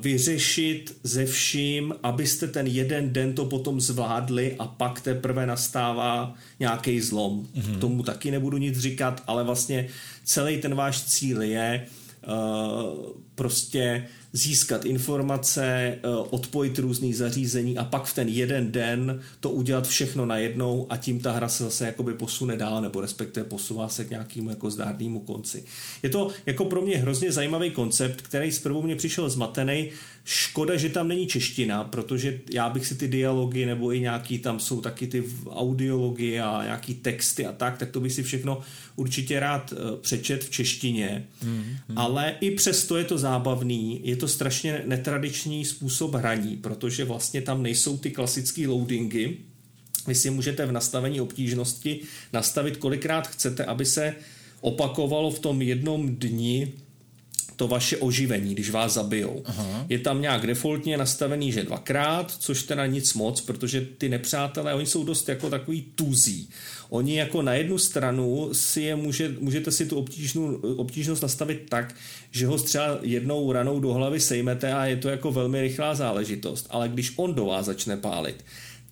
vyřešit 0.00 0.96
ze 1.02 1.26
vším, 1.26 1.94
abyste 2.02 2.48
ten 2.48 2.66
jeden 2.66 3.12
den 3.12 3.32
to 3.32 3.44
potom 3.44 3.80
zvládli 3.80 4.56
a 4.58 4.66
pak 4.66 5.00
teprve 5.00 5.46
nastává 5.46 6.34
nějaký 6.60 7.00
zlom. 7.00 7.46
Mm-hmm. 7.56 7.76
K 7.76 7.80
tomu 7.80 8.02
taky 8.02 8.30
nebudu 8.30 8.58
nic 8.58 8.78
říkat, 8.78 9.22
ale 9.26 9.44
vlastně 9.44 9.88
celý 10.24 10.58
ten 10.58 10.74
váš 10.74 11.02
cíl 11.02 11.42
je 11.42 11.86
uh, 11.86 12.03
prostě 13.34 14.06
získat 14.32 14.84
informace, 14.84 15.64
eh, 15.66 16.00
odpojit 16.30 16.78
různý 16.78 17.14
zařízení 17.14 17.78
a 17.78 17.84
pak 17.84 18.04
v 18.04 18.14
ten 18.14 18.28
jeden 18.28 18.72
den 18.72 19.20
to 19.40 19.50
udělat 19.50 19.86
všechno 19.86 20.26
najednou 20.26 20.86
a 20.90 20.96
tím 20.96 21.20
ta 21.20 21.32
hra 21.32 21.48
se 21.48 21.64
zase 21.64 21.86
jakoby 21.86 22.14
posune 22.14 22.56
dál 22.56 22.82
nebo 22.82 23.00
respektive 23.00 23.46
posouvá 23.46 23.88
se 23.88 24.04
k 24.04 24.10
nějakému 24.10 24.50
jako 24.50 24.70
zdárnému 24.70 25.20
konci. 25.20 25.64
Je 26.02 26.10
to 26.10 26.30
jako 26.46 26.64
pro 26.64 26.82
mě 26.82 26.96
hrozně 26.96 27.32
zajímavý 27.32 27.70
koncept, 27.70 28.20
který 28.22 28.52
zprvu 28.52 28.82
mě 28.82 28.96
přišel 28.96 29.30
zmatený, 29.30 29.90
Škoda, 30.26 30.76
že 30.76 30.88
tam 30.88 31.08
není 31.08 31.26
čeština, 31.26 31.84
protože 31.84 32.40
já 32.52 32.68
bych 32.68 32.86
si 32.86 32.94
ty 32.94 33.08
dialogy 33.08 33.66
nebo 33.66 33.92
i 33.92 34.00
nějaký 34.00 34.38
tam 34.38 34.60
jsou 34.60 34.80
taky 34.80 35.06
ty 35.06 35.24
audiologie 35.50 36.42
a 36.42 36.62
nějaký 36.64 36.94
texty 36.94 37.46
a 37.46 37.52
tak, 37.52 37.78
tak 37.78 37.90
to 37.90 38.00
bych 38.00 38.12
si 38.12 38.22
všechno 38.22 38.60
určitě 38.96 39.40
rád 39.40 39.72
eh, 39.72 39.96
přečet 40.00 40.44
v 40.44 40.50
češtině. 40.50 41.26
Hmm, 41.42 41.64
hmm. 41.88 41.98
Ale 41.98 42.36
i 42.40 42.50
přesto 42.50 42.96
je 42.96 43.04
to 43.04 43.18
zábavný, 43.18 44.00
je 44.04 44.16
to 44.16 44.28
strašně 44.28 44.82
netradiční 44.86 45.64
způsob 45.64 46.14
hraní, 46.14 46.56
protože 46.56 47.04
vlastně 47.04 47.42
tam 47.42 47.62
nejsou 47.62 47.96
ty 47.96 48.10
klasické 48.10 48.68
loadingy. 48.68 49.36
Vy 50.06 50.14
si 50.14 50.30
můžete 50.30 50.66
v 50.66 50.72
nastavení 50.72 51.20
obtížnosti 51.20 52.00
nastavit, 52.32 52.76
kolikrát 52.76 53.28
chcete, 53.28 53.64
aby 53.64 53.86
se 53.86 54.14
opakovalo 54.60 55.30
v 55.30 55.38
tom 55.38 55.62
jednom 55.62 56.16
dni 56.16 56.72
to 57.56 57.68
vaše 57.68 57.96
oživení, 57.96 58.54
když 58.54 58.70
vás 58.70 58.92
zabijou. 58.92 59.42
Aha. 59.44 59.86
Je 59.88 59.98
tam 59.98 60.22
nějak 60.22 60.46
defaultně 60.46 60.96
nastavený, 60.96 61.52
že 61.52 61.62
dvakrát, 61.62 62.30
což 62.38 62.62
teda 62.62 62.86
nic 62.86 63.14
moc, 63.14 63.40
protože 63.40 63.80
ty 63.98 64.08
nepřátelé, 64.08 64.74
oni 64.74 64.86
jsou 64.86 65.04
dost 65.04 65.28
jako 65.28 65.50
takový 65.50 65.84
tuzí. 65.94 66.48
Oni 66.88 67.18
jako 67.18 67.42
na 67.42 67.54
jednu 67.54 67.78
stranu 67.78 68.48
si 68.52 68.80
je 68.82 68.96
může, 68.96 69.34
můžete 69.40 69.70
si 69.70 69.86
tu 69.86 69.96
obtížnou, 69.96 70.54
obtížnost 70.76 71.22
nastavit 71.22 71.66
tak, 71.68 71.94
že 72.30 72.46
ho 72.46 72.58
třeba 72.58 72.98
jednou 73.02 73.52
ranou 73.52 73.80
do 73.80 73.92
hlavy 73.92 74.20
sejmete 74.20 74.72
a 74.72 74.86
je 74.86 74.96
to 74.96 75.08
jako 75.08 75.32
velmi 75.32 75.60
rychlá 75.60 75.94
záležitost, 75.94 76.66
ale 76.70 76.88
když 76.88 77.12
on 77.16 77.34
do 77.34 77.44
vás 77.44 77.66
začne 77.66 77.96
pálit, 77.96 78.44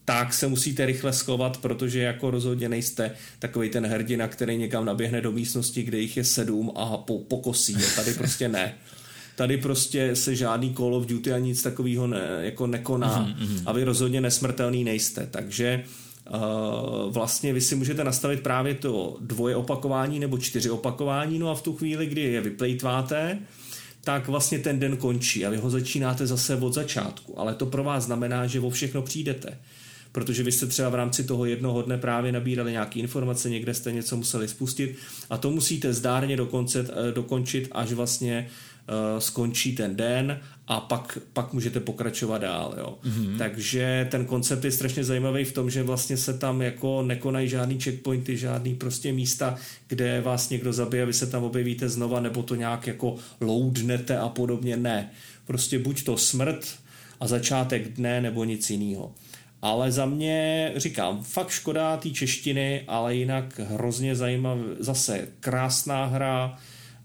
tak 0.05 0.35
se 0.35 0.47
musíte 0.47 0.87
rychle 0.87 1.13
schovat, 1.13 1.57
protože 1.57 2.01
jako 2.01 2.31
rozhodně 2.31 2.69
nejste 2.69 3.11
takový 3.39 3.71
ten 3.71 3.87
hrdina, 3.87 4.29
který 4.29 4.57
někam 4.57 4.85
naběhne 4.85 5.21
do 5.21 5.33
místnosti, 5.33 5.83
kde 5.83 5.99
jich 5.99 6.17
je 6.17 6.25
sedm 6.25 6.73
a 6.77 6.97
po, 6.97 7.19
pokosí 7.19 7.73
je. 7.73 7.87
Tady 7.97 8.15
prostě 8.15 8.49
ne. 8.49 8.75
Tady 9.37 9.57
prostě 9.57 10.17
se 10.17 10.37
žádný 10.37 10.75
Call 10.75 10.95
of 10.95 11.07
Duty 11.07 11.33
a 11.33 11.39
nic 11.39 11.63
takového 11.63 12.07
ne, 12.07 12.21
jako 12.41 12.67
nekoná 12.67 13.27
mm-hmm. 13.27 13.63
a 13.67 13.73
vy 13.73 13.85
rozhodně 13.85 14.21
nesmrtelný 14.21 14.85
nejste. 14.85 15.27
Takže 15.31 15.85
Uh, 16.31 17.13
vlastně 17.13 17.53
vy 17.53 17.61
si 17.61 17.75
můžete 17.75 18.05
nastavit 18.05 18.41
právě 18.41 18.75
to 18.75 19.17
dvoje 19.21 19.57
opakování 19.57 20.19
nebo 20.19 20.39
čtyři 20.39 20.71
opakování, 20.71 21.39
no 21.39 21.51
a 21.51 21.55
v 21.55 21.63
tu 21.63 21.77
chvíli, 21.77 22.07
kdy 22.07 22.21
je 22.21 22.41
vyplejtváte, 22.41 23.39
tak 24.05 24.29
vlastně 24.29 24.59
ten 24.59 24.79
den 24.79 24.97
končí 24.97 25.47
a 25.47 25.51
vy 25.51 25.57
ho 25.57 25.71
začínáte 25.71 26.27
zase 26.27 26.57
od 26.57 26.75
začátku. 26.75 27.41
Ale 27.41 27.55
to 27.55 27.67
pro 27.67 27.85
vás 27.85 28.05
znamená, 28.05 28.47
že 28.47 28.61
o 28.61 28.71
všechno 28.71 29.03
přijdete 29.03 29.59
protože 30.13 30.43
vy 30.43 30.53
jste 30.53 30.67
třeba 30.67 30.89
v 30.89 30.95
rámci 30.95 31.25
toho 31.25 31.45
jednoho 31.45 31.83
dne 31.83 31.99
právě 31.99 32.33
nabírali 32.33 32.73
nějaké 32.73 33.01
informace, 33.01 33.51
někde 33.51 33.75
jste 33.75 33.93
něco 33.93 34.17
museli 34.17 34.49
spustit 34.49 34.97
a 35.31 35.39
to 35.39 35.51
musíte 35.51 35.93
zdárně 35.93 36.37
dokonce, 36.37 36.87
eh, 36.91 37.13
dokončit, 37.13 37.69
až 37.73 37.93
vlastně 37.93 38.49
uh, 38.89 39.19
skončí 39.19 39.75
ten 39.75 39.97
den 39.97 40.41
a 40.69 40.81
pak, 40.81 41.19
pak 41.33 41.53
můžete 41.53 41.81
pokračovat 41.81 42.39
dál. 42.39 42.75
Jo. 42.79 42.99
Mm-hmm. 43.05 43.39
Takže 43.39 44.09
ten 44.11 44.25
koncept 44.25 44.65
je 44.65 44.71
strašně 44.71 45.05
zajímavý 45.05 45.45
v 45.45 45.53
tom, 45.53 45.71
že 45.71 45.83
vlastně 45.83 46.17
se 46.17 46.39
tam 46.39 46.63
jako 46.63 47.03
nekonají 47.03 47.49
žádný 47.49 47.81
checkpointy, 47.81 48.37
žádný 48.37 48.75
prostě 48.75 49.13
místa, 49.13 49.57
kde 49.89 50.21
vás 50.21 50.51
někdo 50.51 50.73
zabije, 50.73 51.07
vy 51.07 51.13
se 51.13 51.27
tam 51.27 51.45
objevíte 51.45 51.89
znova, 51.89 52.21
nebo 52.21 52.43
to 52.43 52.55
nějak 52.55 52.87
jako 52.87 53.17
loadnete 53.41 54.19
a 54.19 54.29
podobně. 54.29 54.77
Ne. 54.77 55.11
Prostě 55.47 55.79
buď 55.79 56.05
to 56.05 56.17
smrt 56.17 56.67
a 57.21 57.27
začátek 57.27 57.89
dne, 57.93 58.21
nebo 58.21 58.45
nic 58.45 58.71
jiného. 58.71 59.15
Ale 59.63 59.93
za 59.93 60.07
mě 60.07 60.73
říkám, 60.77 61.23
fakt 61.23 61.51
škoda 61.51 61.97
té 61.97 62.11
češtiny, 62.11 62.85
ale 62.89 63.15
jinak 63.15 63.59
hrozně 63.59 64.17
zajímavá, 64.17 64.63
zase 64.79 65.29
krásná 65.41 66.05
hra, 66.05 66.59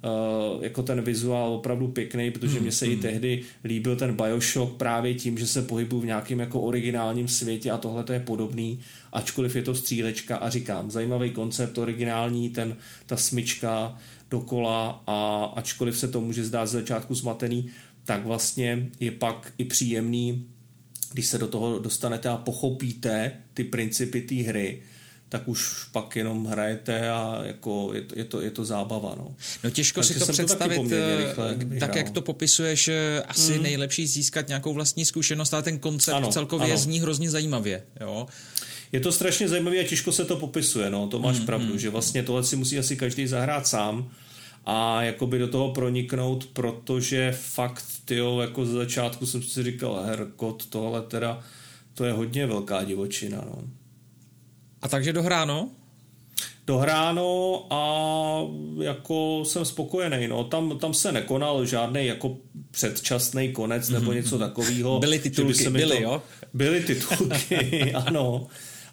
Uh, 0.03 0.63
jako 0.63 0.83
ten 0.83 1.01
vizuál 1.01 1.53
opravdu 1.53 1.87
pěkný, 1.87 2.31
protože 2.31 2.59
mě 2.59 2.71
se 2.71 2.87
i 2.87 2.95
tehdy 2.95 3.43
líbil 3.63 3.95
ten 3.95 4.13
Bioshock 4.15 4.77
právě 4.77 5.13
tím, 5.13 5.37
že 5.37 5.47
se 5.47 5.61
pohybuju 5.61 6.01
v 6.01 6.05
nějakém 6.05 6.39
jako 6.39 6.61
originálním 6.61 7.27
světě 7.27 7.71
a 7.71 7.77
tohle 7.77 8.03
to 8.03 8.13
je 8.13 8.19
podobný, 8.19 8.79
ačkoliv 9.13 9.55
je 9.55 9.61
to 9.61 9.75
střílečka 9.75 10.37
a 10.37 10.49
říkám, 10.49 10.91
zajímavý 10.91 11.31
koncept, 11.31 11.77
originální, 11.77 12.49
ten, 12.49 12.77
ta 13.05 13.17
smyčka 13.17 13.97
dokola 14.31 15.03
a 15.07 15.45
ačkoliv 15.55 15.97
se 15.97 16.07
to 16.07 16.21
může 16.21 16.43
zdát 16.45 16.65
z 16.65 16.71
začátku 16.71 17.15
zmatený, 17.15 17.69
tak 18.05 18.25
vlastně 18.25 18.87
je 18.99 19.11
pak 19.11 19.53
i 19.57 19.65
příjemný 19.65 20.47
když 21.13 21.27
se 21.27 21.37
do 21.37 21.47
toho 21.47 21.79
dostanete 21.79 22.29
a 22.29 22.37
pochopíte 22.37 23.31
ty 23.53 23.63
principy 23.63 24.21
té 24.21 24.35
hry, 24.35 24.81
tak 25.29 25.47
už 25.47 25.83
pak 25.91 26.15
jenom 26.15 26.45
hrajete 26.45 27.09
a 27.09 27.41
jako 27.43 27.91
je, 27.93 28.01
to, 28.01 28.19
je, 28.19 28.25
to, 28.25 28.41
je 28.41 28.51
to 28.51 28.65
zábava. 28.65 29.15
No, 29.17 29.35
no 29.63 29.69
těžko 29.69 30.01
Takže 30.01 30.13
si 30.13 30.19
to 30.19 30.31
představit, 30.31 30.89
to 30.89 31.17
rychle 31.17 31.57
tak 31.79 31.95
jak 31.95 32.09
to 32.09 32.21
popisuješ, 32.21 32.89
asi 33.27 33.57
mm. 33.57 33.63
nejlepší 33.63 34.07
získat 34.07 34.47
nějakou 34.47 34.73
vlastní 34.73 35.05
zkušenost, 35.05 35.53
ale 35.53 35.63
ten 35.63 35.79
koncept 35.79 36.15
ano, 36.15 36.31
celkově 36.31 36.67
ano. 36.67 36.77
zní 36.77 36.99
hrozně 36.99 37.29
zajímavě. 37.29 37.83
Jo? 38.01 38.27
Je 38.91 38.99
to 38.99 39.11
strašně 39.11 39.49
zajímavé 39.49 39.79
a 39.79 39.87
těžko 39.87 40.11
se 40.11 40.25
to 40.25 40.35
popisuje, 40.35 40.89
no, 40.89 41.07
to 41.07 41.19
máš 41.19 41.39
mm, 41.39 41.45
pravdu, 41.45 41.73
mm. 41.73 41.79
že 41.79 41.89
vlastně 41.89 42.23
tohle 42.23 42.43
si 42.43 42.55
musí 42.55 42.79
asi 42.79 42.95
každý 42.95 43.27
zahrát 43.27 43.67
sám 43.67 44.11
a 44.69 45.03
jakoby 45.03 45.39
do 45.39 45.47
toho 45.47 45.71
proniknout, 45.71 46.45
protože 46.45 47.31
fakt, 47.31 47.85
tyjo, 48.05 48.41
jako 48.41 48.65
z 48.65 48.69
začátku 48.69 49.25
jsem 49.25 49.43
si 49.43 49.63
říkal, 49.63 50.03
herkot, 50.05 50.65
tohle 50.65 51.01
teda, 51.01 51.39
to 51.93 52.05
je 52.05 52.11
hodně 52.11 52.47
velká 52.47 52.83
divočina, 52.83 53.37
no. 53.45 53.63
A 54.81 54.87
takže 54.87 55.13
dohráno? 55.13 55.69
Dohráno 56.65 57.65
a 57.69 58.41
jako 58.81 59.43
jsem 59.45 59.65
spokojený, 59.65 60.27
no. 60.27 60.43
Tam, 60.43 60.79
tam 60.79 60.93
se 60.93 61.11
nekonal 61.11 61.65
žádný 61.65 62.05
jako 62.05 62.37
předčasný 62.71 63.51
konec 63.51 63.89
nebo 63.89 64.05
mhm, 64.05 64.15
něco 64.15 64.37
mhm. 64.37 64.47
takového. 64.47 64.99
Byly 64.99 65.19
titulky, 65.19 65.69
byly, 65.69 65.97
to, 65.97 66.03
jo? 66.03 66.21
Byly 66.53 66.83
titulky, 66.83 67.93
ano 68.05 68.47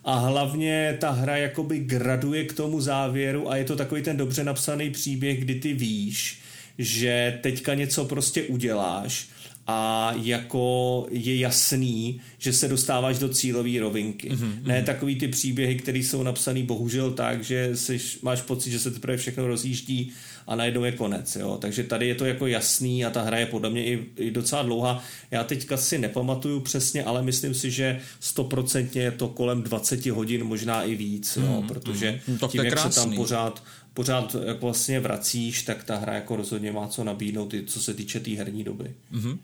a 0.05 0.19
hlavně 0.19 0.97
ta 1.01 1.11
hra 1.11 1.37
jakoby 1.37 1.79
graduje 1.79 2.45
k 2.45 2.53
tomu 2.53 2.81
závěru 2.81 3.51
a 3.51 3.57
je 3.57 3.65
to 3.65 3.77
takový 3.77 4.03
ten 4.03 4.17
dobře 4.17 4.45
napsaný 4.45 4.91
příběh, 4.91 5.41
kdy 5.41 5.55
ty 5.55 5.73
víš, 5.73 6.39
že 6.79 7.39
teďka 7.43 7.75
něco 7.75 8.05
prostě 8.05 8.43
uděláš 8.43 9.29
a 9.67 10.13
jako 10.23 11.07
je 11.11 11.39
jasný, 11.39 12.21
že 12.39 12.53
se 12.53 12.69
dostáváš 12.69 13.19
do 13.19 13.29
cílové 13.29 13.81
rovinky. 13.81 14.31
Mm-hmm. 14.31 14.63
Ne 14.63 14.83
takový 14.83 15.17
ty 15.17 15.29
příběhy, 15.29 15.75
které 15.75 15.99
jsou 15.99 16.23
napsané 16.23 16.63
bohužel 16.63 17.11
tak, 17.11 17.45
že 17.45 17.77
jsi, 17.77 18.01
máš 18.23 18.43
pocit, 18.43 18.71
že 18.71 18.79
se 18.79 18.91
teprve 18.91 19.17
všechno 19.17 19.47
rozjíždí 19.47 20.13
a 20.47 20.57
najednou 20.57 20.85
je 20.85 20.93
konec. 20.93 21.37
Jo? 21.37 21.59
Takže 21.61 21.85
tady 21.85 22.09
je 22.09 22.15
to 22.15 22.25
jako 22.25 22.47
jasný 22.47 23.05
a 23.05 23.11
ta 23.11 23.23
hra 23.23 23.39
je 23.39 23.47
podle 23.47 23.71
mě 23.71 23.85
i, 23.85 24.07
i 24.17 24.31
docela 24.31 24.63
dlouhá. 24.63 25.03
Já 25.31 25.45
teďka 25.45 25.77
si 25.77 25.99
nepamatuju 25.99 26.61
přesně, 26.61 27.05
ale 27.05 27.23
myslím 27.23 27.55
si, 27.55 27.71
že 27.71 28.01
stoprocentně 28.21 29.03
je 29.03 29.11
to 29.11 29.29
kolem 29.29 29.63
20 29.63 30.07
hodin, 30.07 30.45
možná 30.45 30.83
i 30.83 30.95
víc, 30.95 31.39
jo? 31.43 31.61
Mm, 31.61 31.69
protože 31.69 32.21
mm, 32.29 32.39
tím, 32.49 32.65
jak 32.65 32.79
se 32.79 33.01
tam 33.01 33.13
pořád 33.13 33.63
pořád 33.95 34.37
jako 34.47 34.67
vlastně 34.67 35.01
vracíš, 35.01 35.63
tak 35.63 35.85
ta 35.85 35.97
hra 35.97 36.15
jako 36.15 36.37
rozhodně 36.37 36.73
má 36.73 36.89
co 36.89 37.05
nabídnout, 37.05 37.55
i 37.55 37.65
co 37.67 37.81
se 37.81 37.95
týče 37.95 38.19
té 38.19 38.25
tý 38.25 38.37
herní 38.37 38.65
doby. 38.65 38.95
Mm-hmm. 39.13 39.39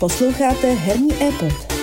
Posloucháte 0.00 0.74
Herní 0.74 1.14
Epot. 1.22 1.77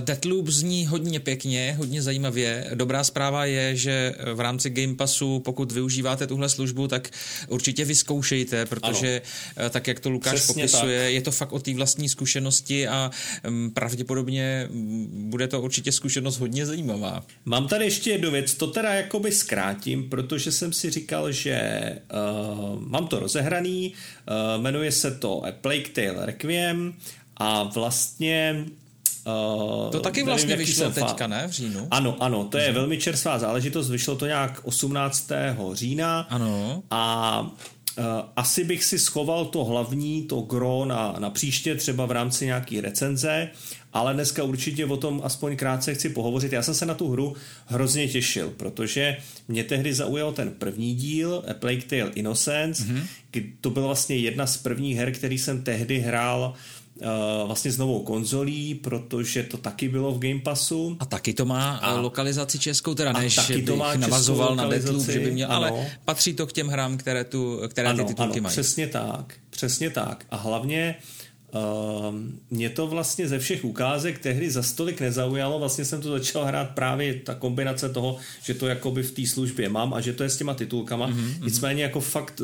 Deathloop 0.00 0.48
zní 0.48 0.86
hodně 0.86 1.20
pěkně, 1.20 1.74
hodně 1.78 2.02
zajímavě. 2.02 2.70
Dobrá 2.74 3.04
zpráva 3.04 3.44
je, 3.44 3.76
že 3.76 4.14
v 4.34 4.40
rámci 4.40 4.70
Game 4.70 4.94
Passu, 4.94 5.40
pokud 5.40 5.72
využíváte 5.72 6.26
tuhle 6.26 6.48
službu, 6.48 6.88
tak 6.88 7.10
určitě 7.48 7.84
vyzkoušejte, 7.84 8.66
protože 8.66 9.22
ano. 9.56 9.70
tak, 9.70 9.86
jak 9.86 10.00
to 10.00 10.10
Lukáš 10.10 10.34
Přesně 10.34 10.54
popisuje, 10.54 11.04
tak. 11.04 11.12
je 11.12 11.22
to 11.22 11.30
fakt 11.30 11.52
o 11.52 11.58
té 11.58 11.74
vlastní 11.74 12.08
zkušenosti 12.08 12.88
a 12.88 13.10
um, 13.48 13.70
pravděpodobně 13.70 14.68
bude 15.10 15.48
to 15.48 15.60
určitě 15.60 15.92
zkušenost 15.92 16.38
hodně 16.38 16.66
zajímavá. 16.66 17.24
Mám 17.44 17.68
tady 17.68 17.84
ještě 17.84 18.10
jednu 18.10 18.30
věc, 18.30 18.54
to 18.54 18.66
teda 18.66 18.94
jakoby 18.94 19.32
zkrátím, 19.32 20.08
protože 20.10 20.52
jsem 20.52 20.72
si 20.72 20.90
říkal, 20.90 21.32
že 21.32 21.60
uh, 22.72 22.80
mám 22.80 23.06
to 23.06 23.18
rozehraný, 23.18 23.92
uh, 24.56 24.62
jmenuje 24.62 24.92
se 24.92 25.10
to 25.10 25.44
A 25.44 25.52
Plague 25.52 25.88
Tale 25.88 26.26
Requiem 26.26 26.94
a 27.36 27.62
vlastně 27.62 28.64
Uh, 29.26 29.90
to 29.90 30.00
taky 30.00 30.22
vlastně 30.22 30.50
nevím, 30.50 30.66
vyšlo 30.66 30.90
teďka, 30.90 31.26
ne? 31.26 31.48
V 31.48 31.50
říjnu? 31.50 31.88
Ano, 31.90 32.16
ano, 32.20 32.44
to 32.44 32.58
je 32.58 32.72
velmi 32.72 32.98
čerstvá 32.98 33.38
záležitost, 33.38 33.90
vyšlo 33.90 34.16
to 34.16 34.26
nějak 34.26 34.60
18. 34.64 35.30
října. 35.72 36.26
Ano. 36.30 36.82
A 36.90 37.40
uh, 37.98 38.04
asi 38.36 38.64
bych 38.64 38.84
si 38.84 38.98
schoval 38.98 39.44
to 39.44 39.64
hlavní, 39.64 40.22
to 40.22 40.40
gro 40.40 40.84
na, 40.84 41.16
na 41.18 41.30
příště, 41.30 41.74
třeba 41.74 42.06
v 42.06 42.10
rámci 42.10 42.46
nějaký 42.46 42.80
recenze, 42.80 43.48
ale 43.92 44.14
dneska 44.14 44.42
určitě 44.42 44.86
o 44.86 44.96
tom 44.96 45.20
aspoň 45.24 45.56
krátce 45.56 45.94
chci 45.94 46.08
pohovořit. 46.08 46.52
Já 46.52 46.62
jsem 46.62 46.74
se 46.74 46.86
na 46.86 46.94
tu 46.94 47.08
hru 47.08 47.34
hrozně 47.66 48.08
těšil, 48.08 48.52
protože 48.56 49.16
mě 49.48 49.64
tehdy 49.64 49.94
zaujal 49.94 50.32
ten 50.32 50.50
první 50.50 50.94
díl, 50.94 51.44
A 51.50 51.54
Plague 51.54 51.82
Tale 51.82 52.12
Innocence, 52.14 52.84
mm-hmm. 52.84 53.52
to 53.60 53.70
byla 53.70 53.86
vlastně 53.86 54.16
jedna 54.16 54.46
z 54.46 54.56
prvních 54.56 54.96
her, 54.96 55.12
který 55.12 55.38
jsem 55.38 55.62
tehdy 55.62 55.98
hrál 55.98 56.54
Uh, 56.54 56.56
vlastně 57.46 57.72
s 57.72 57.78
novou 57.78 58.02
konzolí, 58.02 58.74
protože 58.74 59.42
to 59.42 59.56
taky 59.56 59.88
bylo 59.88 60.12
v 60.12 60.18
Game 60.18 60.40
Passu. 60.40 60.96
A 61.00 61.06
taky 61.06 61.34
to 61.34 61.44
má 61.44 61.76
a, 61.76 62.00
lokalizaci 62.00 62.58
českou, 62.58 62.94
teda 62.94 63.12
než 63.12 63.34
taky 63.34 63.62
to 63.62 63.76
má 63.76 63.94
navazoval 63.94 64.56
na 64.56 64.68
Deathloop, 64.68 65.06
že 65.06 65.20
by 65.20 65.30
měl, 65.30 65.52
ano. 65.52 65.56
ale 65.56 65.86
patří 66.04 66.34
to 66.34 66.46
k 66.46 66.52
těm 66.52 66.68
hrám, 66.68 66.96
které, 66.96 67.24
tu, 67.24 67.60
které 67.68 67.88
ano, 67.88 68.04
ty 68.04 68.04
titulky 68.04 68.38
ano, 68.38 68.42
mají. 68.42 68.52
přesně 68.52 68.86
tak, 68.86 69.34
přesně 69.50 69.90
tak. 69.90 70.24
A 70.30 70.36
hlavně 70.36 70.96
Ehm, 70.96 71.25
mě 72.50 72.70
to 72.70 72.86
vlastně 72.86 73.28
ze 73.28 73.38
všech 73.38 73.64
ukázek 73.64 74.18
tehdy 74.18 74.50
za 74.50 74.62
stolik 74.62 75.00
nezaujalo, 75.00 75.58
vlastně 75.58 75.84
jsem 75.84 76.00
to 76.00 76.10
začal 76.10 76.44
hrát 76.44 76.70
právě 76.70 77.14
ta 77.14 77.34
kombinace 77.34 77.88
toho, 77.88 78.16
že 78.42 78.54
to 78.54 78.66
jakoby 78.66 79.02
v 79.02 79.10
té 79.10 79.26
službě 79.26 79.68
mám 79.68 79.94
a 79.94 80.00
že 80.00 80.12
to 80.12 80.22
je 80.22 80.30
s 80.30 80.36
těma 80.36 80.54
titulkama, 80.54 81.10
mm-hmm. 81.10 81.44
nicméně 81.44 81.82
jako 81.82 82.00
fakt 82.00 82.40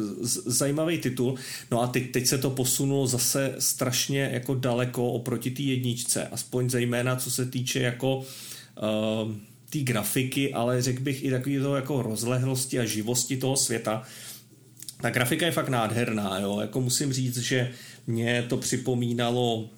zajímavý 0.46 0.98
titul, 0.98 1.34
no 1.70 1.82
a 1.82 1.86
teď, 1.86 2.10
teď 2.12 2.26
se 2.26 2.38
to 2.38 2.50
posunulo 2.50 3.06
zase 3.06 3.54
strašně 3.58 4.30
jako 4.32 4.54
daleko 4.54 5.12
oproti 5.12 5.50
té 5.50 5.62
jedničce, 5.62 6.26
aspoň 6.26 6.70
zejména 6.70 7.16
co 7.16 7.30
se 7.30 7.46
týče 7.46 7.80
jako 7.80 8.16
uh, 8.16 9.32
té 9.70 9.78
grafiky, 9.78 10.54
ale 10.54 10.82
řekl 10.82 11.02
bych 11.02 11.24
i 11.24 11.30
takový 11.30 11.58
toho 11.58 11.76
jako 11.76 12.02
rozlehlosti 12.02 12.78
a 12.78 12.84
živosti 12.84 13.36
toho 13.36 13.56
světa, 13.56 14.02
ta 15.02 15.10
grafika 15.10 15.46
je 15.46 15.52
fakt 15.52 15.68
nádherná, 15.68 16.38
jo, 16.38 16.60
jako 16.60 16.80
musím 16.80 17.12
říct, 17.12 17.38
že 17.38 17.70
mě 18.06 18.42
to 18.48 18.56
připomínalo 18.56 19.70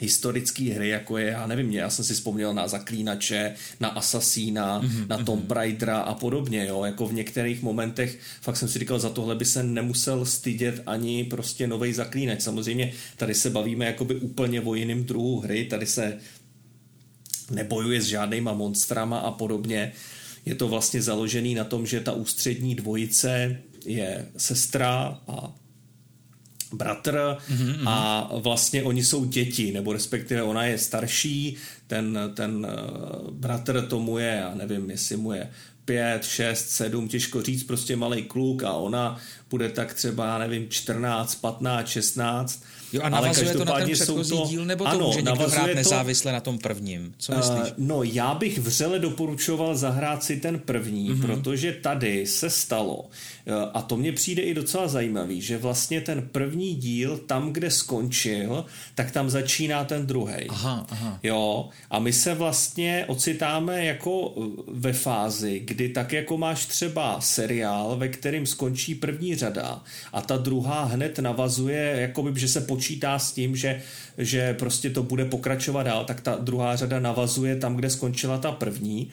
historické 0.00 0.64
hry, 0.64 0.88
jako 0.88 1.18
je, 1.18 1.26
já 1.26 1.46
nevím, 1.46 1.70
já 1.70 1.90
jsem 1.90 2.04
si 2.04 2.14
vzpomněl 2.14 2.54
na 2.54 2.68
Zaklínače, 2.68 3.54
na 3.80 3.88
Asasína, 3.88 4.82
mm-hmm, 4.82 5.06
na 5.08 5.18
Tomb 5.18 5.50
Raidera 5.50 5.98
a 5.98 6.14
podobně, 6.14 6.66
jo, 6.66 6.84
jako 6.84 7.06
v 7.06 7.12
některých 7.12 7.62
momentech 7.62 8.18
fakt 8.40 8.56
jsem 8.56 8.68
si 8.68 8.78
říkal, 8.78 8.98
za 8.98 9.10
tohle 9.10 9.34
by 9.34 9.44
se 9.44 9.62
nemusel 9.62 10.24
stydět 10.26 10.82
ani 10.86 11.24
prostě 11.24 11.66
nový 11.66 11.92
Zaklínač. 11.92 12.40
Samozřejmě 12.40 12.92
tady 13.16 13.34
se 13.34 13.50
bavíme 13.50 13.84
jakoby 13.84 14.14
úplně 14.14 14.60
o 14.60 14.74
jiném 14.74 15.04
druhu 15.04 15.40
hry, 15.40 15.64
tady 15.64 15.86
se 15.86 16.18
nebojuje 17.50 18.02
s 18.02 18.06
žádnýma 18.06 18.52
monstrama 18.52 19.18
a 19.18 19.30
podobně. 19.30 19.92
Je 20.46 20.54
to 20.54 20.68
vlastně 20.68 21.02
založený 21.02 21.54
na 21.54 21.64
tom, 21.64 21.86
že 21.86 22.00
ta 22.00 22.12
ústřední 22.12 22.74
dvojice 22.74 23.58
je 23.84 24.28
sestra 24.36 25.20
a 25.28 25.54
bratr 26.76 27.38
mm-hmm. 27.50 27.82
a 27.86 28.28
vlastně 28.36 28.82
oni 28.82 29.04
jsou 29.04 29.24
děti, 29.24 29.72
nebo 29.72 29.92
respektive 29.92 30.42
ona 30.42 30.64
je 30.64 30.78
starší, 30.78 31.56
ten, 31.86 32.18
ten 32.34 32.66
eh, 32.70 32.76
bratr 33.30 33.86
tomu 33.86 34.18
je, 34.18 34.38
já 34.40 34.54
nevím, 34.54 34.90
jestli 34.90 35.16
mu 35.16 35.32
je 35.32 35.50
pět, 35.84 36.24
šest, 36.24 36.70
sedm, 36.70 37.08
těžko 37.08 37.42
říct, 37.42 37.64
prostě 37.64 37.96
malý 37.96 38.22
kluk 38.22 38.62
a 38.62 38.72
ona 38.72 39.20
bude 39.50 39.68
tak 39.68 39.94
třeba, 39.94 40.26
já 40.26 40.38
nevím, 40.38 40.68
14, 40.68 41.34
15, 41.34 41.88
16 41.88 42.64
Jo 42.92 43.00
a 43.02 43.08
navazuje 43.08 43.52
to 43.54 43.64
na 43.64 43.74
ten 43.74 43.90
předchozí 43.90 44.36
to, 44.36 44.46
díl, 44.48 44.64
nebo 44.64 44.84
to 44.84 44.90
ano, 44.90 45.06
může 45.06 45.22
někdo 45.22 45.48
hrát 45.48 45.68
to, 45.68 45.74
nezávisle 45.74 46.32
na 46.32 46.40
tom 46.40 46.58
prvním? 46.58 47.14
Co 47.18 47.32
eh, 47.32 47.36
myslíš? 47.36 47.58
Uh, 47.58 47.68
no 47.78 48.02
já 48.02 48.34
bych 48.34 48.58
vřele 48.58 48.98
doporučoval 48.98 49.76
zahrát 49.76 50.24
si 50.24 50.36
ten 50.36 50.58
první, 50.58 51.10
mm-hmm. 51.10 51.26
protože 51.26 51.72
tady 51.72 52.26
se 52.26 52.50
stalo, 52.50 52.96
uh, 52.96 53.54
a 53.74 53.82
to 53.82 53.96
mně 53.96 54.12
přijde 54.12 54.42
i 54.42 54.54
docela 54.54 54.88
zajímavý, 54.88 55.40
že 55.40 55.58
vlastně 55.58 56.00
ten 56.00 56.28
první 56.32 56.74
díl, 56.74 57.18
tam, 57.18 57.52
kde 57.52 57.70
skončil, 57.70 58.64
tak 58.94 59.10
tam 59.10 59.30
začíná 59.30 59.84
ten 59.84 60.06
druhý. 60.06 60.46
Aha, 60.48 60.86
aha. 60.90 61.18
Jo, 61.22 61.68
a 61.90 61.98
my 61.98 62.12
se 62.12 62.34
vlastně 62.34 63.04
ocitáme 63.08 63.84
jako 63.84 64.34
ve 64.68 64.92
fázi, 64.92 65.60
kdy 65.64 65.88
tak 65.88 66.12
jako 66.12 66.38
máš 66.38 66.66
třeba 66.66 67.20
seriál, 67.20 67.96
ve 67.96 68.08
kterým 68.08 68.46
skončí 68.46 68.94
první 68.94 69.36
řada 69.36 69.82
a 70.12 70.20
ta 70.20 70.36
druhá 70.36 70.84
hned 70.84 71.18
navazuje, 71.18 71.96
jakoby, 72.00 72.40
že 72.40 72.48
se 72.48 72.60
počítá 72.76 73.18
s 73.18 73.32
tím, 73.32 73.56
že, 73.56 73.80
že 74.18 74.54
prostě 74.54 74.90
to 74.90 75.02
bude 75.02 75.24
pokračovat 75.24 75.82
dál, 75.82 76.04
tak 76.04 76.20
ta 76.20 76.36
druhá 76.36 76.76
řada 76.76 77.00
navazuje 77.00 77.56
tam, 77.56 77.76
kde 77.76 77.90
skončila 77.90 78.38
ta 78.38 78.52
první 78.52 79.10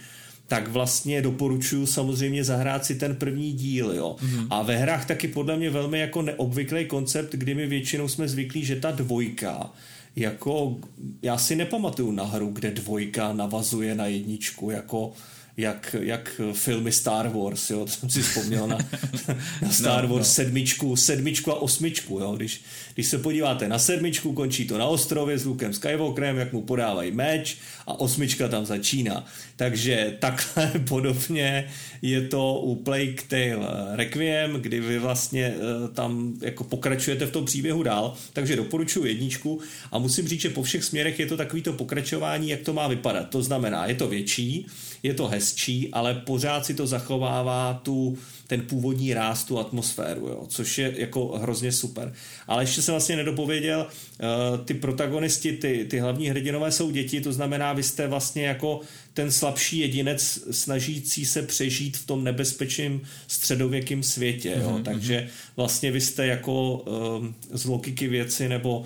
tak 0.48 0.68
vlastně 0.68 1.22
doporučuju 1.22 1.86
samozřejmě 1.86 2.44
zahrát 2.44 2.86
si 2.86 2.96
ten 2.96 3.16
první 3.16 3.54
díl, 3.54 3.92
jo. 3.92 4.16
Mm-hmm. 4.20 4.48
A 4.50 4.62
ve 4.62 4.78
hrách 4.78 5.06
taky 5.06 5.28
podle 5.28 5.58
mě 5.58 5.70
velmi 5.70 6.00
jako 6.00 6.22
neobvyklý 6.22 6.86
koncept, 6.86 7.32
kdy 7.32 7.56
my 7.56 7.68
většinou 7.68 8.08
jsme 8.08 8.28
zvyklí, 8.28 8.66
že 8.66 8.76
ta 8.76 8.92
dvojka, 8.92 9.72
jako 10.16 10.78
já 11.22 11.38
si 11.38 11.56
nepamatuju 11.56 12.12
na 12.12 12.24
hru, 12.24 12.50
kde 12.54 12.72
dvojka 12.72 13.34
navazuje 13.34 13.96
na 13.96 14.06
jedničku, 14.06 14.72
jako 14.72 15.14
jak, 15.58 15.96
jak 16.00 16.42
filmy 16.54 16.92
Star 16.92 17.30
Wars, 17.30 17.70
jo, 17.70 17.86
to 17.86 17.92
jsem 17.92 18.10
si 18.10 18.22
vzpomněl 18.22 18.68
na, 18.68 18.78
na 19.62 19.70
Star 19.72 20.04
no, 20.04 20.10
Wars 20.16 20.28
no. 20.28 20.34
sedmičku, 20.34 20.96
sedmičku 20.96 21.52
a 21.52 21.62
osmičku, 21.62 22.20
jo, 22.20 22.36
když, 22.36 22.62
když 22.94 23.08
se 23.08 23.18
podíváte 23.18 23.68
na 23.68 23.80
sedmičku, 23.80 24.34
končí 24.34 24.68
to 24.68 24.78
na 24.78 24.86
ostrově 24.86 25.38
s 25.38 25.46
Lukem 25.46 25.74
Skywalkerem, 25.74 26.38
jak 26.38 26.54
mu 26.54 26.62
podávají 26.62 27.12
meč 27.12 27.58
a 27.88 28.00
osmička 28.00 28.48
tam 28.48 28.66
začíná. 28.66 29.26
Takže 29.56 30.18
takhle 30.20 30.72
podobně 30.88 31.68
je 32.02 32.22
to 32.22 32.60
u 32.60 32.76
Plague 32.76 33.24
Tale 33.28 33.96
Requiem, 33.96 34.54
kdy 34.54 34.80
vy 34.80 35.00
vlastně 35.00 35.46
eh, 35.46 35.88
tam 35.94 36.34
jako 36.42 36.64
pokračujete 36.64 37.26
v 37.26 37.32
tom 37.32 37.46
příběhu 37.46 37.84
dál, 37.84 38.14
takže 38.34 38.56
doporučuji 38.56 39.06
jedničku 39.06 39.60
a 39.92 40.00
musím 40.00 40.28
říct, 40.28 40.42
že 40.42 40.50
po 40.50 40.64
všech 40.64 40.84
směrech 40.84 41.20
je 41.20 41.26
to 41.26 41.38
takovýto 41.38 41.74
pokračování, 41.74 42.50
jak 42.50 42.62
to 42.62 42.74
má 42.74 42.88
vypadat. 42.88 43.30
To 43.30 43.44
znamená, 43.44 43.86
je 43.86 43.96
to 43.96 44.08
větší, 44.08 44.68
je 45.04 45.14
to 45.14 45.28
hezčí, 45.28 45.90
ale 45.92 46.14
pořád 46.14 46.66
si 46.66 46.74
to 46.74 46.88
zachovává 46.88 47.82
tu, 47.84 48.18
ten 48.48 48.62
původní 48.62 49.14
ráz, 49.14 49.44
tu 49.44 49.60
atmosféru, 49.60 50.28
jo, 50.28 50.46
což 50.48 50.78
je 50.78 50.94
jako 50.98 51.28
hrozně 51.28 51.72
super. 51.72 52.14
Ale 52.48 52.64
ještě 52.64 52.82
jsem 52.82 52.94
vlastně 52.94 53.16
nedopověděl, 53.16 53.88
uh, 53.88 54.66
ty 54.66 54.74
protagonisti, 54.74 55.52
ty, 55.52 55.86
ty 55.90 56.00
hlavní 56.00 56.30
hrdinové 56.30 56.72
jsou 56.72 56.92
děti, 56.92 57.22
to 57.22 57.34
znamená, 57.34 57.74
vy 57.74 57.84
jste 57.84 58.08
vlastně 58.08 58.46
jako 58.46 58.82
ten 59.14 59.32
slabší 59.32 59.80
jedinec 59.80 60.40
snažící 60.52 61.26
se 61.26 61.42
přežít 61.42 61.98
v 61.98 62.06
tom 62.06 62.24
nebezpečném 62.24 63.02
středověkém 63.28 64.04
světě, 64.04 64.56
jo, 64.62 64.70
mm-hmm. 64.70 64.84
takže 64.84 65.30
vlastně 65.56 65.92
vy 65.92 66.02
jste 66.02 66.28
jako 66.28 66.74
uh, 66.74 67.28
z 67.52 67.66
logiky 67.66 68.08
věci 68.08 68.50
nebo 68.50 68.80
uh, 68.80 68.86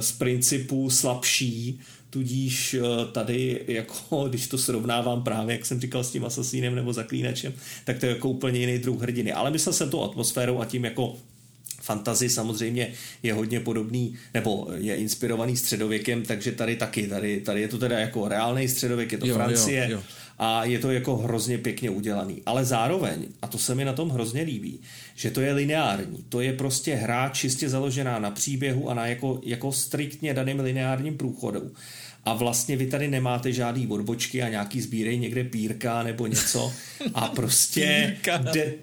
z 0.00 0.12
principu 0.12 0.90
slabší, 0.90 1.80
tudíž 2.16 2.74
eh, 2.74 3.12
tady, 3.12 3.64
jako, 3.68 4.24
když 4.28 4.46
to 4.46 4.58
srovnávám 4.58 5.22
právě, 5.22 5.56
jak 5.56 5.66
jsem 5.66 5.80
říkal, 5.80 6.04
s 6.04 6.10
tím 6.10 6.24
asasínem 6.24 6.74
nebo 6.74 6.92
zaklínačem, 6.92 7.52
tak 7.84 7.98
to 7.98 8.06
je 8.06 8.12
jako 8.12 8.28
úplně 8.28 8.60
jiný 8.60 8.78
druh 8.78 9.02
hrdiny. 9.02 9.32
Ale 9.32 9.50
myslel 9.50 9.72
jsem 9.72 9.90
tou 9.90 10.02
atmosférou 10.02 10.60
a 10.60 10.64
tím 10.64 10.84
jako 10.84 11.16
fantazy 11.86 12.28
samozřejmě 12.28 12.92
je 13.22 13.32
hodně 13.32 13.60
podobný, 13.60 14.14
nebo 14.34 14.68
je 14.74 14.96
inspirovaný 14.96 15.56
středověkem, 15.56 16.22
takže 16.22 16.52
tady 16.52 16.76
taky, 16.76 17.06
tady, 17.06 17.40
tady 17.40 17.60
je 17.60 17.68
to 17.68 17.78
teda 17.78 17.98
jako 17.98 18.28
reálný 18.28 18.68
středověk, 18.68 19.12
je 19.12 19.18
to 19.18 19.26
jo, 19.26 19.34
Francie 19.34 19.88
jo, 19.90 19.96
jo. 19.96 20.02
a 20.38 20.64
je 20.64 20.78
to 20.78 20.90
jako 20.90 21.16
hrozně 21.16 21.58
pěkně 21.58 21.90
udělaný. 21.90 22.42
Ale 22.46 22.64
zároveň, 22.64 23.26
a 23.42 23.46
to 23.46 23.58
se 23.58 23.74
mi 23.74 23.84
na 23.84 23.92
tom 23.92 24.10
hrozně 24.10 24.42
líbí, 24.42 24.80
že 25.14 25.30
to 25.30 25.40
je 25.40 25.52
lineární, 25.52 26.24
to 26.28 26.40
je 26.40 26.52
prostě 26.52 26.94
hra 26.94 27.28
čistě 27.28 27.68
založená 27.68 28.18
na 28.18 28.30
příběhu 28.30 28.90
a 28.90 28.94
na 28.94 29.06
jako, 29.06 29.40
jako 29.44 29.72
striktně 29.72 30.34
daným 30.34 30.60
lineárním 30.60 31.16
průchodu 31.16 31.72
a 32.26 32.34
vlastně 32.34 32.76
vy 32.76 32.86
tady 32.86 33.08
nemáte 33.08 33.52
žádný 33.52 33.86
odbočky 33.86 34.42
a 34.42 34.48
nějaký 34.48 34.80
sbírej 34.80 35.18
někde 35.18 35.44
pírka 35.44 36.02
nebo 36.02 36.26
něco 36.26 36.72
a 37.14 37.28
prostě. 37.34 38.16
De, 38.52 38.74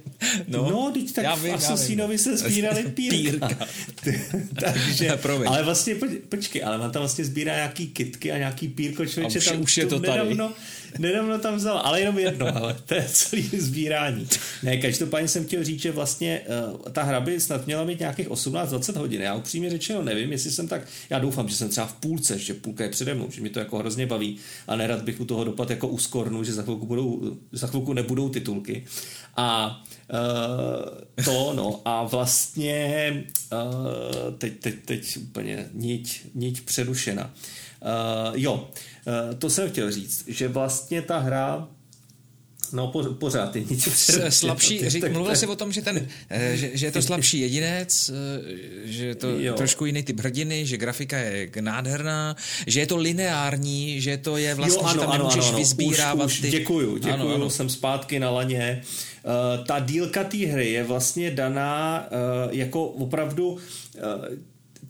no, 0.47 0.69
no, 0.71 0.91
teď 0.93 1.13
tak 1.13 1.23
Já 1.23 1.35
v 1.35 1.41
vím, 1.41 1.51
já 1.51 1.55
Asosínovi 1.57 2.17
se 2.17 2.37
sbírali 2.37 2.83
pírka. 2.93 3.47
Pírka. 3.47 3.67
Takže, 4.59 5.11
ale 5.45 5.63
vlastně, 5.63 5.95
poč- 5.95 6.19
počkej, 6.29 6.63
ale 6.63 6.77
on 6.79 6.91
tam 6.91 6.99
vlastně 7.01 7.25
sbírá 7.25 7.55
nějaký 7.55 7.87
kitky 7.87 8.31
a 8.31 8.37
nějaký 8.37 8.67
pírko, 8.67 9.05
člověče 9.05 9.39
už- 9.39 9.45
tam 9.45 9.61
už 9.61 9.77
je 9.77 9.85
to 9.85 9.99
tady. 9.99 10.11
nedávno, 10.11 10.53
nedávno 10.99 11.39
tam 11.39 11.55
vzal, 11.55 11.77
ale 11.77 11.99
jenom 11.99 12.19
jedno, 12.19 12.57
ale 12.57 12.75
to 12.85 12.95
je 12.95 13.05
celý 13.11 13.49
sbírání. 13.57 14.27
Ne, 14.63 14.77
každopádně 14.77 15.27
jsem 15.27 15.45
chtěl 15.45 15.63
říct, 15.63 15.81
že 15.81 15.91
vlastně 15.91 16.41
uh, 16.73 16.79
ta 16.91 17.03
hra 17.03 17.19
by 17.19 17.39
snad 17.39 17.65
měla 17.65 17.83
mít 17.83 17.99
nějakých 17.99 18.29
18-20 18.29 18.97
hodin. 18.97 19.21
Já 19.21 19.35
upřímně 19.35 19.69
řečeno 19.69 20.01
nevím, 20.01 20.31
jestli 20.31 20.51
jsem 20.51 20.67
tak, 20.67 20.81
já 21.09 21.19
doufám, 21.19 21.49
že 21.49 21.55
jsem 21.55 21.69
třeba 21.69 21.87
v 21.87 21.93
půlce, 21.93 22.39
že 22.39 22.53
půlka 22.53 22.83
je 22.83 22.89
přede 22.89 23.13
mnou, 23.13 23.27
že 23.33 23.41
mi 23.41 23.49
to 23.49 23.59
jako 23.59 23.77
hrozně 23.77 24.05
baví 24.05 24.37
a 24.67 24.75
nerad 24.75 25.01
bych 25.01 25.19
u 25.19 25.25
toho 25.25 25.43
dopad 25.43 25.69
jako 25.69 25.87
u 25.87 25.97
skornu, 25.97 26.43
že 26.43 26.53
za 26.53 26.63
chvilku, 26.63 26.85
budou, 26.85 27.37
za 27.51 27.67
chvilku 27.67 27.93
nebudou 27.93 28.29
titulky. 28.29 28.85
A 29.35 29.81
uh, 30.13 31.23
to, 31.25 31.53
no, 31.53 31.81
a 31.85 32.03
vlastně 32.03 33.23
uh, 33.53 34.33
teď, 34.37 34.59
teď, 34.59 34.75
teď 34.85 35.17
úplně 35.17 35.69
niť, 35.73 36.21
niť 36.35 36.61
přerušena. 36.61 37.33
Uh, 37.81 38.35
jo, 38.35 38.69
uh, 39.07 39.35
to 39.39 39.49
jsem 39.49 39.69
chtěl 39.69 39.91
říct, 39.91 40.27
že 40.27 40.47
vlastně 40.47 41.01
ta 41.01 41.17
hra 41.17 41.67
No, 42.73 42.87
po, 42.87 43.03
pořád 43.03 43.55
je 43.55 43.63
nic 43.69 43.89
slabší, 44.29 44.89
řík, 44.89 45.11
mluvil 45.11 45.35
jsi 45.35 45.47
o 45.47 45.55
tom, 45.55 45.71
že, 45.71 45.81
ten, 45.81 46.07
eh, 46.29 46.57
že, 46.57 46.69
že 46.73 46.85
je 46.85 46.91
to 46.91 47.01
slabší 47.01 47.39
jedinec, 47.39 48.11
eh, 48.13 48.41
že 48.85 49.05
je 49.05 49.15
to 49.15 49.27
Jo. 49.29 49.37
jo. 49.39 49.53
trošku 49.53 49.85
jiný 49.85 50.03
typ 50.03 50.19
hrdiny, 50.19 50.65
že 50.65 50.77
grafika 50.77 51.17
je 51.17 51.49
nádherná, 51.61 52.35
že 52.67 52.79
je 52.79 52.87
to 52.87 52.97
lineární, 52.97 54.01
že 54.01 54.17
to 54.17 54.37
je 54.37 54.55
vlastně, 54.55 54.87
že 54.93 54.99
tam 54.99 55.11
nemůžeš 55.17 55.51
vyzbírávat 55.51 56.25
už, 56.25 56.33
už, 56.33 56.39
ty... 56.41 56.49
Děkuju, 56.51 56.97
děkuju, 56.97 57.13
Ano, 57.13 57.35
ano. 57.35 57.49
jsem 57.49 57.69
zpátky 57.69 58.19
na 58.19 58.29
laně. 58.29 58.81
Uh, 59.23 59.65
ta 59.65 59.79
dílka 59.79 60.23
té 60.23 60.37
hry 60.37 60.71
je 60.71 60.83
vlastně 60.83 61.31
daná 61.31 62.05
uh, 62.47 62.55
jako 62.55 62.85
opravdu 62.85 63.49
uh, 63.49 63.59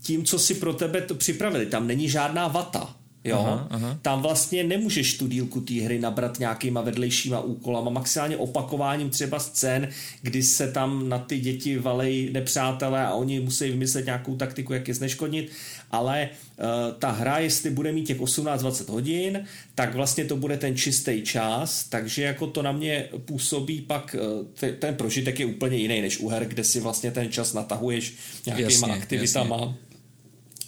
tím, 0.02 0.26
co 0.26 0.40
si 0.40 0.54
pro 0.54 0.74
tebe 0.74 1.02
to 1.02 1.16
připravili. 1.16 1.66
Tam 1.66 1.88
není 1.88 2.10
žádná 2.10 2.48
vata. 2.48 2.96
Jo? 3.24 3.38
Aha, 3.40 3.68
aha. 3.70 4.00
Tam 4.02 4.22
vlastně 4.22 4.64
nemůžeš 4.64 5.18
tu 5.18 5.28
dílku 5.28 5.62
té 5.62 5.74
hry 5.74 6.00
nabrat 6.00 6.40
nějakýma 6.40 6.82
vedlejšíma 6.82 7.40
úkolama, 7.40 7.90
maximálně 7.92 8.38
opakováním 8.38 9.10
třeba 9.10 9.40
scén, 9.40 9.90
kdy 10.22 10.44
se 10.44 10.72
tam 10.72 11.10
na 11.10 11.20
ty 11.20 11.40
děti 11.40 11.78
valej 11.78 12.30
nepřátelé 12.34 13.06
a 13.06 13.14
oni 13.14 13.40
musí 13.40 13.70
vymyslet 13.70 14.06
nějakou 14.06 14.36
taktiku, 14.36 14.74
jak 14.74 14.88
je 14.88 14.94
zneškodnit, 14.94 15.52
ale 15.92 16.30
uh, 16.60 16.66
ta 17.00 17.12
hra, 17.12 17.38
jestli 17.40 17.70
bude 17.70 17.92
mít 17.92 18.08
těch 18.08 18.20
18-20 18.20 18.92
hodin, 18.92 19.46
tak 19.76 19.96
vlastně 19.96 20.26
to 20.26 20.36
bude 20.36 20.58
ten 20.58 20.78
čistý 20.78 21.22
čas, 21.22 21.84
takže 21.84 22.24
jako 22.24 22.48
to 22.48 22.62
na 22.62 22.72
mě 22.72 23.08
působí 23.26 23.82
pak, 23.82 24.16
uh, 24.40 24.46
te, 24.60 24.72
ten 24.72 24.96
prožitek 24.96 25.40
je 25.40 25.46
úplně 25.46 25.78
jiný 25.78 26.02
než 26.02 26.20
u 26.20 26.28
her, 26.28 26.46
kde 26.46 26.64
si 26.64 26.80
vlastně 26.80 27.12
ten 27.12 27.32
čas 27.32 27.54
natahuješ 27.54 28.14
nějakýma 28.46 28.70
Jasně, 28.70 28.94
aktivitama. 28.94 29.58
jasně. 29.58 29.93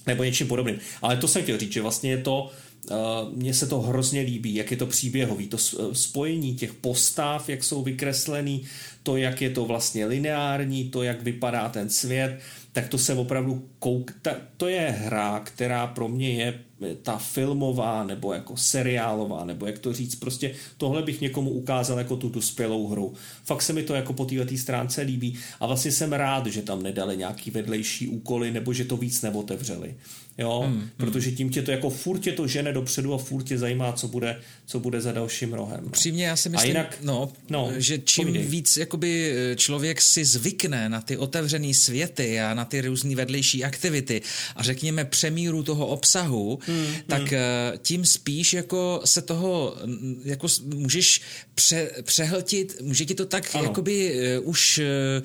Nebo 0.08 0.24
něčím 0.24 0.48
podobným. 0.48 0.80
Ale 1.02 1.18
to 1.18 1.28
jsem 1.28 1.44
chtěl 1.44 1.58
říct, 1.58 1.72
že 1.72 1.82
vlastně 1.82 2.12
je 2.12 2.18
to, 2.18 2.52
uh, 2.92 2.98
mně 3.34 3.54
se 3.54 3.68
to 3.68 3.82
hrozně 3.82 4.22
líbí, 4.22 4.56
jak 4.56 4.72
je 4.72 4.78
to 4.78 4.86
příběhový, 4.86 5.48
to 5.48 5.58
eh, 5.58 5.96
spojení 5.96 6.56
těch 6.56 6.74
postav, 6.74 7.50
jak 7.50 7.64
jsou 7.64 7.84
vykreslený, 7.84 8.64
to, 9.04 9.18
jak 9.18 9.42
je 9.42 9.50
to 9.50 9.66
vlastně 9.66 10.06
lineární, 10.06 10.90
to, 10.90 11.04
jak 11.04 11.22
vypadá 11.22 11.70
ten 11.70 11.90
svět, 11.90 12.40
tak 12.72 12.90
to 12.90 12.98
se 12.98 13.14
opravdu 13.14 13.70
kouk... 13.86 14.12
Ta, 14.22 14.36
to 14.58 14.68
je 14.68 14.96
hra, 15.00 15.40
která 15.40 15.88
pro 15.88 16.08
mě 16.08 16.30
je 16.30 16.60
ta 17.04 17.18
filmová, 17.18 18.04
nebo 18.04 18.34
jako 18.34 18.58
seriálová, 18.58 19.46
nebo 19.46 19.66
jak 19.66 19.80
to 19.80 19.94
říct, 19.94 20.16
prostě 20.16 20.52
tohle 20.78 21.04
bych 21.04 21.22
někomu 21.22 21.50
ukázal 21.50 21.98
jako 21.98 22.16
tu 22.16 22.30
dospělou 22.30 22.88
hru. 22.88 23.14
Fakt 23.44 23.62
se 23.62 23.74
mi 23.74 23.84
to 23.84 23.96
jako 23.96 24.14
po 24.14 24.26
této 24.26 24.58
stránce 24.58 25.02
líbí 25.02 25.38
a 25.60 25.68
vlastně 25.68 25.92
jsem 25.92 26.14
rád, 26.14 26.48
že 26.48 26.62
tam 26.62 26.84
nedali 26.84 27.18
nějaký 27.18 27.52
vedlejší 27.52 28.08
úkoly, 28.08 28.52
nebo 28.52 28.74
že 28.74 28.86
to 28.86 28.98
víc 28.98 29.22
neotevřeli. 29.22 29.96
Jo, 30.38 30.64
hmm, 30.68 30.90
protože 30.98 31.32
tím 31.32 31.50
tě 31.50 31.62
to 31.62 31.72
jako 31.72 31.90
furt 31.90 32.20
tě 32.20 32.32
to 32.32 32.48
žene 32.48 32.74
dopředu 32.74 33.14
a 33.14 33.18
furt 33.18 33.44
tě 33.44 33.58
zajímá, 33.58 33.94
co 33.94 34.08
bude, 34.08 34.40
co 34.66 34.80
bude 34.80 35.02
za 35.02 35.12
dalším 35.12 35.54
rohem. 35.54 35.90
Přímě 35.92 36.26
já 36.26 36.36
si 36.36 36.50
myslím, 36.50 36.76
jinak- 36.76 36.98
no, 37.02 37.32
no, 37.50 37.72
že 37.78 37.98
čím 38.00 38.28
povídej. 38.28 38.48
víc 38.48 38.78
jakoby 38.78 39.36
člověk 39.56 40.02
si 40.02 40.26
zvykne 40.26 40.90
na 40.90 41.02
ty 41.02 41.18
otevřené 41.18 41.74
světy 41.74 42.42
a 42.42 42.54
na 42.54 42.66
ty 42.66 42.82
různé 42.82 43.16
vedlejší 43.16 43.64
aktivity 43.76 44.22
a 44.56 44.64
řekněme 44.64 45.06
přemíru 45.06 45.64
toho 45.64 45.88
obsahu, 45.88 46.60
hmm, 46.66 46.96
tak 47.08 47.22
hmm. 47.22 47.40
tím 47.82 48.06
spíš 48.06 48.54
jako 48.54 49.02
se 49.06 49.22
toho 49.22 49.76
mm, 49.86 50.22
jako 50.26 50.48
můžeš 50.64 51.22
pře, 51.56 51.92
přehltit, 52.02 52.82
může 52.82 53.06
ti 53.06 53.16
to 53.16 53.26
tak 53.26 53.44
Ano. 53.54 53.64
jakoby 53.64 53.96
eh, 54.20 54.40
už 54.40 54.80
eh, 54.80 55.22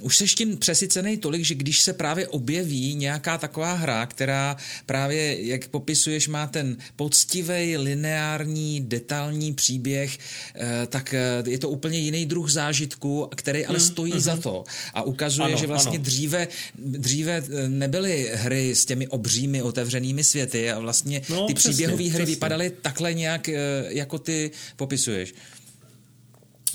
už 0.00 0.16
seš 0.16 0.34
tím 0.34 0.56
přesycený 0.56 1.16
tolik, 1.16 1.44
že 1.44 1.54
když 1.54 1.80
se 1.80 1.92
právě 1.92 2.28
objeví 2.28 2.94
nějaká 2.94 3.38
taková 3.38 3.72
hra, 3.72 4.06
která 4.06 4.56
právě, 4.86 5.46
jak 5.46 5.68
popisuješ, 5.68 6.28
má 6.28 6.46
ten 6.46 6.76
poctivý, 6.96 7.76
lineární, 7.76 8.80
detailní 8.80 9.54
příběh, 9.54 10.18
eh, 10.54 10.86
tak 10.86 11.14
eh, 11.14 11.42
je 11.50 11.58
to 11.58 11.68
úplně 11.68 11.98
jiný 11.98 12.26
druh 12.26 12.50
zážitku, 12.50 13.28
který 13.36 13.66
ale 13.66 13.80
stojí 13.80 14.20
za 14.20 14.36
to. 14.36 14.64
A 14.94 15.02
ukazuje, 15.02 15.46
Ano, 15.48 15.56
že 15.56 15.66
vlastně 15.66 15.96
ano. 15.98 16.04
dříve, 16.04 16.48
dříve 16.78 17.42
eh, 17.48 17.68
nebyly 17.68 18.30
hry 18.34 18.74
s 18.74 18.84
těmi 18.84 19.08
obřími 19.08 19.62
otevřenými 19.62 20.24
světy 20.24 20.70
a 20.70 20.78
vlastně 20.78 21.22
No, 21.28 21.46
ty 21.46 21.54
přesně, 21.54 21.70
příběhové 21.72 22.02
hry 22.02 22.10
přesně. 22.10 22.24
vypadaly 22.34 22.70
takhle 22.82 23.14
nějak, 23.14 23.48
jako 23.88 24.18
ty 24.18 24.50
popisuješ. 24.76 25.34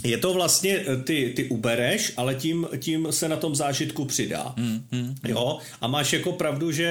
Je 0.03 0.17
to 0.17 0.33
vlastně, 0.33 0.79
eh, 0.87 0.97
ty, 1.03 1.33
ty 1.35 1.43
ubereš, 1.49 2.13
ale 2.17 2.35
tím, 2.35 2.67
tím 2.79 3.07
se 3.09 3.29
na 3.29 3.35
tom 3.35 3.55
zážitku 3.55 4.05
přidá. 4.05 4.53
Hmm, 4.57 4.83
hmm, 4.91 5.15
jo? 5.27 5.57
A 5.81 5.87
máš 5.87 6.13
jako 6.13 6.31
pravdu, 6.31 6.71
že 6.71 6.85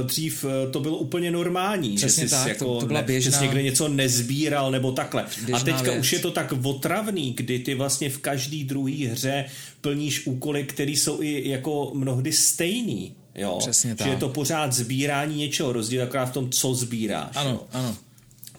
eh, 0.00 0.02
dřív 0.04 0.44
eh, 0.44 0.70
to 0.70 0.80
bylo 0.80 0.96
úplně 0.96 1.30
normální. 1.30 1.96
Přesně 1.96 2.22
že 2.22 2.28
jsi 2.28 2.34
tak, 2.34 2.46
jako 2.48 2.64
to- 2.64 2.80
to 2.80 2.86
byla 2.86 3.00
ne, 3.00 3.06
běžná- 3.06 3.30
Že 3.30 3.36
jsi 3.38 3.42
někde 3.44 3.62
něco 3.62 3.88
nezbíral 3.88 4.70
nebo 4.70 4.92
takhle. 4.92 5.24
Běžná 5.38 5.58
A 5.58 5.64
teďka 5.64 5.90
věc. 5.90 6.00
už 6.00 6.12
je 6.12 6.18
to 6.18 6.30
tak 6.30 6.52
otravný, 6.62 7.32
kdy 7.36 7.58
ty 7.58 7.74
vlastně 7.74 8.10
v 8.10 8.18
každý 8.18 8.64
druhý 8.64 9.06
hře 9.06 9.44
plníš 9.80 10.26
úkoly, 10.26 10.64
které 10.64 10.90
jsou 10.90 11.22
i 11.22 11.48
jako 11.48 11.90
mnohdy 11.94 12.32
stejný. 12.32 13.14
Jo? 13.34 13.56
Přesně 13.58 13.90
že 13.90 13.96
tak. 13.96 14.06
je 14.08 14.16
to 14.16 14.28
pořád 14.28 14.72
sbírání 14.72 15.36
něčeho, 15.36 15.72
rozdíl 15.72 16.02
akorát 16.02 16.24
v 16.26 16.32
tom, 16.32 16.50
co 16.50 16.74
sbíráš. 16.74 17.34
jo? 17.34 17.40
Ano, 17.40 17.60
ano. 17.72 17.96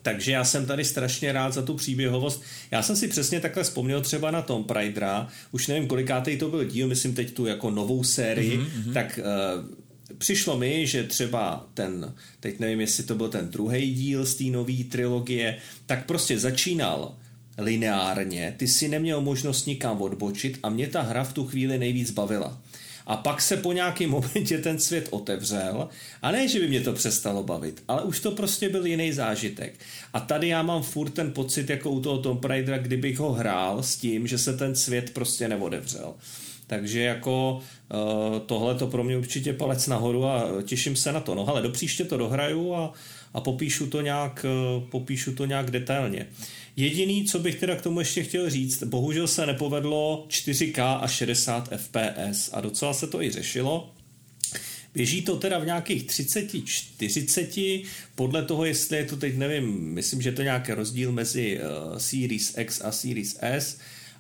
Takže 0.02 0.32
já 0.32 0.44
jsem 0.44 0.66
tady 0.66 0.86
strašně 0.86 1.32
rád 1.32 1.54
za 1.54 1.62
tu 1.62 1.74
příběhovost. 1.74 2.44
Já 2.72 2.84
jsem 2.84 2.96
si 2.96 3.08
přesně 3.08 3.40
takhle 3.40 3.64
vzpomněl 3.64 4.02
třeba 4.02 4.32
na 4.32 4.42
Tom 4.42 4.64
Pridera, 4.64 5.28
už 5.52 5.68
nevím, 5.68 5.88
kolikátej 5.88 6.38
to 6.38 6.50
byl 6.50 6.64
díl, 6.64 6.88
myslím 6.88 7.16
teď 7.16 7.32
tu 7.32 7.46
jako 7.46 7.72
novou 7.72 8.04
sérii, 8.04 8.58
mm-hmm. 8.58 8.94
tak 8.94 9.20
uh, 9.20 10.16
přišlo 10.18 10.58
mi, 10.58 10.88
že 10.88 11.04
třeba 11.04 11.68
ten, 11.74 12.14
teď 12.40 12.60
nevím, 12.60 12.82
jestli 12.82 13.04
to 13.04 13.16
byl 13.16 13.30
ten 13.30 13.50
druhý 13.50 13.94
díl 13.94 14.26
z 14.26 14.36
té 14.36 14.44
nové 14.44 14.84
trilogie, 14.84 15.58
tak 15.86 16.06
prostě 16.06 16.40
začínal 16.40 17.16
lineárně, 17.58 18.54
ty 18.58 18.68
si 18.68 18.88
neměl 18.88 19.22
možnost 19.22 19.66
nikam 19.66 20.02
odbočit 20.02 20.60
a 20.64 20.70
mě 20.70 20.88
ta 20.88 21.02
hra 21.02 21.24
v 21.24 21.34
tu 21.34 21.46
chvíli 21.48 21.78
nejvíc 21.78 22.12
bavila. 22.12 22.62
A 23.08 23.18
pak 23.18 23.42
se 23.42 23.58
po 23.58 23.74
nějakém 23.74 24.10
momentě 24.18 24.58
ten 24.58 24.80
svět 24.80 25.08
otevřel 25.10 25.90
a 26.22 26.32
ne, 26.32 26.48
že 26.48 26.60
by 26.60 26.68
mě 26.68 26.82
to 26.82 26.94
přestalo 26.94 27.44
bavit, 27.44 27.84
ale 27.88 28.04
už 28.04 28.20
to 28.20 28.32
prostě 28.32 28.70
byl 28.70 28.86
jiný 28.86 29.14
zážitek. 29.14 29.80
A 30.14 30.20
tady 30.20 30.48
já 30.48 30.62
mám 30.62 30.84
furt 30.84 31.10
ten 31.10 31.32
pocit 31.32 31.70
jako 31.70 31.92
u 31.92 32.02
toho 32.02 32.18
Tomb 32.18 32.46
Raidera, 32.46 32.78
kdybych 32.78 33.20
ho 33.20 33.32
hrál 33.32 33.84
s 33.84 33.96
tím, 33.98 34.28
že 34.28 34.38
se 34.38 34.58
ten 34.58 34.76
svět 34.76 35.14
prostě 35.14 35.48
neotevřel. 35.48 36.14
Takže 36.68 37.02
jako 37.02 37.60
uh, 37.94 38.40
tohle 38.40 38.76
to 38.76 38.88
pro 38.88 39.04
mě 39.04 39.18
určitě 39.18 39.54
palec 39.54 39.88
nahoru 39.88 40.26
a 40.26 40.50
těším 40.64 40.96
se 40.96 41.12
na 41.12 41.20
to. 41.20 41.36
No 41.36 41.46
hele, 41.46 41.62
do 41.62 41.70
příště 41.70 42.06
to 42.06 42.18
dohraju 42.18 42.74
a, 42.74 42.94
a 43.34 43.42
popíšu, 43.42 43.88
to 43.88 44.02
nějak, 44.02 44.46
uh, 44.78 44.90
popíšu 44.90 45.36
to 45.36 45.46
nějak 45.46 45.72
detailně. 45.72 46.28
Jediný, 46.76 47.26
co 47.26 47.40
bych 47.40 47.56
teda 47.56 47.76
k 47.76 47.82
tomu 47.82 48.00
ještě 48.00 48.24
chtěl 48.24 48.50
říct, 48.50 48.84
bohužel 48.84 49.28
se 49.28 49.46
nepovedlo 49.46 50.26
4K 50.30 51.00
a 51.02 51.08
60 51.08 51.70
FPS 51.78 52.50
a 52.54 52.62
docela 52.62 52.94
se 52.94 53.08
to 53.08 53.22
i 53.22 53.32
řešilo. 53.32 53.94
Běží 54.94 55.22
to 55.22 55.38
teda 55.38 55.60
v 55.60 55.66
nějakých 55.66 56.04
30, 56.04 56.52
40, 56.66 57.56
podle 58.16 58.46
toho, 58.46 58.66
jestli 58.66 58.98
je 58.98 59.06
to 59.06 59.18
teď 59.18 59.38
nevím, 59.38 59.94
myslím, 59.94 60.22
že 60.22 60.32
to 60.32 60.42
je 60.42 60.46
nějaký 60.46 60.72
rozdíl 60.72 61.12
mezi 61.12 61.60
uh, 61.60 61.98
Series 61.98 62.58
X 62.58 62.82
a 62.82 62.92
Series 62.92 63.38
S, 63.42 63.78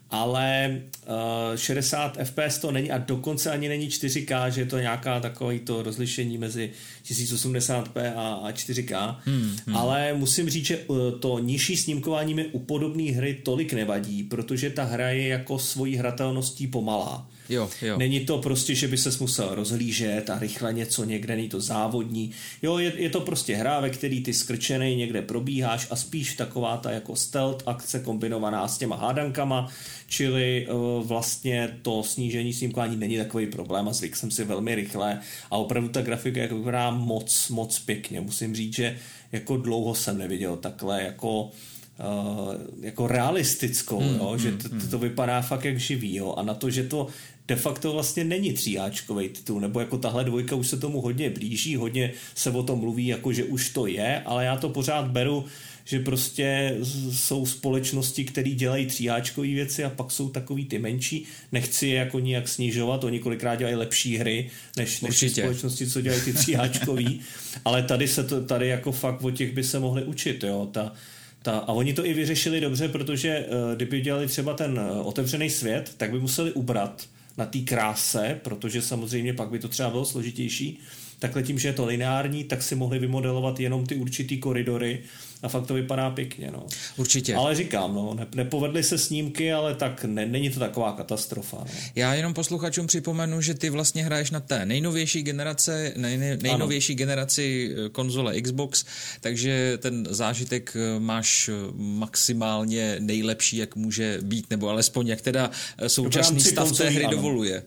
ale 0.09 0.81
uh, 1.07 1.55
60 1.55 2.17
FPS 2.23 2.57
to 2.57 2.71
není 2.71 2.91
a 2.91 2.97
dokonce 2.97 3.51
ani 3.51 3.69
není 3.69 3.87
4K, 3.87 4.47
že 4.47 4.61
je 4.61 4.65
to 4.65 4.79
nějaká 4.79 5.19
takový 5.19 5.59
to 5.59 5.83
rozlišení 5.83 6.37
mezi 6.37 6.71
1080p 7.05 8.13
a, 8.15 8.33
a 8.33 8.51
4K, 8.51 9.15
hmm, 9.25 9.55
hmm. 9.65 9.77
ale 9.77 10.13
musím 10.13 10.49
říct, 10.49 10.65
že 10.65 10.77
uh, 10.77 10.97
to 11.19 11.39
nižší 11.39 11.77
snímkování 11.77 12.33
mi 12.33 12.45
u 12.45 12.59
podobné 12.59 13.11
hry 13.11 13.33
tolik 13.33 13.73
nevadí, 13.73 14.23
protože 14.23 14.69
ta 14.69 14.83
hra 14.83 15.09
je 15.09 15.27
jako 15.27 15.59
svojí 15.59 15.95
hratelností 15.95 16.67
pomalá. 16.67 17.27
Jo, 17.49 17.69
jo. 17.81 17.97
Není 17.97 18.19
to 18.19 18.37
prostě, 18.37 18.75
že 18.75 18.87
by 18.87 18.97
se 18.97 19.09
musel 19.19 19.55
rozhlížet 19.55 20.29
a 20.29 20.39
rychle 20.39 20.73
něco 20.73 21.03
někde, 21.03 21.35
není 21.35 21.49
to 21.49 21.61
závodní. 21.61 22.31
Jo, 22.61 22.77
je, 22.77 22.93
je 22.95 23.09
to 23.09 23.21
prostě 23.21 23.55
hra, 23.55 23.79
ve 23.79 23.89
který 23.89 24.23
ty 24.23 24.33
skrčenej 24.33 24.95
někde 24.95 25.21
probíháš 25.21 25.87
a 25.89 25.95
spíš 25.95 26.35
taková 26.35 26.77
ta 26.77 26.91
jako 26.91 27.15
stealth 27.15 27.63
akce 27.65 27.99
kombinovaná 27.99 28.67
s 28.67 28.77
těma 28.77 28.95
hádankama, 28.95 29.69
čili 30.07 30.67
uh, 30.67 31.07
vlastně 31.07 31.77
to 31.81 32.03
snížení 32.03 32.53
snímkování 32.53 32.95
není 32.95 33.17
takový 33.17 33.47
problém 33.47 33.87
a 33.87 33.93
zvyk 33.93 34.15
jsem 34.15 34.31
si 34.31 34.43
velmi 34.43 34.75
rychle 34.75 35.19
a 35.51 35.57
opravdu 35.57 35.89
ta 35.89 36.01
grafika 36.01 36.41
jako 36.41 36.57
vypadá 36.57 36.91
moc, 36.91 37.49
moc 37.49 37.79
pěkně. 37.79 38.21
Musím 38.21 38.55
říct, 38.55 38.75
že 38.75 38.97
jako 39.31 39.57
dlouho 39.57 39.95
jsem 39.95 40.17
neviděl 40.17 40.57
takhle 40.57 41.03
jako 41.03 41.51
Uh, 41.99 42.55
jako 42.81 43.07
realistickou, 43.07 43.99
hmm, 43.99 44.15
jo? 44.15 44.37
že 44.37 44.51
to, 44.51 44.69
to, 44.69 44.87
to 44.91 44.99
vypadá 44.99 45.41
fakt 45.41 45.65
jak 45.65 45.79
živý 45.79 46.15
jo? 46.15 46.33
a 46.37 46.43
na 46.43 46.53
to, 46.53 46.69
že 46.69 46.83
to 46.83 47.07
de 47.47 47.55
facto 47.55 47.91
vlastně 47.91 48.23
není 48.23 48.53
tříáčkový 48.53 49.29
titul, 49.29 49.59
nebo 49.59 49.79
jako 49.79 49.97
tahle 49.97 50.23
dvojka 50.23 50.55
už 50.55 50.67
se 50.67 50.77
tomu 50.77 51.01
hodně 51.01 51.29
blíží, 51.29 51.75
hodně 51.75 52.11
se 52.35 52.51
o 52.51 52.63
tom 52.63 52.79
mluví, 52.79 53.07
jako 53.07 53.33
že 53.33 53.43
už 53.43 53.69
to 53.69 53.87
je, 53.87 54.21
ale 54.25 54.45
já 54.45 54.57
to 54.57 54.69
pořád 54.69 55.07
beru, 55.07 55.45
že 55.85 55.99
prostě 55.99 56.77
jsou 57.11 57.45
společnosti, 57.45 58.23
které 58.23 58.49
dělají 58.49 58.85
tříáčkové 58.85 59.47
věci 59.47 59.83
a 59.83 59.89
pak 59.89 60.11
jsou 60.11 60.29
takový 60.29 60.65
ty 60.65 60.79
menší. 60.79 61.25
Nechci 61.51 61.87
je 61.87 61.95
jako 61.95 62.19
nijak 62.19 62.47
snižovat, 62.47 63.03
oni 63.03 63.19
kolikrát 63.19 63.55
dělají 63.55 63.75
lepší 63.75 64.17
hry, 64.17 64.49
než, 64.77 65.01
než 65.01 65.19
ty 65.19 65.29
společnosti, 65.29 65.87
co 65.87 66.01
dělají 66.01 66.21
ty 66.21 66.33
tříáčkový, 66.33 67.19
ale 67.65 67.83
tady 67.83 68.07
se 68.07 68.23
to, 68.23 68.43
tady 68.43 68.67
jako 68.67 68.91
fakt 68.91 69.23
o 69.23 69.31
těch 69.31 69.53
by 69.53 69.63
se 69.63 69.79
mohli 69.79 70.03
učit, 70.03 70.43
jo, 70.43 70.69
ta, 70.71 70.93
ta, 71.41 71.57
a 71.57 71.67
oni 71.67 71.93
to 71.93 72.05
i 72.05 72.13
vyřešili 72.13 72.61
dobře, 72.61 72.87
protože 72.87 73.45
uh, 73.47 73.75
kdyby 73.75 74.01
dělali 74.01 74.27
třeba 74.27 74.53
ten 74.53 74.79
uh, 74.79 75.07
otevřený 75.07 75.49
svět, 75.49 75.91
tak 75.97 76.11
by 76.11 76.19
museli 76.19 76.51
ubrat 76.51 77.07
na 77.38 77.45
té 77.45 77.59
kráse, 77.59 78.39
protože 78.43 78.81
samozřejmě 78.81 79.33
pak 79.33 79.49
by 79.49 79.59
to 79.59 79.67
třeba 79.67 79.89
bylo 79.89 80.05
složitější. 80.05 80.79
Takhle 81.20 81.43
tím, 81.43 81.59
že 81.59 81.68
je 81.68 81.74
to 81.74 81.86
lineární, 81.86 82.43
tak 82.43 82.63
si 82.63 82.76
mohli 82.76 82.99
vymodelovat 82.99 83.59
jenom 83.59 83.86
ty 83.86 83.95
určitý 83.95 84.38
koridory 84.38 85.03
a 85.43 85.47
fakt 85.47 85.65
to 85.65 85.74
vypadá 85.74 86.09
pěkně. 86.09 86.49
No. 86.51 86.65
Určitě. 86.97 87.36
Ale 87.36 87.55
říkám, 87.55 87.95
no, 87.95 88.13
ne, 88.13 88.28
nepovedly 88.36 88.84
se 88.84 88.97
snímky, 88.97 89.53
ale 89.53 89.76
tak 89.76 90.03
ne, 90.03 90.26
není 90.26 90.49
to 90.49 90.59
taková 90.59 90.91
katastrofa. 90.91 91.57
No. 91.57 91.65
Já 91.95 92.13
jenom 92.13 92.34
posluchačům 92.34 92.88
připomenu, 92.88 93.41
že 93.41 93.53
ty 93.53 93.70
vlastně 93.70 94.03
hraješ 94.03 94.32
na 94.32 94.39
té 94.39 94.65
nejnovější 94.65 95.24
generace, 95.24 95.93
nej, 95.95 96.18
nej, 96.18 96.38
nejnovější 96.41 96.93
ano. 96.93 96.97
generaci 96.97 97.76
eh, 97.86 97.89
konzole 97.89 98.41
Xbox, 98.41 98.86
takže 99.22 99.78
ten 99.82 100.07
zážitek 100.09 100.74
eh, 100.76 100.99
máš 100.99 101.49
eh, 101.49 101.53
maximálně 101.76 102.95
nejlepší, 102.99 103.57
jak 103.57 103.76
může 103.76 104.20
být, 104.22 104.49
nebo 104.49 104.70
alespoň 104.70 105.07
jak 105.07 105.22
teda 105.22 105.51
současný 105.88 106.39
stav 106.39 106.78
té 106.78 106.89
hry 106.89 107.05
ano. 107.05 107.18
dovoluje. 107.18 107.63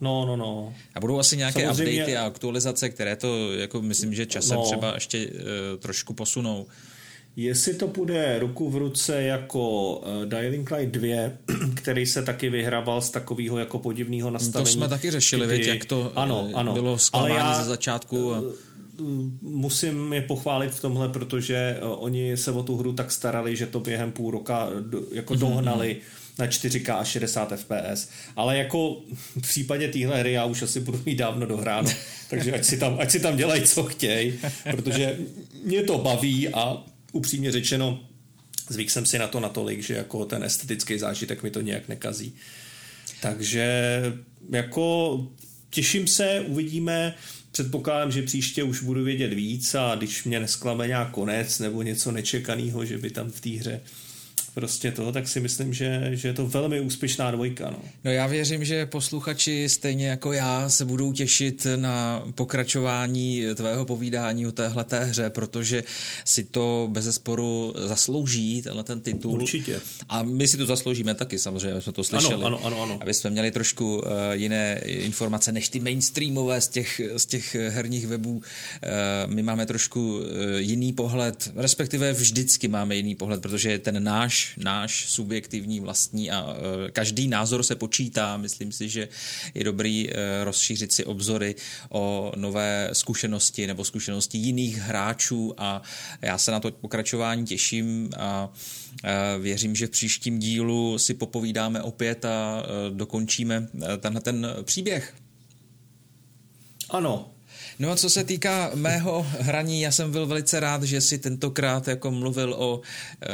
No, 0.00 0.26
no, 0.26 0.36
no. 0.36 0.74
A 0.94 1.00
budou 1.00 1.18
asi 1.18 1.36
nějaké 1.36 1.60
Samozřejmě... 1.60 1.92
updaty 1.92 2.16
a 2.16 2.26
aktualizace, 2.26 2.88
které 2.88 3.16
to, 3.16 3.52
jako 3.52 3.82
myslím, 3.82 4.14
že 4.14 4.26
časem 4.26 4.56
no. 4.56 4.64
třeba 4.64 4.94
ještě 4.94 5.26
uh, 5.26 5.34
trošku 5.78 6.14
posunou. 6.14 6.66
Jestli 7.36 7.74
to 7.74 7.86
bude 7.86 8.38
ruku 8.38 8.70
v 8.70 8.76
ruce 8.76 9.22
jako 9.22 9.96
uh, 9.96 10.24
Dying 10.24 10.70
Light 10.70 10.94
2, 10.94 11.30
který 11.74 12.06
se 12.06 12.22
taky 12.22 12.50
vyhrával 12.50 13.02
z 13.02 13.10
takového 13.10 13.58
jako 13.58 13.78
podivného 13.78 14.30
nastavení. 14.30 14.64
To 14.64 14.72
jsme 14.72 14.88
taky 14.88 15.10
řešili, 15.10 15.46
kdy... 15.46 15.56
věď, 15.56 15.68
jak 15.68 15.84
to 15.84 16.12
ano, 16.14 16.46
eh, 16.50 16.54
ano. 16.54 16.72
bylo 16.72 16.98
zklamání 16.98 17.34
já... 17.34 17.62
ze 17.62 17.68
začátku. 17.68 18.34
A 18.34 18.42
musím 19.42 20.12
je 20.12 20.20
pochválit 20.20 20.70
v 20.70 20.80
tomhle, 20.80 21.08
protože 21.08 21.78
oni 21.82 22.36
se 22.36 22.52
o 22.52 22.62
tu 22.62 22.76
hru 22.76 22.92
tak 22.92 23.12
starali, 23.12 23.56
že 23.56 23.66
to 23.66 23.80
během 23.80 24.12
půl 24.12 24.30
roka 24.30 24.68
jako 25.12 25.34
mhm, 25.34 25.40
dohnali 25.40 25.96
mm-hmm 25.96 26.19
na 26.40 26.46
4K 26.46 26.98
a 26.98 27.04
60 27.04 27.52
FPS. 27.56 28.08
Ale 28.36 28.58
jako 28.58 29.02
v 29.14 29.42
případě 29.42 29.88
téhle 29.88 30.20
hry 30.20 30.32
já 30.32 30.44
už 30.44 30.62
asi 30.62 30.80
budu 30.80 31.02
mít 31.06 31.14
dávno 31.14 31.46
dohráno, 31.46 31.90
takže 32.30 32.52
ať 32.52 32.64
si 32.64 32.78
tam, 32.78 32.96
ať 33.00 33.10
si 33.10 33.20
tam 33.20 33.36
dělají, 33.36 33.62
co 33.62 33.84
chtějí, 33.84 34.38
protože 34.70 35.18
mě 35.64 35.82
to 35.82 35.98
baví 35.98 36.48
a 36.48 36.84
upřímně 37.12 37.52
řečeno, 37.52 38.00
zvyk 38.68 38.90
jsem 38.90 39.06
si 39.06 39.18
na 39.18 39.26
to 39.26 39.40
natolik, 39.40 39.82
že 39.82 39.94
jako 39.94 40.24
ten 40.24 40.44
estetický 40.44 40.98
zážitek 40.98 41.42
mi 41.42 41.50
to 41.50 41.60
nějak 41.60 41.88
nekazí. 41.88 42.34
Takže 43.20 44.02
jako 44.50 45.18
těším 45.70 46.06
se, 46.06 46.44
uvidíme, 46.46 47.14
předpokládám, 47.52 48.12
že 48.12 48.22
příště 48.22 48.62
už 48.62 48.82
budu 48.82 49.04
vědět 49.04 49.32
víc 49.32 49.74
a 49.74 49.94
když 49.94 50.24
mě 50.24 50.40
nesklame 50.40 50.86
nějak 50.86 51.10
konec 51.10 51.58
nebo 51.58 51.82
něco 51.82 52.12
nečekaného, 52.12 52.84
že 52.84 52.98
by 52.98 53.10
tam 53.10 53.30
v 53.30 53.40
té 53.40 53.50
hře 53.50 53.80
prostě 54.54 54.92
to, 54.92 55.12
tak 55.12 55.28
si 55.28 55.40
myslím, 55.40 55.74
že, 55.74 56.10
že 56.12 56.28
je 56.28 56.34
to 56.34 56.46
velmi 56.46 56.80
úspěšná 56.80 57.30
dvojka. 57.30 57.70
No. 57.70 57.78
no 58.04 58.10
já 58.10 58.26
věřím, 58.26 58.64
že 58.64 58.86
posluchači 58.86 59.68
stejně 59.68 60.08
jako 60.08 60.32
já 60.32 60.68
se 60.68 60.84
budou 60.84 61.12
těšit 61.12 61.66
na 61.76 62.24
pokračování 62.34 63.44
tvého 63.54 63.84
povídání 63.84 64.46
o 64.46 64.52
téhle 64.52 64.84
té 64.84 65.04
hře, 65.04 65.30
protože 65.30 65.84
si 66.24 66.44
to 66.44 66.88
bez 66.90 67.04
zesporu 67.04 67.74
zaslouží, 67.76 68.62
tenhle 68.62 68.84
ten 68.84 69.00
titul. 69.00 69.32
Určitě. 69.32 69.80
A 70.08 70.22
my 70.22 70.48
si 70.48 70.56
to 70.56 70.66
zasloužíme 70.66 71.14
taky, 71.14 71.38
samozřejmě, 71.38 71.80
jsme 71.80 71.92
to 71.92 72.04
slyšeli. 72.04 72.34
Ano, 72.34 72.46
ano, 72.46 72.60
ano. 72.66 72.82
ano. 72.82 72.98
Aby 73.00 73.14
jsme 73.14 73.30
měli 73.30 73.50
trošku 73.50 73.96
uh, 73.96 74.02
jiné 74.32 74.80
informace 74.84 75.52
než 75.52 75.68
ty 75.68 75.80
mainstreamové 75.80 76.60
z 76.60 76.68
těch, 76.68 77.00
z 77.16 77.26
těch 77.26 77.54
herních 77.54 78.06
webů. 78.06 78.30
Uh, 78.30 78.42
my 79.34 79.42
máme 79.42 79.66
trošku 79.66 80.18
uh, 80.18 80.24
jiný 80.56 80.92
pohled, 80.92 81.52
respektive 81.56 82.12
vždycky 82.12 82.68
máme 82.68 82.96
jiný 82.96 83.14
pohled, 83.14 83.42
protože 83.42 83.78
ten 83.78 84.04
náš 84.04 84.39
náš, 84.56 85.04
subjektivní 85.08 85.80
vlastní 85.80 86.30
a 86.30 86.56
e, 86.86 86.90
každý 86.90 87.28
názor 87.28 87.62
se 87.62 87.74
počítá. 87.74 88.36
Myslím 88.36 88.72
si, 88.72 88.88
že 88.88 89.08
je 89.54 89.64
dobrý 89.64 90.10
e, 90.10 90.44
rozšířit 90.44 90.92
si 90.92 91.04
obzory 91.04 91.54
o 91.90 92.32
nové 92.36 92.90
zkušenosti 92.92 93.66
nebo 93.66 93.84
zkušenosti 93.84 94.38
jiných 94.38 94.76
hráčů 94.76 95.54
a 95.58 95.82
já 96.22 96.38
se 96.38 96.50
na 96.50 96.60
to 96.60 96.70
pokračování 96.70 97.46
těším 97.46 98.10
a 98.18 98.52
e, 99.04 99.38
věřím, 99.38 99.76
že 99.76 99.86
v 99.86 99.90
příštím 99.90 100.38
dílu 100.38 100.98
si 100.98 101.14
popovídáme 101.14 101.82
opět 101.82 102.24
a 102.24 102.62
dokončíme 102.90 103.68
tenhle 104.00 104.20
ten 104.20 104.46
příběh. 104.64 105.14
Ano, 106.90 107.30
No 107.80 107.90
a 107.90 107.96
co 107.96 108.10
se 108.10 108.24
týká 108.24 108.70
mého 108.74 109.26
hraní, 109.40 109.80
já 109.80 109.92
jsem 109.92 110.12
byl 110.12 110.26
velice 110.26 110.60
rád, 110.60 110.82
že 110.82 111.00
si 111.00 111.18
tentokrát 111.18 111.88
jako 111.88 112.10
mluvil 112.10 112.54
o 112.58 112.80
e, 113.22 113.28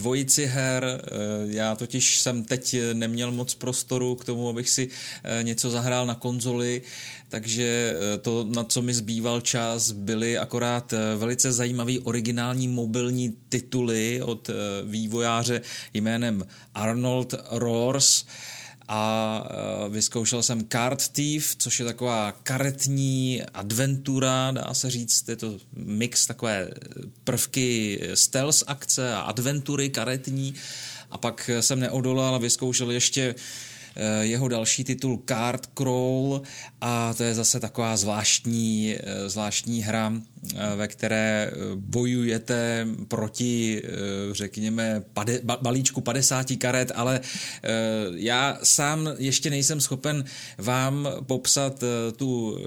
dvojici 0.00 0.46
her. 0.46 0.84
E, 0.84 0.98
já 1.46 1.76
totiž 1.76 2.20
jsem 2.20 2.44
teď 2.44 2.76
neměl 2.92 3.32
moc 3.32 3.54
prostoru 3.54 4.14
k 4.14 4.24
tomu, 4.24 4.48
abych 4.48 4.68
si 4.70 4.88
e, 4.88 5.42
něco 5.42 5.70
zahrál 5.70 6.06
na 6.06 6.14
konzoli, 6.14 6.82
takže 7.28 7.94
to, 8.22 8.46
na 8.48 8.64
co 8.64 8.82
mi 8.82 8.94
zbýval 8.94 9.40
čas, 9.40 9.92
byly 9.92 10.38
akorát 10.38 10.94
velice 11.16 11.52
zajímavý 11.52 11.98
originální 11.98 12.68
mobilní 12.68 13.36
tituly 13.48 14.22
od 14.22 14.50
vývojáře 14.84 15.60
jménem 15.94 16.46
Arnold 16.74 17.34
Roars 17.50 18.24
a 18.92 19.44
e, 19.86 19.88
vyzkoušel 19.88 20.42
jsem 20.42 20.66
Card 20.68 21.08
Thief, 21.08 21.56
což 21.58 21.80
je 21.80 21.86
taková 21.86 22.32
karetní 22.32 23.42
adventura, 23.54 24.50
dá 24.50 24.74
se 24.74 24.90
říct, 24.90 25.28
je 25.28 25.36
to 25.36 25.58
mix 25.76 26.26
takové 26.26 26.70
prvky 27.24 28.00
stealth 28.14 28.62
akce 28.66 29.14
a 29.14 29.20
adventury 29.20 29.90
karetní. 29.90 30.54
A 31.10 31.18
pak 31.18 31.50
jsem 31.60 31.80
neodolal 31.80 32.34
a 32.34 32.38
vyzkoušel 32.38 32.90
ještě 32.90 33.34
uh, 33.34 33.40
Eh, 33.40 33.69
jeho 34.20 34.48
další 34.48 34.84
titul 34.84 35.22
Card 35.28 35.66
Crawl 35.78 36.42
a 36.80 37.14
to 37.14 37.22
je 37.22 37.34
zase 37.34 37.60
taková 37.60 37.96
zvláštní, 37.96 38.96
eh, 39.00 39.28
zvláštní 39.28 39.82
hra, 39.82 40.12
eh, 40.14 40.76
ve 40.76 40.88
které 40.88 41.50
bojujete 41.74 42.86
proti, 43.08 43.82
řekněme, 44.32 45.02
pade, 45.12 45.40
balíčku 45.42 46.00
50 46.00 46.56
karet, 46.56 46.92
ale 46.94 47.20
já 48.14 48.58
sám 48.62 49.08
ještě 49.18 49.50
nejsem 49.50 49.80
schopen 49.80 50.24
vám 50.58 51.08
popsat 51.26 51.84
tu 52.16 52.58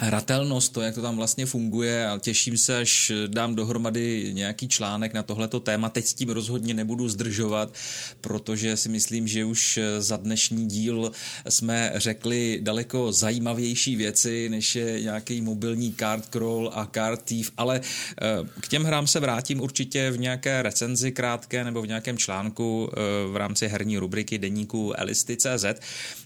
hratelnost, 0.00 0.72
to, 0.72 0.80
jak 0.80 0.94
to 0.94 1.02
tam 1.02 1.16
vlastně 1.16 1.46
funguje 1.46 2.08
a 2.08 2.18
těším 2.18 2.58
se, 2.58 2.78
až 2.78 3.12
dám 3.26 3.54
dohromady 3.54 4.30
nějaký 4.32 4.68
článek 4.68 5.14
na 5.14 5.22
tohleto 5.22 5.60
téma. 5.60 5.88
Teď 5.88 6.06
s 6.06 6.14
tím 6.14 6.28
rozhodně 6.28 6.74
nebudu 6.74 7.08
zdržovat, 7.08 7.74
protože 8.20 8.76
si 8.76 8.88
myslím, 8.88 9.28
že 9.28 9.44
už 9.44 9.78
za 9.98 10.16
dnešní 10.16 10.66
díl 10.66 11.12
jsme 11.48 11.92
řekli 11.94 12.58
daleko 12.62 13.12
zajímavější 13.12 13.96
věci, 13.96 14.48
než 14.48 14.76
je 14.76 15.02
nějaký 15.02 15.40
mobilní 15.40 15.94
card 15.98 16.24
crawl 16.30 16.70
a 16.74 16.88
card 16.94 17.22
thief, 17.22 17.50
ale 17.56 17.80
eh, 17.80 18.26
k 18.60 18.68
těm 18.68 18.84
hrám 18.84 19.06
se 19.06 19.20
vrátím 19.20 19.60
určitě 19.60 20.10
v 20.10 20.18
nějaké 20.18 20.62
recenzi 20.62 21.12
krátké 21.12 21.64
nebo 21.64 21.82
v 21.82 21.86
nějakém 21.86 22.18
článku 22.18 22.90
eh, 22.92 23.00
v 23.32 23.36
rámci 23.36 23.68
herní 23.68 23.98
rubriky 23.98 24.38
deníku 24.38 24.92
Elisty.cz. 24.92 25.64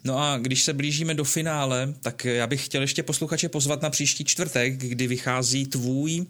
No 0.04 0.18
a 0.18 0.38
když 0.38 0.62
se 0.62 0.72
blížíme 0.72 1.14
do 1.14 1.24
finále, 1.24 1.94
tak 2.02 2.24
já 2.24 2.46
bych 2.46 2.64
chtěl 2.64 2.80
ještě 2.80 3.02
posluchače 3.02 3.48
pozvat 3.64 3.82
na 3.82 3.90
příští 3.90 4.24
čtvrtek, 4.24 4.76
kdy 4.76 5.06
vychází 5.06 5.66
tvůj 5.66 6.26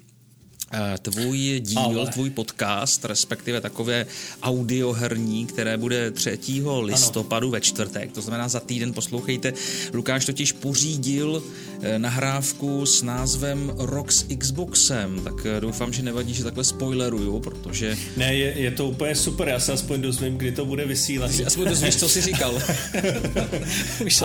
tvůj 1.03 1.61
díl, 1.61 2.01
Ale. 2.01 2.07
tvůj 2.07 2.31
podcast, 2.31 3.05
respektive 3.05 3.61
takové 3.61 4.07
audioherní, 4.43 5.47
které 5.47 5.77
bude 5.77 6.11
3. 6.11 6.39
listopadu 6.81 7.47
ano. 7.47 7.53
ve 7.53 7.61
čtvrtek, 7.61 8.13
to 8.13 8.21
znamená 8.21 8.49
za 8.49 8.61
týden 8.61 8.93
poslouchejte. 8.93 9.53
Lukáš 9.93 10.25
totiž 10.25 10.53
pořídil 10.53 11.43
eh, 11.83 11.99
nahrávku 11.99 12.87
s 12.87 13.03
názvem 13.03 13.73
Rock 13.77 14.13
s 14.13 14.27
Xboxem, 14.39 15.21
tak 15.25 15.35
eh, 15.47 15.61
doufám, 15.61 15.93
že 15.93 16.03
nevadí, 16.03 16.35
že 16.35 16.45
takhle 16.45 16.65
spoileruju, 16.65 17.41
protože... 17.41 17.97
Ne, 18.17 18.35
je, 18.35 18.59
je 18.59 18.71
to 18.71 18.89
úplně 18.89 19.15
super, 19.15 19.49
já 19.49 19.61
se 19.61 19.73
aspoň 19.73 20.03
dozvím, 20.03 20.37
kdy 20.37 20.53
to 20.53 20.65
bude 20.65 20.85
vysílat. 20.85 21.31
Aspoň 21.47 21.69
dozvíš, 21.69 21.97
co 21.97 22.09
jsi 22.09 22.21
říkal. 22.21 22.63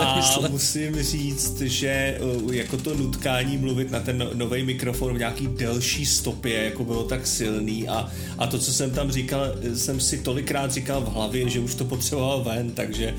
A 0.00 0.48
musím 0.48 1.02
říct, 1.02 1.60
že 1.60 2.18
jako 2.52 2.76
to 2.76 2.94
nutkání 2.94 3.58
mluvit 3.58 3.90
na 3.90 4.00
ten 4.00 4.18
no, 4.18 4.30
nový 4.34 4.62
mikrofon 4.62 5.14
v 5.14 5.18
nějaký 5.18 5.46
delší 5.46 6.06
stopě, 6.40 6.64
jako 6.64 6.84
bylo 6.84 7.04
tak 7.04 7.26
silný 7.26 7.88
a, 7.88 8.10
a 8.38 8.46
to, 8.46 8.58
co 8.58 8.72
jsem 8.72 8.90
tam 8.90 9.12
říkal, 9.12 9.46
jsem 9.74 10.00
si 10.00 10.18
tolikrát 10.18 10.72
říkal 10.72 11.00
v 11.00 11.12
hlavě, 11.12 11.48
že 11.48 11.60
už 11.60 11.74
to 11.74 11.84
potřeboval 11.84 12.44
ven, 12.44 12.70
takže, 12.70 13.14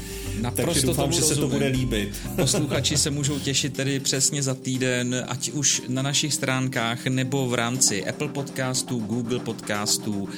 takže 0.56 0.82
doufám, 0.82 1.12
že 1.12 1.22
se 1.22 1.36
to 1.36 1.48
bude 1.48 1.68
líbit. 1.68 2.10
Posluchači 2.36 2.98
se 2.98 3.10
můžou 3.10 3.40
těšit 3.40 3.74
tedy 3.74 4.00
přesně 4.00 4.44
za 4.44 4.54
týden, 4.54 5.26
ať 5.28 5.52
už 5.52 5.82
na 5.88 6.02
našich 6.02 6.34
stránkách 6.34 7.06
nebo 7.06 7.48
v 7.48 7.54
rámci 7.54 8.06
Apple 8.06 8.28
podcastů, 8.28 9.00
Google 9.00 9.40
podcastů, 9.40 10.30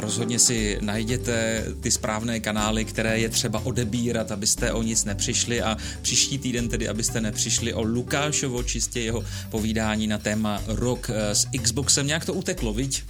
rozhodně 0.00 0.38
si 0.38 0.78
najděte 0.80 1.64
ty 1.80 1.90
správné 1.90 2.40
kanály, 2.40 2.84
které 2.84 3.18
je 3.18 3.28
třeba 3.28 3.66
odebírat, 3.66 4.32
abyste 4.32 4.72
o 4.72 4.82
nic 4.82 5.04
nepřišli 5.04 5.62
a 5.62 5.76
příští 6.02 6.38
týden 6.38 6.68
tedy, 6.68 6.88
abyste 6.88 7.20
nepřišli 7.20 7.74
o 7.74 7.82
Lukášovo 7.82 8.62
čistě 8.62 9.00
jeho 9.00 9.24
povídání 9.50 10.06
na 10.06 10.18
téma 10.18 10.62
rok 10.66 11.10
eh, 11.10 11.34
s 11.34 11.46
Xboxem. 11.62 12.06
Nějak 12.06 12.24
to 12.24 12.34
uteklo, 12.34 12.72
viď? 12.72 13.02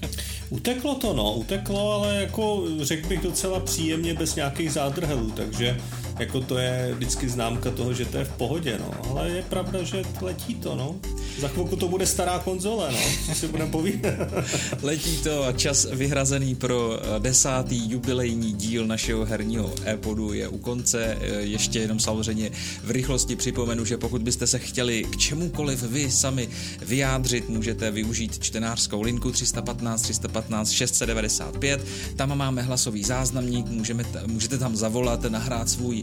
uteklo 0.50 0.94
to, 0.94 1.12
no, 1.12 1.34
uteklo, 1.34 1.92
ale 1.92 2.16
jako 2.16 2.64
řekl 2.80 3.08
bych 3.08 3.20
docela 3.20 3.60
příjemně 3.60 4.14
bez 4.14 4.34
nějakých 4.34 4.72
zádrhelů, 4.72 5.30
takže 5.30 5.80
jako 6.20 6.40
to 6.40 6.58
je 6.58 6.94
vždycky 6.94 7.28
známka 7.28 7.70
toho, 7.70 7.94
že 7.94 8.04
to 8.04 8.18
je 8.18 8.24
v 8.24 8.32
pohodě, 8.32 8.78
no. 8.78 9.10
Ale 9.10 9.30
je 9.30 9.42
pravda, 9.42 9.82
že 9.82 10.02
letí 10.20 10.54
to, 10.54 10.76
no. 10.76 10.96
Za 11.38 11.48
chvilku 11.48 11.76
to 11.76 11.88
bude 11.88 12.06
stará 12.06 12.38
konzole, 12.38 12.92
no. 12.92 12.98
Co 13.26 13.34
si 13.34 13.48
budeme 13.48 13.70
povídat. 13.70 14.14
letí 14.82 15.16
to 15.16 15.44
a 15.44 15.52
čas 15.52 15.86
vyhrazený 15.92 16.54
pro 16.54 16.98
eh, 17.00 17.20
desátý 17.20 17.90
jubilejní 17.90 18.52
díl 18.52 18.86
našeho 18.86 19.24
herního 19.24 19.72
e-podu 19.86 20.32
je 20.32 20.48
u 20.48 20.58
konce. 20.58 21.18
Eh, 21.20 21.40
ještě 21.40 21.78
jenom 21.78 22.00
samozřejmě 22.00 22.50
v 22.84 22.90
rychlosti 22.90 23.36
připomenu, 23.36 23.84
že 23.84 23.98
pokud 23.98 24.22
byste 24.22 24.46
se 24.46 24.58
chtěli 24.58 25.04
k 25.04 25.16
čemukoliv 25.16 25.82
vy 25.82 26.10
sami 26.10 26.48
vyjádřit, 26.82 27.48
můžete 27.48 27.90
využít 27.90 28.38
čtenářskou 28.38 29.02
linku 29.02 29.32
315 29.32 30.02
315 30.02 30.70
695. 30.70 31.86
Tam 32.16 32.38
máme 32.38 32.62
hlasový 32.62 33.04
záznamník, 33.04 33.66
můžeme, 33.66 34.04
můžete 34.26 34.58
tam 34.58 34.76
zavolat, 34.76 35.22
nahrát 35.22 35.68
svůj 35.68 36.02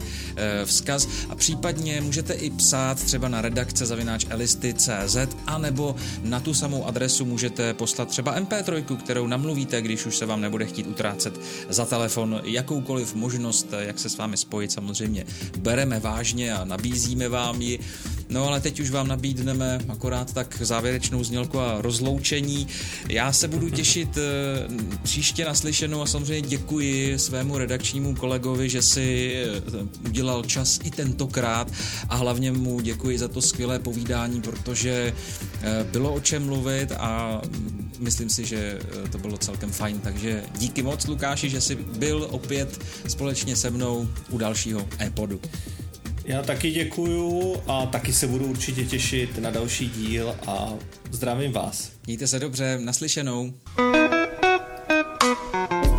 vzkaz 0.65 1.07
a 1.29 1.35
případně 1.35 2.01
můžete 2.01 2.33
i 2.33 2.49
psát 2.49 3.03
třeba 3.03 3.27
na 3.27 3.41
redakce 3.41 3.85
zavináč 3.85 4.25
elisty.cz 4.29 5.17
a 5.45 5.57
nebo 5.57 5.95
na 6.23 6.39
tu 6.39 6.53
samou 6.53 6.85
adresu 6.85 7.25
můžete 7.25 7.73
poslat 7.73 8.07
třeba 8.07 8.39
MP3, 8.39 8.97
kterou 8.97 9.27
namluvíte, 9.27 9.81
když 9.81 10.05
už 10.05 10.17
se 10.17 10.25
vám 10.25 10.41
nebude 10.41 10.65
chtít 10.65 10.87
utrácet 10.87 11.39
za 11.69 11.85
telefon. 11.85 12.41
Jakoukoliv 12.43 13.15
možnost, 13.15 13.67
jak 13.79 13.99
se 13.99 14.09
s 14.09 14.17
vámi 14.17 14.37
spojit, 14.37 14.71
samozřejmě 14.71 15.25
bereme 15.59 15.99
vážně 15.99 16.53
a 16.53 16.65
nabízíme 16.65 17.29
vám 17.29 17.61
ji. 17.61 17.79
No 18.29 18.47
ale 18.47 18.61
teď 18.61 18.79
už 18.79 18.89
vám 18.89 19.07
nabídneme 19.07 19.79
akorát 19.89 20.33
tak 20.33 20.57
závěrečnou 20.61 21.23
znělku 21.23 21.59
a 21.59 21.81
rozloučení. 21.81 22.67
Já 23.09 23.33
se 23.33 23.47
budu 23.47 23.69
těšit 23.69 24.17
eh, 24.17 24.21
příště 25.03 25.45
naslyšenou 25.45 26.01
a 26.01 26.05
samozřejmě 26.05 26.47
děkuji 26.47 27.19
svému 27.19 27.57
redakčnímu 27.57 28.15
kolegovi, 28.15 28.69
že 28.69 28.81
si 28.81 29.33
eh, 29.35 29.61
udělal 30.05 30.43
čas 30.43 30.79
i 30.83 30.91
tentokrát 30.91 31.71
a 32.09 32.15
hlavně 32.15 32.51
mu 32.51 32.79
děkuji 32.79 33.19
za 33.19 33.27
to 33.27 33.41
skvělé 33.41 33.79
povídání, 33.79 34.41
protože 34.41 35.13
eh, 35.61 35.83
bylo 35.91 36.13
o 36.13 36.19
čem 36.19 36.45
mluvit 36.45 36.91
a 36.91 37.41
myslím 37.99 38.29
si, 38.29 38.45
že 38.45 38.79
to 39.11 39.17
bylo 39.17 39.37
celkem 39.37 39.71
fajn, 39.71 39.99
takže 39.99 40.43
díky 40.57 40.83
moc 40.83 41.07
Lukáši, 41.07 41.49
že 41.49 41.61
jsi 41.61 41.75
byl 41.75 42.27
opět 42.31 42.79
společně 43.07 43.55
se 43.55 43.69
mnou 43.69 44.07
u 44.29 44.37
dalšího 44.37 44.87
e-podu. 45.01 45.41
Já 46.25 46.43
taky 46.43 46.71
děkuju 46.71 47.55
a 47.67 47.85
taky 47.85 48.13
se 48.13 48.27
budu 48.27 48.45
určitě 48.45 48.85
těšit 48.85 49.37
na 49.37 49.49
další 49.49 49.89
díl 49.89 50.35
a 50.47 50.73
zdravím 51.11 51.51
vás. 51.51 51.91
Mějte 52.05 52.27
se 52.27 52.39
dobře, 52.39 52.79
naslyšenou. 52.83 53.53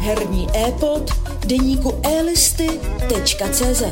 Herní 0.09 0.49
e-pod 0.55 1.11
deníku 1.47 2.01
elisty.cz 2.05 3.83